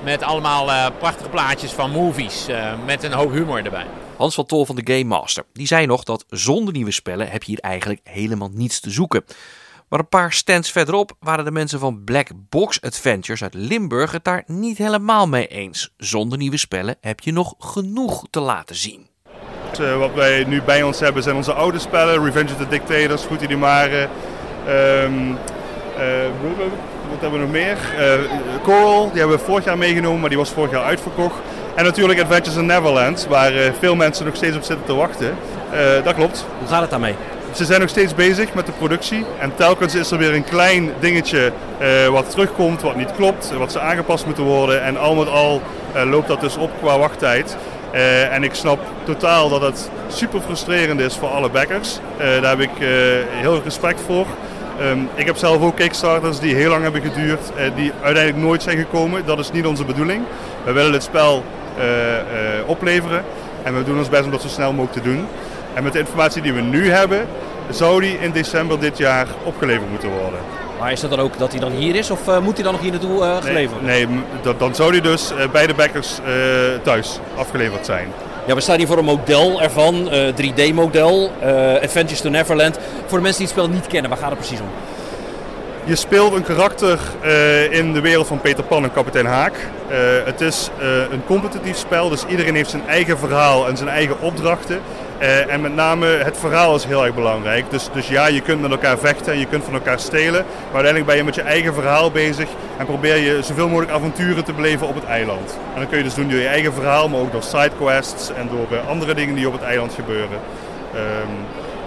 Met 0.03 0.23
allemaal 0.23 0.91
prachtige 0.97 1.29
plaatjes 1.29 1.71
van 1.71 1.91
movies. 1.91 2.45
met 2.85 3.03
een 3.03 3.11
hoop 3.11 3.31
humor 3.31 3.65
erbij. 3.65 3.85
Hans 4.17 4.35
van 4.35 4.45
Tol 4.45 4.65
van 4.65 4.75
de 4.75 4.93
Game 4.93 5.03
Master. 5.03 5.43
Die 5.53 5.67
zei 5.67 5.85
nog 5.85 6.03
dat 6.03 6.25
zonder 6.29 6.73
nieuwe 6.73 6.91
spellen 6.91 7.29
heb 7.29 7.43
je 7.43 7.51
hier 7.51 7.59
eigenlijk 7.59 8.01
helemaal 8.03 8.49
niets 8.53 8.79
te 8.79 8.89
zoeken. 8.89 9.23
Maar 9.89 9.99
een 9.99 10.09
paar 10.09 10.33
stands 10.33 10.71
verderop 10.71 11.15
waren 11.19 11.45
de 11.45 11.51
mensen 11.51 11.79
van 11.79 12.03
Black 12.03 12.27
Box 12.49 12.81
Adventures 12.81 13.43
uit 13.43 13.53
Limburg 13.53 14.11
het 14.11 14.23
daar 14.23 14.43
niet 14.45 14.77
helemaal 14.77 15.27
mee 15.27 15.47
eens. 15.47 15.93
Zonder 15.97 16.37
nieuwe 16.37 16.57
spellen 16.57 16.97
heb 17.01 17.19
je 17.19 17.31
nog 17.31 17.55
genoeg 17.57 18.27
te 18.29 18.39
laten 18.39 18.75
zien. 18.75 19.08
Eh, 19.77 19.97
wat 19.97 20.09
wij 20.13 20.43
nu 20.47 20.61
bij 20.61 20.83
ons 20.83 20.99
hebben 20.99 21.23
zijn 21.23 21.35
onze 21.35 21.53
oude 21.53 21.79
spellen. 21.79 22.23
Revenge 22.23 22.51
of 22.51 22.57
the 22.57 22.67
Dictators, 22.69 23.25
Goed 23.25 23.47
die 23.47 23.57
Mare. 23.57 24.07
ehm 24.67 25.13
eh, 25.97 26.05
wat 27.09 27.21
hebben 27.21 27.39
we 27.39 27.45
nog 27.45 27.51
meer? 27.51 27.77
Eh, 27.97 28.13
Coral, 28.63 29.09
die 29.11 29.19
hebben 29.19 29.37
we 29.37 29.43
vorig 29.43 29.65
jaar 29.65 29.77
meegenomen, 29.77 30.19
maar 30.19 30.29
die 30.29 30.37
was 30.37 30.49
vorig 30.49 30.71
jaar 30.71 30.83
uitverkocht. 30.83 31.35
En 31.75 31.83
natuurlijk 31.83 32.19
Adventures 32.19 32.57
in 32.57 32.65
Neverland, 32.65 33.27
waar 33.29 33.51
veel 33.79 33.95
mensen 33.95 34.25
nog 34.25 34.35
steeds 34.35 34.55
op 34.55 34.63
zitten 34.63 34.85
te 34.85 34.93
wachten. 34.93 35.35
Dat 36.03 36.13
klopt. 36.13 36.45
Hoe 36.59 36.67
gaat 36.67 36.81
het 36.81 36.89
daarmee? 36.89 37.15
Ze 37.53 37.65
zijn 37.65 37.79
nog 37.79 37.89
steeds 37.89 38.15
bezig 38.15 38.53
met 38.53 38.65
de 38.65 38.71
productie. 38.71 39.25
En 39.39 39.51
telkens 39.55 39.95
is 39.95 40.11
er 40.11 40.17
weer 40.17 40.33
een 40.33 40.43
klein 40.43 40.91
dingetje 40.99 41.51
wat 42.11 42.29
terugkomt, 42.29 42.81
wat 42.81 42.95
niet 42.95 43.11
klopt, 43.15 43.51
wat 43.57 43.71
ze 43.71 43.79
aangepast 43.79 44.25
moeten 44.25 44.43
worden. 44.43 44.83
En 44.83 44.97
al 44.97 45.15
met 45.15 45.29
al 45.29 45.61
loopt 46.05 46.27
dat 46.27 46.41
dus 46.41 46.57
op 46.57 46.71
qua 46.81 46.97
wachttijd. 46.97 47.57
Eh, 47.91 48.33
en 48.33 48.43
ik 48.43 48.53
snap 48.53 48.79
totaal 49.03 49.49
dat 49.49 49.61
het 49.61 49.89
super 50.07 50.41
frustrerend 50.41 50.99
is 50.99 51.15
voor 51.15 51.29
alle 51.29 51.49
backers. 51.49 51.99
Eh, 52.17 52.41
daar 52.41 52.57
heb 52.57 52.59
ik 52.59 52.79
eh, 52.79 52.87
heel 53.29 53.53
veel 53.53 53.61
respect 53.63 54.01
voor. 54.05 54.25
Ehm, 54.79 54.99
ik 55.15 55.25
heb 55.25 55.37
zelf 55.37 55.61
ook 55.61 55.75
Kickstarters 55.75 56.39
die 56.39 56.55
heel 56.55 56.69
lang 56.69 56.83
hebben 56.83 57.01
geduurd, 57.01 57.51
die 57.75 57.91
uiteindelijk 58.01 58.45
nooit 58.45 58.63
zijn 58.63 58.77
gekomen. 58.77 59.25
Dat 59.25 59.39
is 59.39 59.51
niet 59.51 59.65
onze 59.65 59.85
bedoeling. 59.85 60.23
We 60.63 60.71
willen 60.71 60.93
het 60.93 61.03
spel 61.03 61.43
opleveren 62.65 63.23
en 63.63 63.77
we 63.77 63.83
doen 63.83 63.97
ons 63.97 64.09
best 64.09 64.23
om 64.23 64.31
dat 64.31 64.41
zo 64.41 64.47
snel 64.47 64.73
mogelijk 64.73 65.03
te 65.03 65.09
doen. 65.09 65.27
En 65.73 65.83
met 65.83 65.93
de 65.93 65.99
informatie 65.99 66.41
die 66.41 66.53
we 66.53 66.61
nu 66.61 66.89
hebben, 66.89 67.27
zou 67.69 68.01
die 68.01 68.19
in 68.19 68.31
december 68.31 68.79
dit 68.79 68.97
jaar 68.97 69.27
opgeleverd 69.43 69.89
moeten 69.89 70.09
worden. 70.09 70.39
Maar 70.79 70.91
is 70.91 70.99
dat 70.99 71.09
dan 71.09 71.19
ook 71.19 71.37
dat 71.37 71.51
hij 71.51 71.59
dan 71.59 71.71
hier 71.71 71.95
is 71.95 72.11
of 72.11 72.27
eh, 72.27 72.39
moet 72.39 72.53
hij 72.53 72.63
dan 72.63 72.71
nog 72.73 72.81
hier 72.81 72.91
naartoe 72.91 73.23
eh, 73.23 73.37
geleverd 73.41 73.81
Nee, 73.81 74.07
nee 74.07 74.23
dat, 74.41 74.59
dan 74.59 74.75
zou 74.75 74.91
die 74.91 75.01
dus 75.01 75.31
eh, 75.31 75.49
bij 75.51 75.67
de 75.67 75.73
backers 75.73 76.19
thuis 76.83 77.19
afgeleverd 77.35 77.85
zijn. 77.85 78.07
Ja, 78.45 78.55
we 78.55 78.61
staan 78.61 78.77
hier 78.77 78.87
voor 78.87 78.97
een 78.97 79.05
model 79.05 79.61
ervan, 79.61 80.09
eh 80.09 80.33
3D-model, 80.35 81.31
eh, 81.39 81.73
Adventures 81.73 82.21
to 82.21 82.29
Neverland. 82.29 82.79
Voor 83.05 83.17
de 83.17 83.23
mensen 83.23 83.45
die 83.45 83.53
het 83.53 83.57
spel 83.59 83.69
niet 83.69 83.87
kennen, 83.87 84.09
waar 84.09 84.19
gaat 84.19 84.29
het 84.29 84.39
precies 84.39 84.59
om? 84.59 84.67
Je 85.83 85.95
speelt 85.95 86.33
een 86.33 86.43
karakter 86.43 86.99
in 87.71 87.93
de 87.93 88.01
wereld 88.01 88.27
van 88.27 88.41
Peter 88.41 88.63
Pan 88.63 88.83
en 88.83 88.91
kapitein 88.91 89.25
Haak. 89.25 89.53
Het 90.25 90.41
is 90.41 90.69
een 91.11 91.25
competitief 91.25 91.77
spel, 91.77 92.09
dus 92.09 92.25
iedereen 92.25 92.55
heeft 92.55 92.69
zijn 92.69 92.87
eigen 92.87 93.17
verhaal 93.17 93.67
en 93.67 93.77
zijn 93.77 93.89
eigen 93.89 94.21
opdrachten. 94.21 94.79
Eh, 95.19 95.53
en 95.53 95.61
met 95.61 95.75
name 95.75 96.05
het 96.05 96.37
verhaal 96.37 96.75
is 96.75 96.85
heel 96.85 97.05
erg 97.05 97.15
belangrijk. 97.15 97.69
Dus, 97.69 97.89
dus 97.93 98.07
ja, 98.07 98.27
je 98.27 98.41
kunt 98.41 98.61
met 98.61 98.71
elkaar 98.71 98.97
vechten 98.97 99.33
en 99.33 99.39
je 99.39 99.45
kunt 99.45 99.63
van 99.63 99.73
elkaar 99.73 99.99
stelen. 99.99 100.45
Maar 100.71 100.83
uiteindelijk 100.83 101.05
ben 101.05 101.15
je 101.15 101.23
met 101.23 101.35
je 101.35 101.41
eigen 101.41 101.73
verhaal 101.73 102.11
bezig 102.11 102.47
en 102.77 102.85
probeer 102.85 103.15
je 103.15 103.43
zoveel 103.43 103.67
mogelijk 103.67 103.91
avonturen 103.91 104.43
te 104.43 104.53
beleven 104.53 104.87
op 104.87 104.95
het 104.95 105.05
eiland. 105.05 105.57
En 105.73 105.79
dat 105.79 105.89
kun 105.89 105.97
je 105.97 106.03
dus 106.03 106.13
doen 106.13 106.29
door 106.29 106.39
je 106.39 106.47
eigen 106.47 106.73
verhaal, 106.73 107.09
maar 107.09 107.19
ook 107.19 107.31
door 107.31 107.43
sidequests 107.43 108.33
en 108.33 108.47
door 108.47 108.77
eh, 108.77 108.87
andere 108.87 109.13
dingen 109.13 109.35
die 109.35 109.47
op 109.47 109.53
het 109.53 109.63
eiland 109.63 109.93
gebeuren. 109.93 110.39
Ehm, 110.93 111.33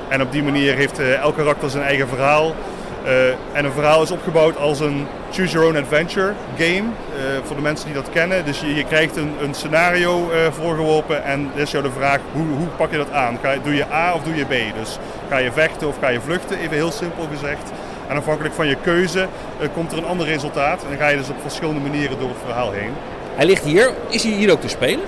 en 0.08 0.22
op 0.22 0.32
die 0.32 0.42
manier 0.42 0.74
heeft 0.74 0.98
eh, 0.98 1.14
elk 1.14 1.36
karakter 1.36 1.70
zijn 1.70 1.84
eigen 1.84 2.08
verhaal. 2.08 2.54
Eh, 3.04 3.28
en 3.52 3.64
een 3.64 3.72
verhaal 3.72 4.02
is 4.02 4.10
opgebouwd 4.10 4.56
als 4.56 4.80
een 4.80 5.06
choose 5.32 5.52
your 5.52 5.66
own 5.66 5.76
adventure 5.76 6.32
game. 6.56 6.76
eh, 6.76 7.38
voor 7.42 7.56
de 7.56 7.62
mensen 7.62 7.86
die 7.86 7.94
dat 7.94 8.10
kennen. 8.10 8.44
Dus 8.44 8.60
je, 8.60 8.74
je 8.74 8.84
krijgt 8.84 9.16
een, 9.16 9.32
een 9.40 9.54
scenario 9.54 10.30
eh, 10.30 10.52
voorgeworpen 10.52 11.24
en 11.24 11.50
is 11.54 11.70
jou 11.70 11.84
de 11.84 11.90
vraag 11.90 12.20
hoe, 12.32 12.46
hoe 12.46 12.66
pak 12.76 12.90
je 12.90 12.96
dat 12.96 13.10
aan? 13.10 13.38
Ga, 13.42 13.54
doe 13.62 13.74
je 13.74 13.92
A 13.92 14.14
of 14.14 14.22
doe 14.22 14.34
je 14.34 14.44
B? 14.44 14.74
Dus 14.78 14.98
ga 15.28 15.36
je 15.36 15.52
vechten 15.52 15.88
of 15.88 15.96
ga 16.00 16.08
je 16.08 16.20
vluchten? 16.20 16.58
Even 16.58 16.76
heel 16.76 16.90
simpel 16.90 17.28
gezegd. 17.32 17.70
En 18.08 18.16
afhankelijk 18.16 18.54
van 18.54 18.66
je 18.66 18.76
keuze 18.82 19.26
komt 19.74 19.92
er 19.92 19.98
een 19.98 20.06
ander 20.06 20.26
resultaat. 20.26 20.82
En 20.82 20.88
dan 20.88 20.98
ga 20.98 21.08
je 21.08 21.16
dus 21.16 21.28
op 21.28 21.40
verschillende 21.40 21.80
manieren 21.80 22.18
door 22.18 22.28
het 22.28 22.38
verhaal 22.44 22.70
heen. 22.70 22.92
Hij 23.34 23.46
ligt 23.46 23.64
hier. 23.64 23.90
Is 24.08 24.22
hij 24.22 24.32
hier 24.32 24.50
ook 24.52 24.60
te 24.60 24.68
spelen? 24.68 25.04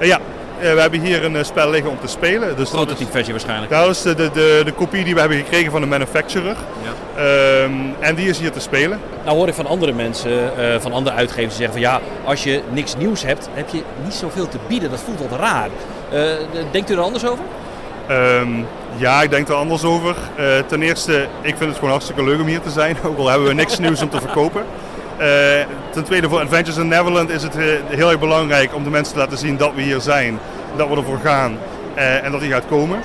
Ja, 0.00 0.18
we 0.60 0.80
hebben 0.80 1.00
hier 1.00 1.24
een 1.24 1.36
eh, 1.36 1.44
spel 1.44 1.70
liggen 1.70 1.90
om 1.90 1.98
te 2.00 2.06
spelen. 2.06 2.48
Dus 2.48 2.56
dat 2.56 2.66
is- 2.66 2.70
Prototype 2.70 3.10
versie 3.10 3.32
waarschijnlijk. 3.32 3.70
dat 3.72 3.88
is 3.88 4.02
de, 4.02 4.14
de, 4.14 4.30
de, 4.32 4.62
de 4.64 4.72
kopie 4.72 5.04
die 5.04 5.14
we 5.14 5.20
hebben 5.20 5.38
gekregen 5.38 5.70
van 5.70 5.80
de 5.80 5.86
manufacturer. 5.86 6.56
Ehm, 7.16 7.72
en 8.00 8.14
die 8.14 8.28
is 8.28 8.38
hier 8.38 8.50
te 8.52 8.60
spelen. 8.60 9.00
Nou 9.24 9.36
hoor 9.36 9.48
ik 9.48 9.54
van 9.54 9.66
andere 9.66 9.92
mensen, 9.92 10.56
eh, 10.58 10.80
van 10.80 10.92
andere 10.92 11.16
uitgevers 11.16 11.56
die 11.56 11.64
zeggen 11.66 11.82
van 11.82 11.90
ja, 11.92 12.00
als 12.24 12.44
je 12.44 12.60
niks 12.70 12.96
nieuws 12.96 13.22
hebt, 13.24 13.48
heb 13.52 13.68
je 13.68 13.82
niet 14.04 14.14
zoveel 14.14 14.48
te 14.48 14.58
bieden. 14.66 14.90
Dat 14.90 15.00
voelt 15.00 15.20
wat 15.30 15.38
raar. 15.40 15.68
Eh, 16.12 16.20
denkt 16.72 16.90
u 16.90 16.94
er 16.94 17.00
anders 17.00 17.24
over? 17.26 17.44
Ehm, 18.06 18.48
ja, 18.96 19.22
ik 19.22 19.30
denk 19.30 19.48
er 19.48 19.54
anders 19.54 19.84
over. 19.84 20.16
Eh, 20.36 20.44
ten 20.66 20.82
eerste, 20.82 21.26
ik 21.40 21.54
vind 21.56 21.60
het 21.68 21.74
gewoon 21.74 21.90
hartstikke 21.90 22.24
leuk 22.24 22.40
om 22.40 22.46
hier 22.46 22.60
te 22.60 22.70
zijn, 22.70 22.96
ook 23.06 23.18
al 23.18 23.28
hebben 23.28 23.48
we 23.48 23.54
niks 23.54 23.78
nieuws 23.78 24.02
om 24.02 24.08
te 24.10 24.20
verkopen. 24.20 24.64
Eh, 25.16 25.26
ten 25.92 26.04
tweede, 26.04 26.28
voor 26.28 26.40
Adventures 26.40 26.78
in 26.78 26.88
Neverland 26.88 27.30
is 27.30 27.42
het 27.42 27.56
eh, 27.56 27.66
heel 27.86 28.10
erg 28.10 28.18
belangrijk 28.18 28.74
om 28.74 28.84
de 28.84 28.90
mensen 28.90 29.12
te 29.14 29.20
laten 29.20 29.38
zien 29.38 29.56
dat 29.56 29.74
we 29.74 29.82
hier 29.82 30.00
zijn, 30.00 30.38
dat 30.76 30.88
we 30.88 30.96
ervoor 30.96 31.18
gaan 31.18 31.58
eh, 31.94 32.24
en 32.24 32.32
dat 32.32 32.40
die 32.40 32.50
gaat 32.50 32.66
komen. 32.66 33.02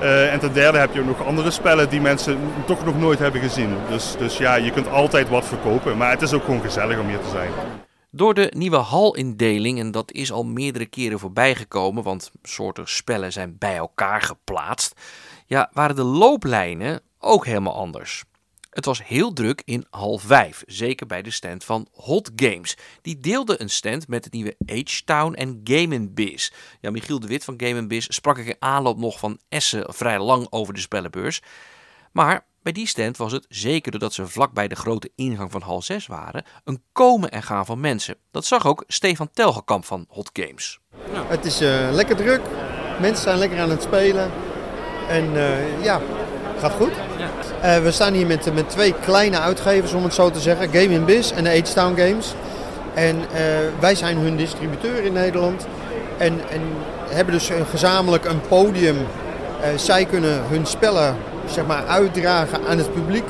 Eh, 0.00 0.32
en 0.32 0.40
ten 0.40 0.52
derde 0.52 0.78
heb 0.78 0.94
je 0.94 1.00
ook 1.00 1.06
nog 1.06 1.26
andere 1.26 1.50
spellen 1.50 1.88
die 1.88 2.00
mensen 2.00 2.38
toch 2.66 2.84
nog 2.84 2.98
nooit 2.98 3.18
hebben 3.18 3.40
gezien. 3.40 3.76
Dus, 3.88 4.14
dus 4.18 4.38
ja, 4.38 4.54
je 4.54 4.70
kunt 4.70 4.88
altijd 4.88 5.28
wat 5.28 5.44
verkopen, 5.44 5.96
maar 5.96 6.10
het 6.10 6.22
is 6.22 6.32
ook 6.32 6.44
gewoon 6.44 6.62
gezellig 6.62 6.98
om 6.98 7.08
hier 7.08 7.20
te 7.20 7.30
zijn. 7.30 7.50
Door 8.10 8.34
de 8.34 8.52
nieuwe 8.56 8.76
halindeling, 8.76 9.78
en 9.78 9.90
dat 9.90 10.12
is 10.12 10.32
al 10.32 10.44
meerdere 10.44 10.86
keren 10.86 11.18
voorbijgekomen, 11.18 12.02
want 12.02 12.30
soorten 12.42 12.88
spellen 12.88 13.32
zijn 13.32 13.56
bij 13.58 13.76
elkaar 13.76 14.22
geplaatst, 14.22 15.00
ja, 15.46 15.70
waren 15.72 15.96
de 15.96 16.02
looplijnen 16.02 17.00
ook 17.18 17.46
helemaal 17.46 17.76
anders. 17.76 18.24
Het 18.78 18.86
was 18.86 19.04
heel 19.04 19.32
druk 19.32 19.62
in 19.64 19.86
hal 19.90 20.18
5, 20.18 20.62
zeker 20.66 21.06
bij 21.06 21.22
de 21.22 21.30
stand 21.30 21.64
van 21.64 21.88
Hot 21.92 22.30
Games. 22.36 22.76
Die 23.02 23.20
deelde 23.20 23.60
een 23.60 23.70
stand 23.70 24.08
met 24.08 24.24
het 24.24 24.32
nieuwe 24.32 24.56
H-Town 24.66 25.34
en 25.34 25.60
Game 25.64 26.08
Biz. 26.08 26.52
Ja, 26.80 26.90
Michiel 26.90 27.20
de 27.20 27.26
Wit 27.26 27.44
van 27.44 27.54
Game 27.56 27.86
Biz 27.86 28.06
sprak 28.08 28.38
ik 28.38 28.46
in 28.46 28.56
aanloop 28.58 28.98
nog 28.98 29.18
van 29.18 29.38
Essen 29.48 29.94
vrij 29.94 30.18
lang 30.18 30.46
over 30.50 30.74
de 30.74 30.80
spellenbeurs. 30.80 31.42
Maar 32.12 32.46
bij 32.62 32.72
die 32.72 32.86
stand 32.86 33.16
was 33.16 33.32
het, 33.32 33.46
zeker 33.48 33.90
doordat 33.90 34.12
ze 34.12 34.26
vlak 34.26 34.52
bij 34.52 34.68
de 34.68 34.76
grote 34.76 35.10
ingang 35.14 35.50
van 35.50 35.62
hal 35.62 35.82
6 35.82 36.06
waren, 36.06 36.44
een 36.64 36.82
komen 36.92 37.30
en 37.30 37.42
gaan 37.42 37.66
van 37.66 37.80
mensen. 37.80 38.16
Dat 38.30 38.44
zag 38.44 38.66
ook 38.66 38.84
Stefan 38.86 39.30
Telgekamp 39.32 39.84
van 39.84 40.04
Hot 40.08 40.30
Games. 40.32 40.80
Het 41.12 41.44
is 41.44 41.60
eh, 41.60 41.88
lekker 41.92 42.16
druk. 42.16 42.40
Mensen 43.00 43.22
zijn 43.22 43.38
lekker 43.38 43.60
aan 43.60 43.70
het 43.70 43.82
spelen. 43.82 44.30
En 45.08 45.36
eh, 45.36 45.84
ja, 45.84 46.00
gaat 46.58 46.72
goed. 46.72 46.92
Eh, 47.60 47.78
we 47.78 47.90
staan 47.90 48.12
hier 48.12 48.26
met, 48.26 48.54
met 48.54 48.70
twee 48.70 48.94
kleine 49.04 49.38
uitgevers, 49.38 49.92
om 49.92 50.04
het 50.04 50.14
zo 50.14 50.30
te 50.30 50.40
zeggen. 50.40 50.68
Game 50.72 50.94
in 50.94 51.04
Biz 51.04 51.30
en 51.30 51.44
de 51.44 51.58
H-Town 51.58 51.96
Games. 51.96 52.34
En 52.94 53.16
eh, 53.16 53.42
wij 53.80 53.94
zijn 53.94 54.18
hun 54.18 54.36
distributeur 54.36 55.04
in 55.04 55.12
Nederland. 55.12 55.66
En, 56.16 56.40
en 56.50 56.60
hebben 57.08 57.34
dus 57.34 57.48
een, 57.48 57.66
gezamenlijk 57.66 58.24
een 58.24 58.40
podium. 58.48 58.96
Eh, 58.96 59.68
zij 59.76 60.04
kunnen 60.04 60.42
hun 60.48 60.66
spellen 60.66 61.16
zeg 61.46 61.66
maar, 61.66 61.86
uitdragen 61.86 62.60
aan 62.68 62.78
het 62.78 62.92
publiek. 62.92 63.26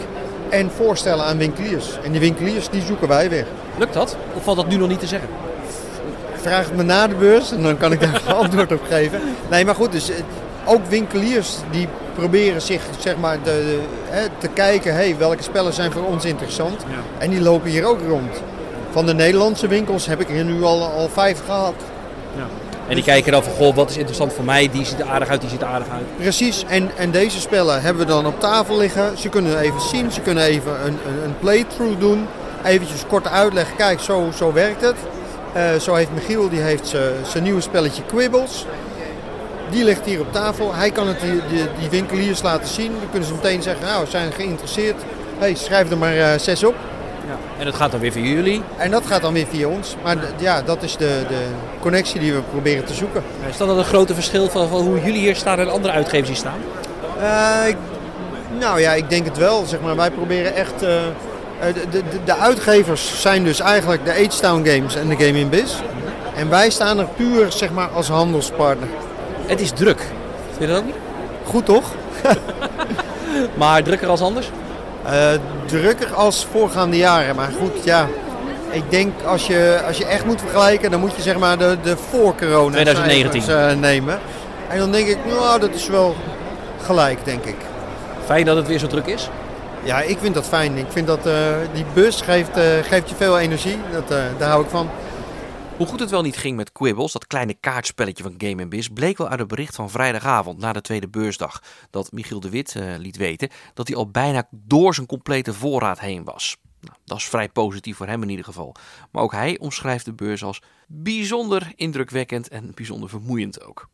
En 0.49 0.71
voorstellen 0.77 1.25
aan 1.25 1.39
winkeliers. 1.39 1.99
En 2.03 2.13
die 2.13 2.21
winkeliers 2.21 2.69
die 2.69 2.83
zoeken 2.83 3.09
wij 3.09 3.31
weer. 3.31 3.47
Lukt 3.79 3.95
dat? 3.95 4.17
Of 4.35 4.43
valt 4.43 4.57
dat 4.57 4.69
nu 4.69 4.77
nog 4.77 4.89
niet 4.89 5.01
te 5.01 5.07
zeggen? 5.07 5.29
Vraag 6.35 6.65
het 6.65 6.77
me 6.77 6.83
na 6.83 7.07
de 7.07 7.15
beurs 7.15 7.53
en 7.53 7.63
dan 7.63 7.77
kan 7.77 7.93
ik 7.93 8.01
daar 8.01 8.35
antwoord 8.43 8.73
op 8.73 8.83
geven. 8.89 9.21
Nee, 9.51 9.65
maar 9.65 9.75
goed, 9.75 9.93
dus 9.93 10.11
ook 10.69 10.87
winkeliers 10.89 11.57
die 11.71 11.89
proberen 12.15 12.63
zich 12.63 12.83
zeg 12.99 13.17
maar 13.17 13.37
de, 13.43 13.51
de- 13.51 13.81
hè, 14.09 14.27
te 14.39 14.49
kijken, 14.49 14.95
hey, 14.95 15.15
welke 15.19 15.43
spellen 15.43 15.73
zijn 15.73 15.93
voor 15.93 16.05
ons 16.05 16.25
interessant. 16.25 16.83
En 17.19 17.31
die 17.31 17.41
lopen 17.41 17.71
hier 17.71 17.85
ook 17.85 17.99
rond. 18.09 18.43
Van 18.91 19.07
de 19.07 19.15
Nederlandse 19.15 19.69
winkels 19.69 20.07
heb 20.07 20.21
ik 20.21 20.29
er 20.31 20.45
nu 20.45 20.63
al, 20.63 20.85
al 20.85 21.09
vijf 21.13 21.41
gehad. 21.47 21.75
En 22.89 22.95
die 22.95 23.05
kijken 23.05 23.33
dan 23.33 23.43
van, 23.43 23.53
goh, 23.53 23.75
wat 23.75 23.91
is 23.91 23.97
interessant 23.97 24.33
voor 24.33 24.45
mij? 24.45 24.69
Die 24.73 24.85
ziet 24.85 25.01
er 25.01 25.07
aardig 25.07 25.29
uit, 25.29 25.41
die 25.41 25.51
ziet 25.51 25.61
er 25.61 25.67
aardig 25.67 25.89
uit. 25.93 26.05
Precies, 26.17 26.65
en, 26.69 26.91
en 26.97 27.11
deze 27.11 27.41
spellen 27.41 27.83
hebben 27.83 28.03
we 28.07 28.09
dan 28.13 28.27
op 28.27 28.41
tafel 28.41 28.77
liggen. 28.79 29.19
Ze 29.19 29.29
kunnen 29.29 29.59
even 29.59 29.81
zien, 29.81 30.13
ze 30.13 30.21
kunnen 30.21 30.45
even 30.45 30.73
een, 30.85 30.99
een, 31.07 31.25
een 31.25 31.35
playthrough 31.41 32.01
doen. 32.01 32.27
Eventjes 32.65 33.03
kort 33.07 33.29
uitleggen, 33.29 33.77
kijk, 33.77 34.01
zo, 34.01 34.29
zo 34.37 34.53
werkt 34.53 34.81
het. 34.81 34.95
Eh, 35.53 35.63
zo 35.81 35.95
heeft 35.95 36.11
Michiel, 36.15 36.49
die 36.49 36.61
heeft 36.61 36.95
zijn 37.23 37.43
nieuwe 37.43 37.61
spelletje 37.61 38.03
Quibbles. 38.03 38.67
Die 39.71 39.85
ligt 39.85 40.05
hier 40.05 40.21
op 40.21 40.33
tafel. 40.33 40.75
Hij 40.75 40.91
kan 40.91 41.09
het 41.09 41.21
die, 41.21 41.41
die, 41.51 41.65
die 41.79 41.91
winkeliers 41.91 42.43
laten 42.43 42.69
zien. 42.69 42.93
Dan 43.01 43.11
kunnen 43.11 43.29
ze 43.29 43.35
meteen 43.35 43.63
zeggen, 43.63 43.87
nou, 43.87 44.05
we 44.05 44.11
zijn 44.11 44.33
geïnteresseerd. 44.33 45.03
hey, 45.39 45.55
schrijf 45.55 45.91
er 45.91 45.99
maar 45.99 46.17
eh, 46.17 46.39
zes 46.39 46.65
op. 46.65 46.75
En 47.59 47.65
dat 47.65 47.75
gaat 47.75 47.91
dan 47.91 48.01
weer 48.01 48.13
via 48.13 48.23
jullie. 48.25 48.63
En 48.77 48.91
dat 48.91 49.07
gaat 49.07 49.23
dan 49.23 49.33
weer 49.33 49.47
via 49.51 49.67
ons. 49.69 49.97
Maar 50.03 50.17
ja, 50.39 50.63
dat 50.63 50.83
is 50.83 50.97
de, 50.97 51.21
de 51.29 51.41
connectie 51.81 52.21
die 52.21 52.33
we 52.33 52.41
proberen 52.41 52.85
te 52.85 52.95
zoeken. 52.95 53.23
Is 53.51 53.57
dat 53.57 53.69
dan 53.69 53.79
een 53.79 53.85
grote 53.85 54.15
verschil 54.15 54.49
van, 54.49 54.69
van 54.69 54.81
hoe 54.81 55.01
jullie 55.03 55.21
hier 55.21 55.37
staan 55.37 55.59
en 55.59 55.71
andere 55.71 55.93
uitgevers 55.93 56.29
hier 56.29 56.37
staan? 56.37 56.59
Eh, 57.21 57.69
ik- 57.69 57.77
nou 58.59 58.81
ja, 58.81 58.93
ik 58.93 59.11
denk 59.11 59.25
het 59.25 59.37
wel. 59.37 59.65
Zeg 59.67 59.81
maar. 59.81 59.97
Wij 59.97 60.11
proberen 60.11 60.55
echt. 60.55 60.83
eh, 60.83 60.89
de, 61.75 61.89
de, 61.91 62.03
de 62.25 62.37
uitgevers 62.37 63.21
zijn 63.21 63.45
dus 63.45 63.61
eigenlijk 63.61 64.05
de 64.05 64.11
H-Town 64.29 64.67
Games 64.69 64.95
en 64.97 65.09
de 65.09 65.15
Game 65.17 65.39
in 65.39 65.49
Biz. 65.49 65.73
En 66.37 66.49
wij 66.51 66.71
staan 66.71 66.99
er 66.99 67.07
puur 67.17 67.53
zeg 67.53 67.71
maar, 67.73 67.89
als 67.95 68.09
handelspartner. 68.09 68.89
Het 69.49 69.61
is 69.61 69.71
druk. 69.71 70.01
Vind 70.47 70.61
je 70.61 70.67
dat 70.67 70.77
ook 70.77 70.85
niet? 70.85 70.95
Goed 71.45 71.65
toch? 71.65 71.93
maar 73.59 73.83
drukker 73.83 74.09
als 74.09 74.21
anders? 74.21 74.51
Eh, 75.05 75.31
drukker 75.67 76.15
als 76.15 76.47
voorgaande 76.51 76.97
jaren. 76.97 77.37
Maar 77.37 77.51
goed, 77.61 77.85
ja. 77.85 78.09
Ik 78.71 78.83
denk 78.89 79.23
als 79.23 79.47
je, 79.47 79.81
als 79.87 79.99
je 79.99 80.05
echt 80.05 80.25
moet 80.25 80.41
vergelijken, 80.41 80.91
dan 80.91 81.01
moet 81.01 81.17
je 81.17 81.23
zeg 81.23 81.39
maar 81.39 81.59
de, 81.59 81.77
de 81.83 81.97
voor-corona 81.97 82.71
2019. 82.71 83.43
cijfers, 83.43 83.73
eh, 83.73 83.79
nemen. 83.79 84.19
En 84.69 84.79
dan 84.79 84.93
denk 84.93 85.09
ik, 85.09 85.19
nou, 85.27 85.61
dat 85.61 85.75
is 85.75 85.89
wel 85.89 86.17
gelijk, 86.83 87.25
denk 87.25 87.45
ik. 87.45 87.57
Fijn 88.25 88.45
dat 88.45 88.57
het 88.57 88.67
weer 88.67 88.79
zo 88.79 88.87
druk 88.87 89.07
is. 89.07 89.29
Ja, 89.83 90.01
ik 90.01 90.19
vind 90.21 90.35
dat 90.35 90.47
fijn. 90.47 90.77
Ik 90.77 90.87
vind 90.89 91.07
dat 91.07 91.27
eh, 91.27 91.33
die 91.73 91.85
bus 91.95 92.21
geeft, 92.21 92.59
geeft 92.83 93.09
je 93.09 93.15
veel 93.17 93.39
energie. 93.39 93.79
Dat, 93.93 94.19
daar 94.39 94.49
hou 94.49 94.63
ik 94.63 94.71
van. 94.71 94.89
Hoe 95.79 95.87
goed 95.87 96.01
het 96.01 96.11
wel 96.11 96.23
niet 96.23 96.37
ging 96.37 96.57
met 96.57 96.73
Quibbles, 96.73 97.13
dat 97.13 97.27
kleine 97.27 97.55
kaartspelletje 97.55 98.23
van 98.23 98.35
Game 98.39 98.67
Biz, 98.69 98.89
bleek 98.89 99.19
wel 99.19 99.29
uit 99.29 99.39
het 99.39 99.49
bericht 99.49 99.75
van 99.75 99.91
vrijdagavond 99.91 100.59
na 100.59 100.73
de 100.73 100.81
tweede 100.81 101.09
beursdag. 101.09 101.63
Dat 101.91 102.13
Michiel 102.13 102.41
de 102.41 102.51
Wit 102.51 102.75
eh, 102.75 102.95
liet 102.97 103.17
weten 103.17 103.49
dat 103.75 103.89
hij 103.89 103.97
al 103.97 104.11
bijna 104.11 104.49
door 104.51 104.95
zijn 104.95 105.07
complete 105.07 105.55
voorraad 105.55 106.01
heen 106.01 106.25
was. 106.25 106.57
Nou, 106.81 106.97
dat 107.05 107.19
is 107.19 107.29
vrij 107.29 107.49
positief 107.49 107.97
voor 107.97 108.07
hem 108.07 108.23
in 108.23 108.29
ieder 108.29 108.45
geval. 108.45 108.75
Maar 109.13 109.23
ook 109.23 109.33
hij 109.33 109.59
omschrijft 109.59 110.05
de 110.05 110.13
beurs 110.13 110.45
als 110.45 110.63
bijzonder 110.87 111.73
indrukwekkend 111.75 112.49
en 112.49 112.73
bijzonder 112.75 113.09
vermoeiend 113.09 113.63
ook. 113.65 113.89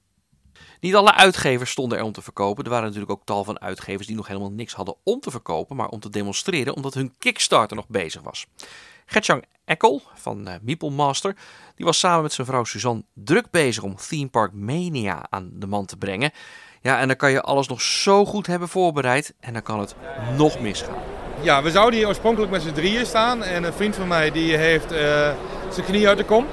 Niet 0.80 0.94
alle 0.94 1.14
uitgevers 1.14 1.70
stonden 1.70 1.98
er 1.98 2.04
om 2.04 2.12
te 2.12 2.22
verkopen. 2.22 2.64
Er 2.64 2.70
waren 2.70 2.84
natuurlijk 2.86 3.12
ook 3.12 3.24
tal 3.24 3.44
van 3.44 3.60
uitgevers 3.60 4.06
die 4.06 4.16
nog 4.16 4.26
helemaal 4.26 4.52
niks 4.52 4.74
hadden 4.74 4.96
om 5.02 5.20
te 5.20 5.30
verkopen, 5.30 5.76
maar 5.76 5.88
om 5.88 6.00
te 6.00 6.10
demonstreren 6.10 6.74
omdat 6.74 6.94
hun 6.94 7.14
Kickstarter 7.18 7.76
nog 7.76 7.88
bezig 7.88 8.22
was. 8.22 8.46
Gertjan 9.06 9.42
Eckel 9.64 10.02
van 10.14 10.48
eh, 10.48 10.54
Meeple 10.62 10.90
Master, 10.90 11.36
die 11.74 11.86
was 11.86 11.98
samen 11.98 12.22
met 12.22 12.32
zijn 12.32 12.46
vrouw 12.46 12.64
Suzanne 12.64 13.04
druk 13.14 13.50
bezig 13.50 13.82
om 13.82 13.96
Theme 13.96 14.28
Park 14.28 14.52
Mania 14.52 15.26
aan 15.30 15.50
de 15.52 15.66
man 15.66 15.86
te 15.86 15.96
brengen. 15.96 16.30
Ja, 16.80 16.98
en 16.98 17.06
dan 17.06 17.16
kan 17.16 17.30
je 17.30 17.40
alles 17.40 17.68
nog 17.68 17.82
zo 17.82 18.24
goed 18.24 18.46
hebben 18.46 18.68
voorbereid 18.68 19.34
en 19.40 19.52
dan 19.52 19.62
kan 19.62 19.80
het 19.80 19.94
nog 20.36 20.60
misgaan. 20.60 21.02
Ja, 21.40 21.62
we 21.62 21.70
zouden 21.70 21.98
hier 21.98 22.08
oorspronkelijk 22.08 22.52
met 22.52 22.62
z'n 22.62 22.72
drieën 22.72 23.06
staan. 23.06 23.42
En 23.42 23.64
een 23.64 23.72
vriend 23.72 23.96
van 23.96 24.08
mij 24.08 24.30
die 24.30 24.56
heeft 24.56 24.92
eh, 24.92 24.98
zijn 25.70 25.86
knie 25.86 26.08
uit 26.08 26.18
de 26.18 26.24
kom. 26.24 26.46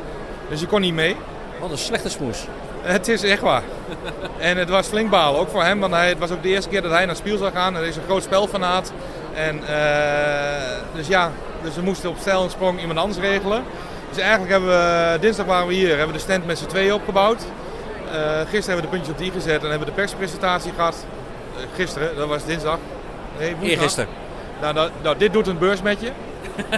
Dus 0.50 0.60
die 0.60 0.68
kon 0.68 0.82
niet 0.82 0.94
mee. 0.94 1.16
Wat 1.60 1.72
een 1.72 1.78
slechte 1.78 2.10
smoes. 2.10 2.48
Het 2.82 3.08
is 3.08 3.24
echt 3.24 3.42
waar. 3.42 3.64
en 4.40 4.58
het 4.58 4.70
was 4.70 4.88
flink 4.88 5.10
balen, 5.10 5.40
ook 5.40 5.50
voor 5.50 5.64
hem. 5.64 5.80
Want 5.80 5.94
hij, 5.94 6.10
het 6.10 6.20
was 6.20 6.32
ook 6.32 6.44
de 6.44 6.50
eerste 6.50 6.70
keer 6.70 6.82
dat 6.82 6.92
hij 6.92 7.06
naar 7.06 7.16
Spiel 7.16 7.38
zou 7.38 7.52
gaan. 7.52 7.76
Hij 7.76 7.88
is 7.88 7.96
een 7.96 8.04
groot 8.04 8.24
spelfanaat. 8.24 8.94
En, 9.34 9.68
eh, 9.68 10.78
dus 10.94 11.08
ja, 11.08 11.32
dus 11.64 11.76
we 11.76 11.82
moesten 11.82 12.10
op 12.10 12.18
stijl 12.20 12.44
en 12.44 12.50
sprong 12.50 12.80
iemand 12.80 13.00
anders 13.00 13.20
regelen. 13.20 13.64
Dus 14.10 14.20
eigenlijk 14.20 14.52
hebben 14.52 14.70
we, 14.70 15.18
dinsdag 15.20 15.46
waren 15.46 15.68
we 15.68 15.74
hier, 15.74 15.88
hebben 15.88 16.08
we 16.08 16.14
de 16.14 16.20
stand 16.20 16.46
met 16.46 16.58
z'n 16.58 16.66
tweeën 16.66 16.94
opgebouwd. 16.94 17.42
Eh, 18.12 18.40
gisteren 18.40 18.52
hebben 18.52 18.76
we 18.76 18.82
de 18.82 18.88
puntjes 18.88 19.10
op 19.10 19.18
die 19.18 19.32
gezet 19.32 19.64
en 19.64 19.70
hebben 19.70 19.80
we 19.80 19.94
de 19.94 20.02
perspresentatie 20.02 20.72
gehad. 20.76 21.06
Eh, 21.58 21.64
gisteren, 21.76 22.16
dat 22.16 22.28
was 22.28 22.46
dinsdag. 22.46 22.78
Nee. 23.40 23.56
Eergisteren. 23.62 24.10
Nou, 24.62 24.74
nou, 24.74 24.90
nou, 25.02 25.18
dit 25.18 25.34
doet 25.34 25.48
een 25.48 25.58
beurs 25.58 25.82
met 25.82 26.02
je. 26.02 26.12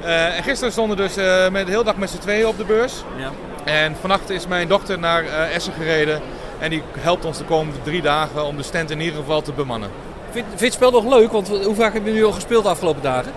En 0.00 0.42
gisteren 0.42 0.72
stonden 0.72 0.96
we 0.96 1.02
dus 1.02 1.14
met, 1.50 1.66
de 1.66 1.72
hele 1.72 1.84
dag 1.84 1.96
met 1.96 2.10
z'n 2.10 2.18
tweeën 2.18 2.46
op 2.46 2.56
de 2.56 2.64
beurs. 2.64 3.04
Ja. 3.16 3.30
En 3.64 3.96
vannacht 4.00 4.30
is 4.30 4.46
mijn 4.46 4.68
dochter 4.68 4.98
naar 4.98 5.24
Essen 5.24 5.72
gereden. 5.72 6.20
En 6.58 6.70
die 6.70 6.82
helpt 6.98 7.24
ons 7.24 7.38
de 7.38 7.44
komende 7.44 7.82
drie 7.82 8.02
dagen 8.02 8.44
om 8.44 8.56
de 8.56 8.62
stand 8.62 8.90
in 8.90 9.00
ieder 9.00 9.18
geval 9.18 9.42
te 9.42 9.52
bemannen. 9.52 9.90
Vind, 10.30 10.46
vind 10.46 10.58
je 10.58 10.64
het 10.64 10.74
spel 10.74 10.90
nog 10.90 11.08
leuk? 11.08 11.32
Want 11.32 11.48
hoe 11.48 11.74
vaak 11.74 11.92
heb 11.92 12.04
je 12.04 12.12
nu 12.12 12.24
al 12.24 12.32
gespeeld 12.32 12.62
de 12.62 12.68
afgelopen 12.68 13.02
dagen? 13.02 13.32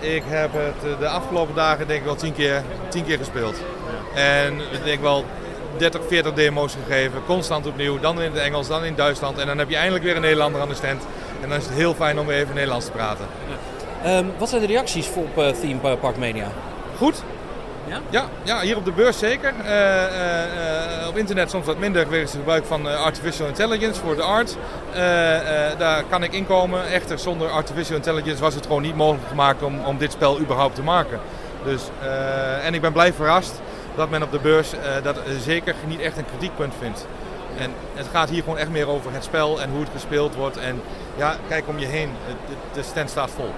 Ik 0.00 0.22
heb 0.26 0.50
het 0.52 0.92
eh, 0.92 0.98
de 0.98 1.08
afgelopen 1.08 1.54
dagen 1.54 1.86
denk 1.86 1.98
ik 2.00 2.04
wel 2.04 2.14
tien 2.14 2.32
keer, 2.32 2.62
tien 2.88 3.04
keer 3.04 3.18
gespeeld. 3.18 3.56
En 4.14 4.54
ik 4.54 4.84
denk 4.84 5.00
wel 5.00 5.24
30, 5.76 6.00
40 6.08 6.32
demo's 6.32 6.76
gegeven. 6.86 7.24
Constant 7.26 7.66
opnieuw. 7.66 8.00
Dan 8.00 8.22
in 8.22 8.32
het 8.32 8.40
Engels, 8.40 8.68
dan 8.68 8.84
in 8.84 8.94
Duitsland. 8.94 9.38
En 9.38 9.46
dan 9.46 9.58
heb 9.58 9.68
je 9.68 9.76
eindelijk 9.76 10.04
weer 10.04 10.14
een 10.16 10.20
Nederlander 10.20 10.60
aan 10.60 10.68
de 10.68 10.74
stand. 10.74 11.02
En 11.42 11.48
dan 11.48 11.58
is 11.58 11.64
het 11.64 11.74
heel 11.74 11.94
fijn 11.94 12.18
om 12.18 12.26
weer 12.26 12.36
even 12.36 12.54
Nederlands 12.54 12.86
te 12.86 12.92
praten. 12.92 13.26
Ehm, 14.04 14.24
wat 14.38 14.48
zijn 14.48 14.60
de 14.60 14.66
reacties 14.66 15.08
op 15.14 15.38
eh, 15.38 15.48
Theme 15.48 15.96
Park 15.96 16.16
Mania? 16.16 16.48
Goed. 16.96 17.22
Ja? 18.10 18.28
Ja, 18.42 18.60
hier 18.60 18.76
op 18.76 18.84
de 18.84 18.92
beurs 18.92 19.18
zeker. 19.18 19.52
Eh, 19.64 20.04
eh, 20.04 21.00
eh, 21.02 21.08
op 21.08 21.16
internet 21.16 21.50
soms 21.50 21.66
wat 21.66 21.78
minder 21.78 22.08
wegens 22.08 22.30
het 22.30 22.40
gebruik 22.40 22.64
van 22.64 22.86
artificial 22.86 23.48
intelligence 23.48 24.00
voor 24.00 24.16
de 24.16 24.22
art. 24.22 24.56
Daar 25.78 26.04
kan 26.08 26.22
ik 26.22 26.32
inkomen. 26.32 26.86
Echter, 26.86 27.18
zonder 27.18 27.48
artificial 27.48 27.96
intelligence 27.96 28.42
was 28.42 28.54
het 28.54 28.66
gewoon 28.66 28.82
niet 28.82 28.96
mogelijk 28.96 29.28
gemaakt 29.28 29.62
om, 29.62 29.80
om 29.84 29.98
dit 29.98 30.12
spel 30.12 30.38
überhaupt 30.38 30.74
te 30.74 30.82
maken. 30.82 31.20
Dus, 31.64 31.82
en 32.62 32.74
ik 32.74 32.80
ben 32.80 32.92
blij 32.92 33.12
verrast 33.12 33.60
dat 33.94 34.10
men 34.10 34.22
op 34.22 34.30
de 34.30 34.38
beurs 34.38 34.70
dat 35.02 35.16
zeker 35.44 35.74
niet 35.86 36.00
echt 36.00 36.16
een 36.16 36.24
kritiekpunt 36.24 36.74
vindt. 36.78 37.06
En 37.58 37.70
het 37.94 38.06
gaat 38.12 38.28
hier 38.28 38.42
gewoon 38.42 38.58
echt 38.58 38.70
meer 38.70 38.88
over 38.88 39.12
het 39.12 39.24
spel 39.24 39.60
en 39.60 39.70
hoe 39.70 39.80
het 39.80 39.90
gespeeld 39.92 40.34
wordt. 40.34 40.56
En 40.56 40.82
ja, 41.16 41.36
kijk 41.48 41.68
om 41.68 41.78
je 41.78 41.86
heen, 41.86 42.10
de 42.72 42.82
stand 42.82 43.10
staat 43.10 43.30
vol. 43.30 43.50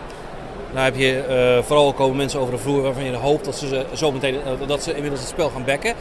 Nou 0.74 0.86
heb 0.86 0.96
je 0.96 1.20
eh, 1.20 1.64
vooral 1.66 1.92
komen 1.92 2.16
mensen 2.16 2.40
over 2.40 2.52
de 2.52 2.60
vloer 2.60 2.82
waarvan 2.82 3.04
je 3.04 3.16
hoopt 3.16 3.44
dat 3.44 3.56
ze, 3.56 3.86
zo 3.92 4.12
meteen, 4.12 4.34
eh, 4.34 4.68
dat 4.68 4.82
ze 4.82 4.94
inmiddels 4.94 5.20
het 5.20 5.30
spel 5.30 5.50
gaan 5.50 5.64
bekken. 5.64 5.94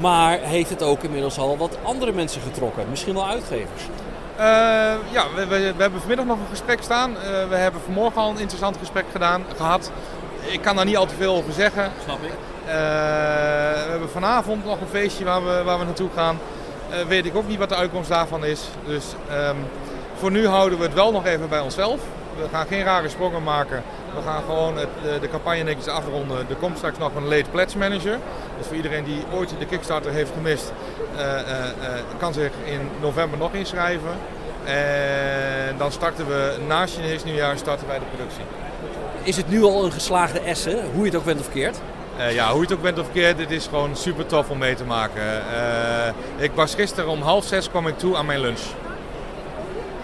Maar 0.00 0.38
heeft 0.38 0.70
het 0.70 0.82
ook 0.82 1.02
inmiddels 1.02 1.38
al 1.38 1.56
wat 1.56 1.78
andere 1.82 2.12
mensen 2.12 2.40
getrokken? 2.40 2.84
Misschien 2.90 3.14
wel 3.14 3.28
uitgevers? 3.28 3.82
Eh, 4.36 4.44
ja, 5.10 5.24
we, 5.34 5.46
we, 5.46 5.72
we 5.76 5.82
hebben 5.82 6.00
vanmiddag 6.00 6.26
nog 6.26 6.38
een 6.38 6.50
gesprek 6.50 6.82
staan. 6.82 7.14
We 7.48 7.56
hebben 7.56 7.80
vanmorgen 7.84 8.20
al 8.20 8.30
een 8.30 8.38
interessant 8.38 8.76
gesprek 8.76 9.04
gedaan, 9.12 9.44
gehad. 9.56 9.90
Ik 10.50 10.60
kan 10.60 10.76
daar 10.76 10.84
niet 10.84 10.96
al 10.96 11.06
te 11.06 11.14
veel 11.14 11.34
over 11.34 11.52
zeggen. 11.52 11.92
Snap 12.04 12.22
ik. 12.22 12.32
We 12.64 13.86
hebben 13.90 14.10
vanavond 14.10 14.64
nog 14.64 14.80
een 14.80 14.86
feestje 14.86 15.24
waar 15.24 15.44
we, 15.44 15.62
waar 15.64 15.78
we 15.78 15.84
naartoe 15.84 16.10
gaan. 16.14 16.38
Weet 17.08 17.26
ik 17.26 17.36
ook 17.36 17.48
niet 17.48 17.58
wat 17.58 17.68
de 17.68 17.74
uitkomst 17.74 18.08
daarvan 18.08 18.44
is. 18.44 18.60
Dus 18.86 19.04
ehm, 19.28 19.56
voor 20.14 20.30
nu 20.30 20.46
houden 20.46 20.78
we 20.78 20.84
het 20.84 20.94
wel 20.94 21.12
nog 21.12 21.26
even 21.26 21.48
bij 21.48 21.60
onszelf. 21.60 22.00
We 22.36 22.48
gaan 22.52 22.66
geen 22.66 22.84
rare 22.84 23.08
sprongen 23.08 23.42
maken. 23.42 23.82
We 24.14 24.22
gaan 24.22 24.42
gewoon 24.42 24.76
het, 24.76 24.88
de, 25.02 25.18
de 25.20 25.28
campagne 25.28 25.62
netjes 25.62 25.86
afronden. 25.86 26.48
Er 26.48 26.56
komt 26.56 26.76
straks 26.76 26.98
nog 26.98 27.14
een 27.14 27.28
late 27.28 27.50
pledge 27.50 27.78
manager. 27.78 28.18
Dus 28.58 28.66
voor 28.66 28.76
iedereen 28.76 29.04
die 29.04 29.24
ooit 29.34 29.54
de 29.58 29.66
Kickstarter 29.66 30.12
heeft 30.12 30.30
gemist, 30.34 30.72
eh, 31.16 31.40
eh, 31.40 31.40
eh, 31.40 32.02
kan 32.18 32.32
zich 32.32 32.52
in 32.64 32.88
november 33.00 33.38
nog 33.38 33.52
inschrijven. 33.52 34.10
En 34.64 35.74
dan 35.78 35.92
starten 35.92 36.26
we 36.26 36.56
na 36.66 36.86
Chinees 36.86 37.24
nieuwjaar 37.24 37.56
starten 37.56 37.86
wij 37.86 37.98
de 37.98 38.04
productie. 38.14 38.44
Is 39.22 39.36
het 39.36 39.48
nu 39.48 39.62
al 39.62 39.84
een 39.84 39.92
geslaagde 39.92 40.40
essen, 40.40 40.84
hoe 40.92 41.00
je 41.00 41.10
het 41.10 41.16
ook 41.16 41.24
bent 41.24 41.40
of 41.40 41.50
keert? 41.50 41.78
Ja, 42.30 42.48
hoe 42.48 42.56
je 42.56 42.66
het 42.66 42.72
ook 42.72 42.82
bent 42.82 42.98
of 42.98 43.12
keert, 43.12 43.36
dit 43.36 43.50
is 43.50 43.66
gewoon 43.66 43.96
super 43.96 44.26
tof 44.26 44.50
om 44.50 44.58
mee 44.58 44.74
te 44.74 44.84
maken. 44.84 45.22
Ik 46.36 46.50
was 46.54 46.74
gisteren 46.74 47.10
om 47.10 47.22
half 47.22 47.44
zes 47.44 47.70
kwam 47.70 47.86
ik 47.86 47.98
toe 47.98 48.16
aan 48.16 48.26
mijn 48.26 48.40
lunch. 48.40 48.60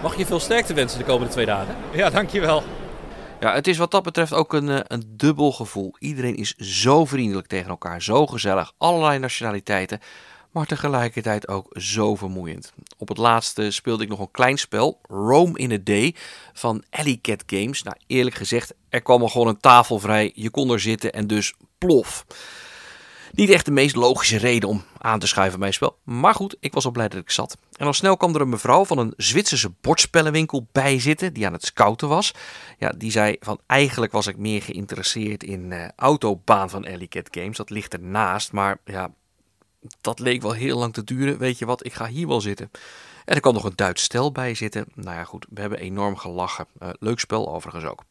Mag 0.06 0.16
je 0.16 0.26
veel 0.26 0.40
sterkte 0.40 0.74
wensen 0.74 0.98
de 0.98 1.04
komende 1.04 1.32
twee 1.32 1.46
dagen? 1.46 1.76
Ja, 1.92 2.10
dankjewel. 2.10 2.62
Ja, 3.40 3.54
het 3.54 3.66
is 3.66 3.76
wat 3.76 3.90
dat 3.90 4.02
betreft 4.02 4.32
ook 4.32 4.52
een, 4.52 4.68
eh, 4.68 4.80
een 4.82 5.04
dubbel 5.06 5.52
gevoel. 5.52 5.94
Iedereen 5.98 6.36
is 6.36 6.54
zo 6.56 7.04
vriendelijk 7.04 7.46
tegen 7.46 7.70
elkaar, 7.70 8.02
zo 8.02 8.26
gezellig, 8.26 8.72
allerlei 8.78 9.18
nationaliteiten, 9.18 10.00
maar 10.50 10.66
tegelijkertijd 10.66 11.48
ook 11.48 11.66
zo 11.80 12.14
vermoeiend. 12.14 12.72
Op 12.98 13.08
het 13.08 13.18
laatste 13.18 13.70
speelde 13.70 14.02
ik 14.02 14.08
nog 14.08 14.18
een 14.18 14.30
klein 14.30 14.58
spel, 14.58 15.00
Rome 15.02 15.58
in 15.58 15.72
a 15.72 15.78
Day, 15.84 16.14
van 16.52 16.84
Alley 16.90 17.18
Cat 17.22 17.42
Games. 17.46 17.82
Nou, 17.82 17.96
eerlijk 18.06 18.36
gezegd, 18.36 18.74
er 18.88 19.02
kwam 19.02 19.22
er 19.22 19.30
gewoon 19.30 19.48
een 19.48 19.60
tafel 19.60 19.98
vrij, 19.98 20.32
je 20.34 20.50
kon 20.50 20.70
er 20.70 20.80
zitten 20.80 21.12
en 21.12 21.26
dus 21.26 21.54
plof. 21.78 22.26
Niet 23.36 23.50
echt 23.50 23.64
de 23.64 23.70
meest 23.70 23.94
logische 23.94 24.36
reden 24.36 24.68
om 24.68 24.84
aan 24.98 25.18
te 25.18 25.26
schuiven 25.26 25.58
bij 25.58 25.68
een 25.68 25.74
spel. 25.74 25.98
Maar 26.04 26.34
goed, 26.34 26.56
ik 26.60 26.72
was 26.72 26.84
al 26.84 26.90
blij 26.90 27.08
dat 27.08 27.20
ik 27.20 27.30
zat. 27.30 27.56
En 27.76 27.86
al 27.86 27.92
snel 27.92 28.16
kwam 28.16 28.34
er 28.34 28.40
een 28.40 28.48
mevrouw 28.48 28.84
van 28.84 28.98
een 28.98 29.14
Zwitserse 29.16 29.72
bordspellenwinkel 29.80 30.66
bij 30.72 31.00
zitten. 31.00 31.32
Die 31.32 31.46
aan 31.46 31.52
het 31.52 31.64
scouten 31.64 32.08
was. 32.08 32.34
Ja, 32.78 32.92
die 32.96 33.10
zei 33.10 33.36
van 33.40 33.60
eigenlijk 33.66 34.12
was 34.12 34.26
ik 34.26 34.36
meer 34.36 34.62
geïnteresseerd 34.62 35.42
in 35.42 35.72
eh, 35.72 35.88
Autobaan 35.96 36.70
van 36.70 36.86
Alley 36.86 37.08
Games. 37.10 37.56
Dat 37.56 37.70
ligt 37.70 37.92
ernaast. 37.92 38.52
Maar 38.52 38.78
ja, 38.84 39.10
dat 40.00 40.18
leek 40.18 40.42
wel 40.42 40.52
heel 40.52 40.78
lang 40.78 40.92
te 40.92 41.04
duren. 41.04 41.38
Weet 41.38 41.58
je 41.58 41.66
wat, 41.66 41.86
ik 41.86 41.92
ga 41.92 42.06
hier 42.06 42.28
wel 42.28 42.40
zitten. 42.40 42.70
En 43.24 43.34
er 43.34 43.40
kwam 43.40 43.54
nog 43.54 43.64
een 43.64 43.76
Duits 43.76 44.02
stel 44.02 44.32
bij 44.32 44.54
zitten. 44.54 44.86
Nou 44.94 45.16
ja, 45.16 45.24
goed, 45.24 45.46
we 45.50 45.60
hebben 45.60 45.78
enorm 45.78 46.16
gelachen. 46.16 46.66
Eh, 46.78 46.88
leuk 46.98 47.20
spel 47.20 47.54
overigens 47.54 47.84
ook. 47.84 48.04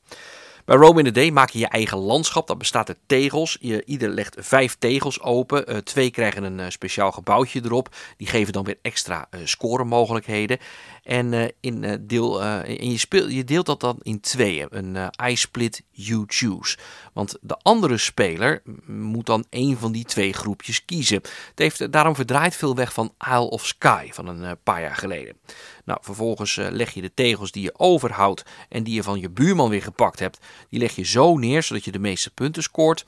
Bij 0.66 0.76
Rome 0.76 1.00
in 1.00 1.06
the 1.06 1.12
Day 1.12 1.30
maak 1.30 1.50
je 1.50 1.60
je 1.60 1.68
eigen 1.68 1.98
landschap. 1.98 2.48
Dat 2.48 2.58
bestaat 2.58 2.88
uit 2.88 2.98
tegels. 3.06 3.58
Je, 3.60 3.84
ieder 3.86 4.10
legt 4.10 4.36
vijf 4.40 4.76
tegels 4.80 5.22
open. 5.22 5.68
Eh, 5.68 5.78
twee 5.78 6.12
krijgen 6.12 6.44
een 6.44 6.60
eh, 6.60 6.70
speciaal 6.70 7.12
gebouwtje 7.12 7.62
erop. 7.64 7.90
Die 8.18 8.28
geven 8.28 8.54
dan 8.54 8.64
weer 8.64 8.78
extra 8.82 9.28
eh 9.30 9.40
scoremogelijkheden. 9.44 10.58
En, 11.06 11.34
eh, 11.34 11.48
in, 11.60 11.84
eh, 11.84 11.98
deel, 12.02 12.42
eh, 12.42 12.80
en 12.80 12.92
je, 12.92 12.98
speel, 12.98 13.28
je 13.28 13.44
deelt 13.44 13.66
dat 13.66 13.80
dan 13.80 14.00
in 14.02 14.20
tweeën. 14.20 14.68
Een 14.70 14.96
eh, 14.96 15.30
I 15.30 15.36
split, 15.36 15.84
you 15.92 16.24
choose. 16.28 16.78
Want 17.14 17.38
de 17.42 17.58
andere 17.62 17.98
speler 17.98 18.62
moet 18.86 19.26
dan 19.26 19.46
één 19.50 19.78
van 19.78 19.92
die 19.92 20.06
twee 20.06 20.34
groepjes 20.34 20.86
kiezen. 20.86 21.16
Het 21.16 21.60
heeft 21.60 21.92
daarom 21.92 22.16
verdraaid 22.16 22.56
veel 22.56 22.76
weg 22.76 22.94
van 22.94 23.14
Isle 23.28 23.50
of 23.50 23.66
Sky 23.66 24.10
van 24.12 24.28
een 24.28 24.58
paar 24.64 24.82
jaar 24.82 24.96
geleden. 24.96 25.38
Nou, 25.84 26.00
vervolgens 26.02 26.56
leg 26.56 26.94
je 26.94 27.02
de 27.02 27.14
tegels 27.14 27.52
die 27.52 27.64
je 27.64 27.80
overhoudt 27.80 28.44
en 28.70 28.84
die 28.84 28.94
je 28.94 29.04
van 29.04 29.20
je 29.20 29.30
buurman 29.30 29.70
weer 29.70 29.82
gepakt 29.82 30.20
hebt, 30.20 30.40
die 30.70 30.80
leg 30.80 30.96
je 30.96 31.04
zo 31.04 31.38
neer 31.38 31.64
zodat 31.64 31.84
je 31.84 31.92
de 31.92 32.00
meeste 32.00 32.32
punten 32.32 32.64
scoort. 32.64 33.06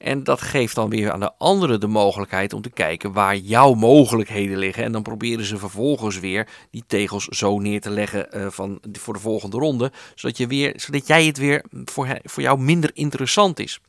En 0.00 0.24
dat 0.24 0.40
geeft 0.40 0.74
dan 0.74 0.90
weer 0.90 1.12
aan 1.12 1.20
de 1.20 1.32
anderen 1.38 1.80
de 1.80 1.86
mogelijkheid 1.86 2.52
om 2.52 2.62
te 2.62 2.70
kijken 2.70 3.12
waar 3.12 3.36
jouw 3.36 3.74
mogelijkheden 3.74 4.58
liggen. 4.58 4.84
En 4.84 4.92
dan 4.92 5.02
proberen 5.02 5.44
ze 5.44 5.58
vervolgens 5.58 6.20
weer 6.20 6.48
die 6.70 6.84
tegels 6.86 7.24
zo 7.24 7.58
neer 7.58 7.80
te 7.80 7.90
leggen 7.90 8.32
eh, 8.32 8.46
van, 8.50 8.80
voor 8.92 9.14
de 9.14 9.20
volgende 9.20 9.58
ronde. 9.58 9.92
Zodat, 10.14 10.36
je 10.36 10.46
weer, 10.46 10.72
zodat 10.76 11.06
jij 11.06 11.26
het 11.26 11.38
weer 11.38 11.64
voor, 11.84 12.18
voor 12.22 12.42
jou 12.42 12.58
minder 12.58 12.90
interessant 12.94 13.58
is. 13.58 13.80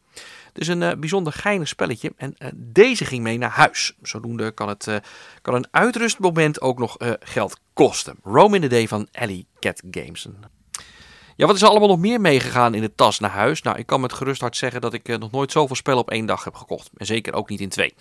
Dus 0.53 0.67
een 0.67 0.83
eh, 0.83 0.97
bijzonder 0.97 1.33
geinig 1.33 1.67
spelletje. 1.67 2.13
En 2.17 2.35
eh, 2.37 2.49
deze 2.55 3.05
ging 3.05 3.23
mee 3.23 3.37
naar 3.37 3.49
huis. 3.49 3.93
Zodoende 4.01 4.51
kan, 4.51 4.67
het, 4.67 4.87
kan 5.41 5.55
een 5.55 5.67
uitrustmoment 5.71 6.61
ook 6.61 6.79
nog 6.79 6.97
geld 7.19 7.59
kosten. 7.73 8.15
Rome 8.23 8.55
in 8.55 8.61
the 8.61 8.67
Day 8.67 8.87
van 8.87 9.07
Alley 9.11 9.45
Cat 9.59 9.81
Games. 9.91 10.27
Ja, 11.41 11.47
wat 11.47 11.55
is 11.55 11.61
er 11.61 11.69
allemaal 11.69 11.87
nog 11.87 11.99
meer 11.99 12.21
meegegaan 12.21 12.73
in 12.73 12.81
de 12.81 12.95
tas 12.95 13.19
naar 13.19 13.29
huis? 13.29 13.61
Nou, 13.61 13.77
ik 13.77 13.85
kan 13.85 14.01
met 14.01 14.13
gerust 14.13 14.41
hart 14.41 14.57
zeggen 14.57 14.81
dat 14.81 14.93
ik 14.93 15.09
eh, 15.09 15.17
nog 15.17 15.31
nooit 15.31 15.51
zoveel 15.51 15.75
spellen 15.75 15.99
op 15.99 16.11
één 16.11 16.25
dag 16.25 16.43
heb 16.43 16.55
gekocht. 16.55 16.89
En 16.97 17.05
zeker 17.05 17.33
ook 17.33 17.49
niet 17.49 17.59
in 17.59 17.69
twee. 17.69 17.93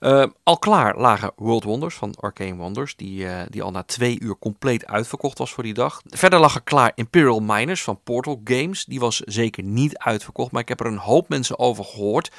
Eh, 0.00 0.24
al 0.42 0.58
klaar 0.58 0.98
lagen 0.98 1.32
World 1.36 1.64
Wonders 1.64 1.94
van 1.94 2.14
Arcane 2.20 2.54
Wonders, 2.54 2.96
die, 2.96 3.26
eh, 3.28 3.46
die 3.48 3.62
al 3.62 3.70
na 3.70 3.82
twee 3.82 4.20
uur 4.20 4.38
compleet 4.38 4.86
uitverkocht 4.86 5.38
was 5.38 5.52
voor 5.52 5.62
die 5.62 5.74
dag. 5.74 6.00
Verder 6.06 6.38
lag 6.38 6.54
er 6.54 6.62
klaar 6.62 6.92
Imperial 6.94 7.40
Miners 7.40 7.82
van 7.82 8.00
Portal 8.02 8.40
Games. 8.44 8.84
Die 8.84 9.00
was 9.00 9.16
zeker 9.16 9.62
niet 9.62 9.98
uitverkocht, 9.98 10.52
maar 10.52 10.62
ik 10.62 10.68
heb 10.68 10.80
er 10.80 10.86
een 10.86 10.98
hoop 10.98 11.28
mensen 11.28 11.58
over 11.58 11.84
gehoord. 11.84 12.30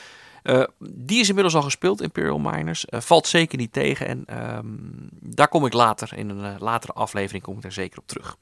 Eh, 0.44 0.64
die 0.80 1.20
is 1.20 1.28
inmiddels 1.28 1.56
al 1.56 1.62
gespeeld, 1.62 2.02
Imperial 2.02 2.40
Miners. 2.40 2.86
Valt 2.90 3.28
zeker 3.28 3.58
niet 3.58 3.74
tegen 3.74 4.08
en 4.08 4.24
ehm, 4.26 4.68
daar 5.12 5.48
kom 5.48 5.66
ik 5.66 5.74
later, 5.74 6.18
in 6.18 6.30
een 6.30 6.60
latere 6.60 6.94
aflevering 6.94 7.44
kom 7.44 7.56
ik 7.56 7.62
daar 7.62 7.72
zeker 7.72 8.00
op 8.00 8.08
terug. 8.08 8.38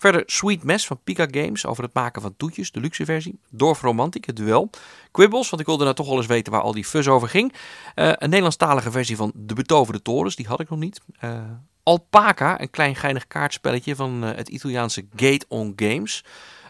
Verder 0.00 0.22
Sweet 0.26 0.62
Mess 0.62 0.86
van 0.86 1.00
Pika 1.04 1.26
Games 1.30 1.66
over 1.66 1.84
het 1.84 1.94
maken 1.94 2.22
van 2.22 2.34
toetjes, 2.36 2.72
de 2.72 2.80
luxe 2.80 3.04
versie. 3.04 3.38
Dorf 3.48 3.80
Romantic, 3.80 4.24
het 4.24 4.36
duel. 4.36 4.70
Quibbles, 5.10 5.50
want 5.50 5.62
ik 5.62 5.68
wilde 5.68 5.84
nou 5.84 5.96
toch 5.96 6.06
wel 6.06 6.16
eens 6.16 6.26
weten 6.26 6.52
waar 6.52 6.62
al 6.62 6.72
die 6.72 6.84
fuzz 6.84 7.08
over 7.08 7.28
ging. 7.28 7.52
Eh, 7.94 8.06
een 8.06 8.28
Nederlandstalige 8.28 8.90
versie 8.90 9.16
van 9.16 9.32
De 9.34 9.54
Betoverde 9.54 10.02
Torens, 10.02 10.36
die 10.36 10.46
had 10.46 10.60
ik 10.60 10.70
nog 10.70 10.78
niet. 10.78 11.00
Eh, 11.18 11.40
Alpaca, 11.82 12.60
een 12.60 12.70
klein 12.70 12.96
geinig 12.96 13.26
kaartspelletje 13.26 13.96
van 13.96 14.24
eh, 14.24 14.36
het 14.36 14.48
Italiaanse 14.48 15.06
Gate 15.16 15.44
on 15.48 15.72
Games. 15.76 16.24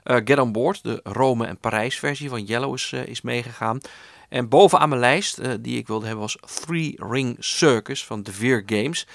Get 0.04 0.38
on 0.38 0.52
Board, 0.52 0.82
de 0.82 1.00
Rome 1.02 1.46
en 1.46 1.58
Parijs 1.58 1.98
versie 1.98 2.28
van 2.28 2.44
Yellow 2.44 2.74
is, 2.74 2.92
is 2.92 3.20
meegegaan. 3.20 3.80
En 4.28 4.48
bovenaan 4.48 4.88
mijn 4.88 5.00
lijst, 5.00 5.62
die 5.62 5.78
ik 5.78 5.86
wilde 5.86 6.06
hebben, 6.06 6.22
was 6.22 6.38
Three 6.64 6.94
Ring 6.96 7.36
Circus 7.38 8.04
van 8.04 8.22
De 8.22 8.32
Veer 8.32 8.62
Games. 8.66 9.06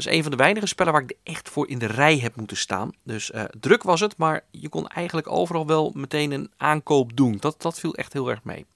Dat 0.00 0.08
is 0.08 0.16
een 0.16 0.22
van 0.22 0.30
de 0.30 0.42
weinige 0.42 0.66
spellen 0.66 0.92
waar 0.92 1.02
ik 1.02 1.16
echt 1.22 1.48
voor 1.48 1.68
in 1.68 1.78
de 1.78 1.86
rij 1.86 2.18
heb 2.18 2.36
moeten 2.36 2.56
staan. 2.56 2.90
Dus 3.02 3.30
uh, 3.30 3.44
druk 3.60 3.82
was 3.82 4.00
het, 4.00 4.16
maar 4.16 4.44
je 4.50 4.68
kon 4.68 4.86
eigenlijk 4.86 5.30
overal 5.30 5.66
wel 5.66 5.92
meteen 5.94 6.32
een 6.32 6.50
aankoop 6.56 7.16
doen. 7.16 7.36
Dat, 7.40 7.62
dat 7.62 7.80
viel 7.80 7.94
echt 7.94 8.12
heel 8.12 8.30
erg 8.30 8.44
mee. 8.44 8.66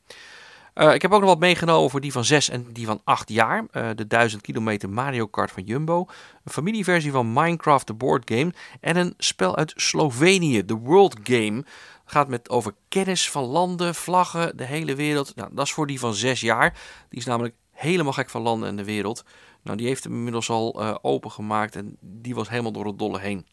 Uh, 0.74 0.94
ik 0.94 1.02
heb 1.02 1.12
ook 1.12 1.20
nog 1.20 1.28
wat 1.28 1.38
meegenomen 1.38 1.90
voor 1.90 2.00
die 2.00 2.12
van 2.12 2.24
6 2.24 2.48
en 2.48 2.66
die 2.72 2.86
van 2.86 3.00
8 3.04 3.28
jaar. 3.28 3.66
Uh, 3.72 3.90
de 3.94 4.06
1000 4.06 4.42
kilometer 4.42 4.90
Mario 4.90 5.26
Kart 5.26 5.50
van 5.50 5.62
Jumbo. 5.62 5.98
Een 6.44 6.52
familieversie 6.52 7.12
van 7.12 7.32
Minecraft, 7.32 7.86
de 7.86 7.94
board 7.94 8.30
game. 8.30 8.52
En 8.80 8.96
een 8.96 9.14
spel 9.18 9.56
uit 9.56 9.72
Slovenië, 9.76 10.64
de 10.64 10.74
World 10.74 11.16
Game. 11.22 11.64
Gaat 12.04 12.28
met 12.28 12.50
over 12.50 12.74
kennis 12.88 13.30
van 13.30 13.44
landen, 13.44 13.94
vlaggen, 13.94 14.56
de 14.56 14.64
hele 14.64 14.94
wereld. 14.94 15.36
Nou, 15.36 15.48
dat 15.52 15.64
is 15.64 15.72
voor 15.72 15.86
die 15.86 15.98
van 15.98 16.14
6 16.14 16.40
jaar. 16.40 16.70
Die 17.08 17.18
is 17.18 17.26
namelijk 17.26 17.54
helemaal 17.70 18.12
gek 18.12 18.30
van 18.30 18.42
landen 18.42 18.68
en 18.68 18.76
de 18.76 18.84
wereld. 18.84 19.24
Nou, 19.64 19.76
die 19.76 19.86
heeft 19.86 20.04
hem 20.04 20.12
inmiddels 20.12 20.50
al 20.50 20.82
uh, 20.82 20.94
opengemaakt 21.02 21.76
en 21.76 21.96
die 22.00 22.34
was 22.34 22.48
helemaal 22.48 22.72
door 22.72 22.86
het 22.86 22.98
dolle 22.98 23.20
heen. 23.20 23.46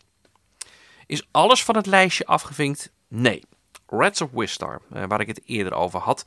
Is 1.06 1.28
alles 1.32 1.64
van 1.64 1.76
het 1.76 1.86
lijstje 1.86 2.26
afgevinkt? 2.26 2.92
Nee. 3.08 3.44
Rats 3.88 4.22
of 4.22 4.30
Wistar, 4.32 4.82
uh, 4.94 5.04
waar 5.08 5.22
ik 5.22 5.28
het 5.28 5.42
eerder 5.46 5.74
over 5.74 6.00
had. 6.00 6.26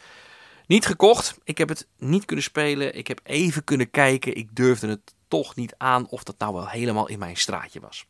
Niet 0.66 0.86
gekocht. 0.86 1.38
Ik 1.44 1.58
heb 1.58 1.68
het 1.68 1.88
niet 1.98 2.24
kunnen 2.24 2.44
spelen. 2.44 2.94
Ik 2.94 3.06
heb 3.06 3.20
even 3.22 3.64
kunnen 3.64 3.90
kijken. 3.90 4.36
Ik 4.36 4.56
durfde 4.56 4.88
het 4.88 5.14
toch 5.28 5.54
niet 5.54 5.74
aan 5.78 6.08
of 6.08 6.22
dat 6.22 6.38
nou 6.38 6.54
wel 6.54 6.68
helemaal 6.68 7.08
in 7.08 7.18
mijn 7.18 7.36
straatje 7.36 7.80
was. 7.80 8.06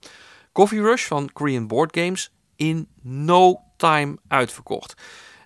Coffee 0.52 0.80
Rush 0.80 1.06
van 1.06 1.32
Korean 1.32 1.66
Board 1.66 1.96
Games 1.96 2.32
in 2.56 2.88
no 3.02 3.60
time 3.76 4.16
uitverkocht. 4.28 4.94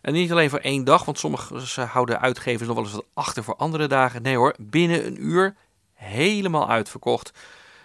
En 0.02 0.12
niet 0.12 0.30
alleen 0.30 0.50
voor 0.50 0.58
één 0.58 0.84
dag, 0.84 1.04
want 1.04 1.18
sommige 1.18 1.80
houden 1.80 2.20
uitgevers 2.20 2.66
nog 2.66 2.76
wel 2.76 2.84
eens 2.84 2.94
wat 2.94 3.06
achter 3.14 3.44
voor 3.44 3.56
andere 3.56 3.86
dagen. 3.86 4.22
Nee 4.22 4.36
hoor, 4.36 4.54
binnen 4.58 5.06
een 5.06 5.24
uur 5.24 5.56
helemaal 5.98 6.68
uitverkocht. 6.68 7.38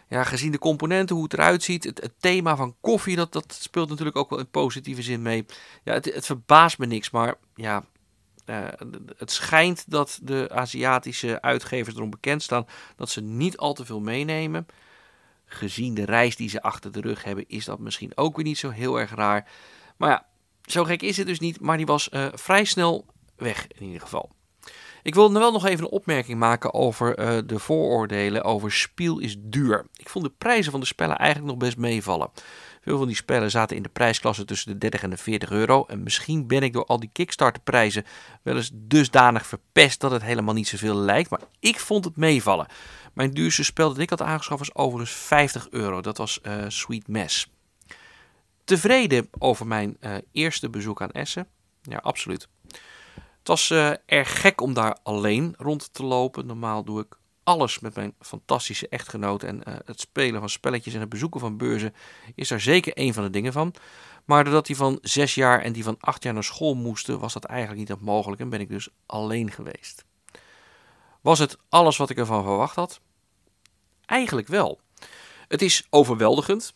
Ja, 0.07 0.23
gezien 0.23 0.51
de 0.51 0.59
componenten, 0.59 1.15
hoe 1.15 1.23
het 1.23 1.33
eruit 1.33 1.63
ziet, 1.63 1.83
het, 1.83 2.13
thema 2.19 2.55
van 2.55 2.75
koffie, 2.81 3.15
dat, 3.15 3.33
dat 3.33 3.57
speelt 3.59 3.89
natuurlijk 3.89 4.17
ook 4.17 4.29
wel 4.29 4.39
in 4.39 4.49
positieve 4.49 5.01
zin 5.01 5.21
mee. 5.21 5.45
Ja, 5.83 5.93
het, 5.93 6.05
het 6.05 6.25
verbaast 6.25 6.77
me 6.77 6.85
niks, 6.85 7.09
maar 7.09 7.35
ja, 7.55 7.85
uh, 8.45 8.67
het 9.17 9.31
schijnt 9.31 9.83
dat 9.87 10.19
de 10.21 10.49
Aziatische 10.51 11.41
uitgevers 11.41 11.95
erom 11.95 12.09
bekend 12.09 12.43
staan 12.43 12.67
dat 12.95 13.09
ze 13.09 13.21
niet 13.21 13.57
al 13.57 13.73
te 13.73 13.85
veel 13.85 13.99
meenemen. 13.99 14.65
Gezien 15.45 15.93
de 15.93 16.05
reis 16.05 16.35
die 16.35 16.49
ze 16.49 16.61
achter 16.61 16.91
de 16.91 17.01
rug 17.01 17.23
hebben, 17.23 17.45
is 17.47 17.65
dat 17.65 17.79
misschien 17.79 18.17
ook 18.17 18.35
weer 18.35 18.45
niet 18.45 18.57
zo 18.57 18.69
heel 18.69 18.99
erg 18.99 19.15
raar. 19.15 19.49
Maar 19.97 20.09
ja, 20.09 20.25
zo 20.61 20.83
gek 20.83 21.01
is 21.01 21.17
het 21.17 21.27
dus 21.27 21.39
niet, 21.39 21.59
maar 21.59 21.77
die 21.77 21.85
was 21.85 22.09
uh, 22.11 22.27
vrij 22.33 22.63
snel 22.63 23.05
weg 23.35 23.67
in 23.67 23.85
ieder 23.85 24.01
geval. 24.01 24.31
Ik 25.03 25.13
wil 25.15 25.33
wel 25.33 25.51
nog 25.51 25.65
even 25.65 25.85
een 25.85 25.91
opmerking 25.91 26.39
maken 26.39 26.73
over 26.73 27.19
uh, 27.19 27.37
de 27.45 27.59
vooroordelen 27.59 28.43
over 28.43 28.71
spiel 28.71 29.19
is 29.19 29.35
duur. 29.39 29.85
Ik 29.95 30.09
vond 30.09 30.25
de 30.25 30.33
prijzen 30.37 30.71
van 30.71 30.79
de 30.79 30.85
spellen 30.85 31.17
eigenlijk 31.17 31.51
nog 31.51 31.59
best 31.59 31.77
meevallen. 31.77 32.29
Veel 32.81 32.97
van 32.97 33.07
die 33.07 33.15
spellen 33.15 33.51
zaten 33.51 33.75
in 33.75 33.83
de 33.83 33.89
prijsklasse 33.89 34.45
tussen 34.45 34.71
de 34.71 34.77
30 34.77 35.03
en 35.03 35.09
de 35.09 35.17
40 35.17 35.51
euro. 35.51 35.85
En 35.85 36.03
misschien 36.03 36.47
ben 36.47 36.61
ik 36.61 36.73
door 36.73 36.85
al 36.85 36.99
die 36.99 37.09
Kickstarter 37.13 37.61
prijzen 37.61 38.05
wel 38.41 38.55
eens 38.55 38.71
dusdanig 38.73 39.45
verpest 39.45 39.99
dat 39.99 40.11
het 40.11 40.23
helemaal 40.23 40.53
niet 40.53 40.67
zoveel 40.67 40.95
lijkt. 40.95 41.29
Maar 41.29 41.41
ik 41.59 41.79
vond 41.79 42.05
het 42.05 42.15
meevallen. 42.15 42.67
Mijn 43.13 43.31
duurste 43.31 43.63
spel 43.63 43.87
dat 43.87 43.97
ik 43.97 44.09
had 44.09 44.21
aangeschaft 44.21 44.59
was 44.59 44.75
overigens 44.75 45.17
50 45.17 45.67
euro. 45.69 46.01
Dat 46.01 46.17
was 46.17 46.39
uh, 46.43 46.63
Sweet 46.67 47.07
Mess. 47.07 47.51
Tevreden 48.63 49.29
over 49.39 49.67
mijn 49.67 49.97
uh, 50.01 50.15
eerste 50.31 50.69
bezoek 50.69 51.01
aan 51.01 51.11
Essen? 51.11 51.47
Ja, 51.81 51.97
absoluut. 51.97 52.47
Het 53.43 53.51
was 53.51 53.69
uh, 53.69 53.91
erg 54.05 54.41
gek 54.41 54.61
om 54.61 54.73
daar 54.73 54.97
alleen 55.03 55.53
rond 55.57 55.93
te 55.93 56.03
lopen. 56.03 56.45
Normaal 56.45 56.83
doe 56.83 57.01
ik 57.01 57.17
alles 57.43 57.79
met 57.79 57.95
mijn 57.95 58.13
fantastische 58.19 58.87
echtgenoot. 58.87 59.43
En 59.43 59.61
uh, 59.67 59.75
het 59.85 59.99
spelen 59.99 60.39
van 60.39 60.49
spelletjes 60.49 60.93
en 60.93 60.99
het 60.99 61.09
bezoeken 61.09 61.39
van 61.39 61.57
beurzen 61.57 61.93
is 62.35 62.47
daar 62.47 62.59
zeker 62.59 62.91
een 62.95 63.13
van 63.13 63.23
de 63.23 63.29
dingen 63.29 63.53
van. 63.53 63.73
Maar 64.25 64.43
doordat 64.43 64.65
die 64.65 64.75
van 64.75 64.97
zes 65.01 65.35
jaar 65.35 65.61
en 65.61 65.73
die 65.73 65.83
van 65.83 65.95
acht 65.99 66.23
jaar 66.23 66.33
naar 66.33 66.43
school 66.43 66.73
moesten, 66.73 67.19
was 67.19 67.33
dat 67.33 67.43
eigenlijk 67.43 67.89
niet 67.89 68.01
mogelijk 68.01 68.41
en 68.41 68.49
ben 68.49 68.59
ik 68.59 68.69
dus 68.69 68.89
alleen 69.05 69.51
geweest. 69.51 70.05
Was 71.21 71.39
het 71.39 71.57
alles 71.69 71.97
wat 71.97 72.09
ik 72.09 72.17
ervan 72.17 72.43
verwacht 72.43 72.75
had? 72.75 72.99
Eigenlijk 74.05 74.47
wel. 74.47 74.79
Het 75.47 75.61
is 75.61 75.87
overweldigend. 75.89 76.73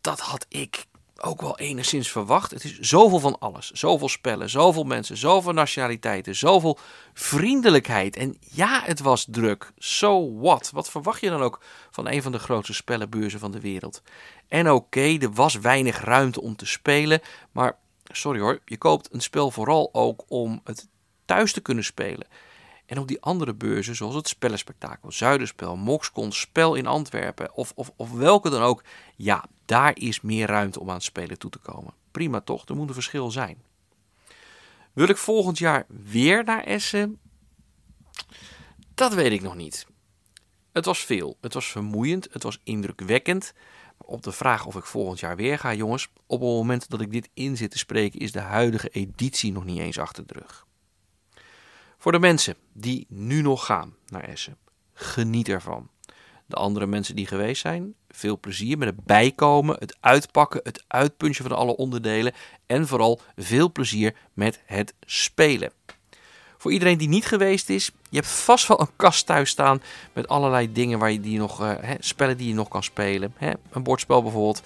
Dat 0.00 0.20
had 0.20 0.46
ik 0.48 0.86
ook 1.24 1.40
wel 1.40 1.58
enigszins 1.58 2.10
verwacht. 2.10 2.50
Het 2.50 2.64
is 2.64 2.78
zoveel 2.78 3.18
van 3.18 3.38
alles. 3.38 3.70
Zoveel 3.70 4.08
spellen, 4.08 4.50
zoveel 4.50 4.84
mensen, 4.84 5.16
zoveel 5.16 5.52
nationaliteiten, 5.52 6.36
zoveel 6.36 6.78
vriendelijkheid. 7.12 8.16
En 8.16 8.36
ja, 8.40 8.82
het 8.84 9.00
was 9.00 9.26
druk. 9.30 9.72
So 9.78 10.38
what? 10.38 10.70
Wat 10.70 10.90
verwacht 10.90 11.20
je 11.20 11.30
dan 11.30 11.42
ook 11.42 11.62
van 11.90 12.08
een 12.08 12.22
van 12.22 12.32
de 12.32 12.38
grootste 12.38 12.74
spellenbeurzen 12.74 13.40
van 13.40 13.50
de 13.50 13.60
wereld? 13.60 14.02
En 14.48 14.70
oké, 14.70 15.16
er 15.18 15.32
was 15.32 15.54
weinig 15.54 16.00
ruimte 16.00 16.40
om 16.40 16.56
te 16.56 16.66
spelen. 16.66 17.20
Maar 17.52 17.76
sorry 18.12 18.40
hoor, 18.40 18.60
je 18.64 18.78
koopt 18.78 19.08
een 19.12 19.22
spel 19.22 19.50
vooral 19.50 19.88
ook 19.92 20.24
om 20.28 20.60
het 20.64 20.88
thuis 21.24 21.52
te 21.52 21.60
kunnen 21.60 21.84
spelen. 21.84 22.26
En 22.86 22.98
op 22.98 23.08
die 23.08 23.20
andere 23.20 23.54
beurzen, 23.54 23.96
zoals 23.96 24.14
het 24.14 24.28
Spellenspectakel, 24.28 25.12
Zuiderspel, 25.12 25.76
Moxcon, 25.76 26.32
Spel 26.32 26.74
in 26.74 26.86
Antwerpen 26.86 27.54
of, 27.54 27.72
of, 27.74 27.92
of 27.96 28.12
welke 28.12 28.50
dan 28.50 28.62
ook, 28.62 28.82
ja, 29.16 29.44
daar 29.64 29.98
is 29.98 30.20
meer 30.20 30.46
ruimte 30.46 30.80
om 30.80 30.88
aan 30.88 30.94
het 30.94 31.04
spelen 31.04 31.38
toe 31.38 31.50
te 31.50 31.58
komen. 31.58 31.94
Prima 32.10 32.40
toch, 32.40 32.68
er 32.68 32.76
moet 32.76 32.88
een 32.88 32.94
verschil 32.94 33.30
zijn. 33.30 33.62
Wil 34.92 35.08
ik 35.08 35.16
volgend 35.16 35.58
jaar 35.58 35.86
weer 35.88 36.44
naar 36.44 36.64
Essen? 36.64 37.18
Dat 38.94 39.14
weet 39.14 39.32
ik 39.32 39.42
nog 39.42 39.54
niet. 39.54 39.86
Het 40.72 40.84
was 40.84 41.04
veel, 41.04 41.36
het 41.40 41.54
was 41.54 41.66
vermoeiend, 41.66 42.28
het 42.32 42.42
was 42.42 42.60
indrukwekkend. 42.64 43.52
Op 43.96 44.22
de 44.22 44.32
vraag 44.32 44.66
of 44.66 44.76
ik 44.76 44.84
volgend 44.84 45.20
jaar 45.20 45.36
weer 45.36 45.58
ga, 45.58 45.74
jongens, 45.74 46.08
op 46.26 46.40
het 46.40 46.48
moment 46.48 46.90
dat 46.90 47.00
ik 47.00 47.12
dit 47.12 47.28
in 47.34 47.56
zit 47.56 47.70
te 47.70 47.78
spreken, 47.78 48.20
is 48.20 48.32
de 48.32 48.40
huidige 48.40 48.88
editie 48.88 49.52
nog 49.52 49.64
niet 49.64 49.78
eens 49.78 49.98
achter 49.98 50.26
de 50.26 50.34
rug. 50.34 50.66
Voor 52.04 52.12
de 52.12 52.18
mensen 52.18 52.56
die 52.72 53.06
nu 53.08 53.42
nog 53.42 53.66
gaan 53.66 53.94
naar 54.06 54.24
Essen, 54.24 54.56
geniet 54.92 55.48
ervan. 55.48 55.88
De 56.46 56.56
andere 56.56 56.86
mensen 56.86 57.16
die 57.16 57.26
geweest 57.26 57.60
zijn, 57.60 57.94
veel 58.10 58.38
plezier 58.38 58.78
met 58.78 58.88
het 58.88 59.04
bijkomen, 59.04 59.76
het 59.78 59.96
uitpakken, 60.00 60.60
het 60.62 60.84
uitpunchen 60.88 61.44
van 61.44 61.56
alle 61.56 61.76
onderdelen 61.76 62.32
en 62.66 62.86
vooral 62.86 63.20
veel 63.36 63.72
plezier 63.72 64.16
met 64.32 64.62
het 64.64 64.94
spelen. 65.00 65.72
Voor 66.56 66.72
iedereen 66.72 66.98
die 66.98 67.08
niet 67.08 67.26
geweest 67.26 67.68
is, 67.68 67.90
je 68.10 68.16
hebt 68.16 68.28
vast 68.28 68.68
wel 68.68 68.80
een 68.80 68.96
kast 68.96 69.26
thuis 69.26 69.50
staan 69.50 69.82
met 70.12 70.28
allerlei 70.28 70.72
dingen 70.72 70.98
waar 70.98 71.12
je 71.12 71.20
die 71.20 71.38
nog, 71.38 71.62
uh, 71.62 71.72
hè, 71.80 71.94
spellen 71.98 72.36
die 72.36 72.48
je 72.48 72.54
nog 72.54 72.68
kan 72.68 72.82
spelen. 72.82 73.34
Hè, 73.36 73.52
een 73.70 73.82
bordspel 73.82 74.22
bijvoorbeeld. 74.22 74.62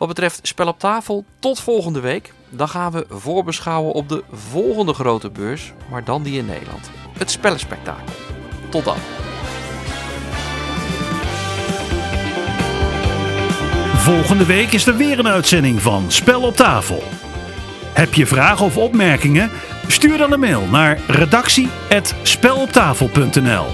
Wat 0.00 0.08
betreft 0.08 0.40
spel 0.42 0.66
op 0.66 0.78
tafel, 0.78 1.24
tot 1.38 1.60
volgende 1.60 2.00
week. 2.00 2.32
Dan 2.48 2.68
gaan 2.68 2.92
we 2.92 3.06
voorbeschouwen 3.08 3.92
op 3.92 4.08
de 4.08 4.24
volgende 4.32 4.94
grote 4.94 5.30
beurs, 5.30 5.72
maar 5.90 6.04
dan 6.04 6.22
die 6.22 6.38
in 6.38 6.46
Nederland. 6.46 6.90
Het 7.18 7.30
Spellenspectakel. 7.30 8.14
Tot 8.68 8.84
dan. 8.84 8.96
Volgende 13.96 14.46
week 14.46 14.72
is 14.72 14.86
er 14.86 14.96
weer 14.96 15.18
een 15.18 15.28
uitzending 15.28 15.82
van 15.82 16.10
Spel 16.10 16.42
op 16.42 16.56
tafel. 16.56 17.02
Heb 17.92 18.14
je 18.14 18.26
vragen 18.26 18.66
of 18.66 18.76
opmerkingen? 18.76 19.50
Stuur 19.86 20.18
dan 20.18 20.32
een 20.32 20.40
mail 20.40 20.66
naar 20.66 21.00
redactie@speloptafel.nl. 21.06 23.66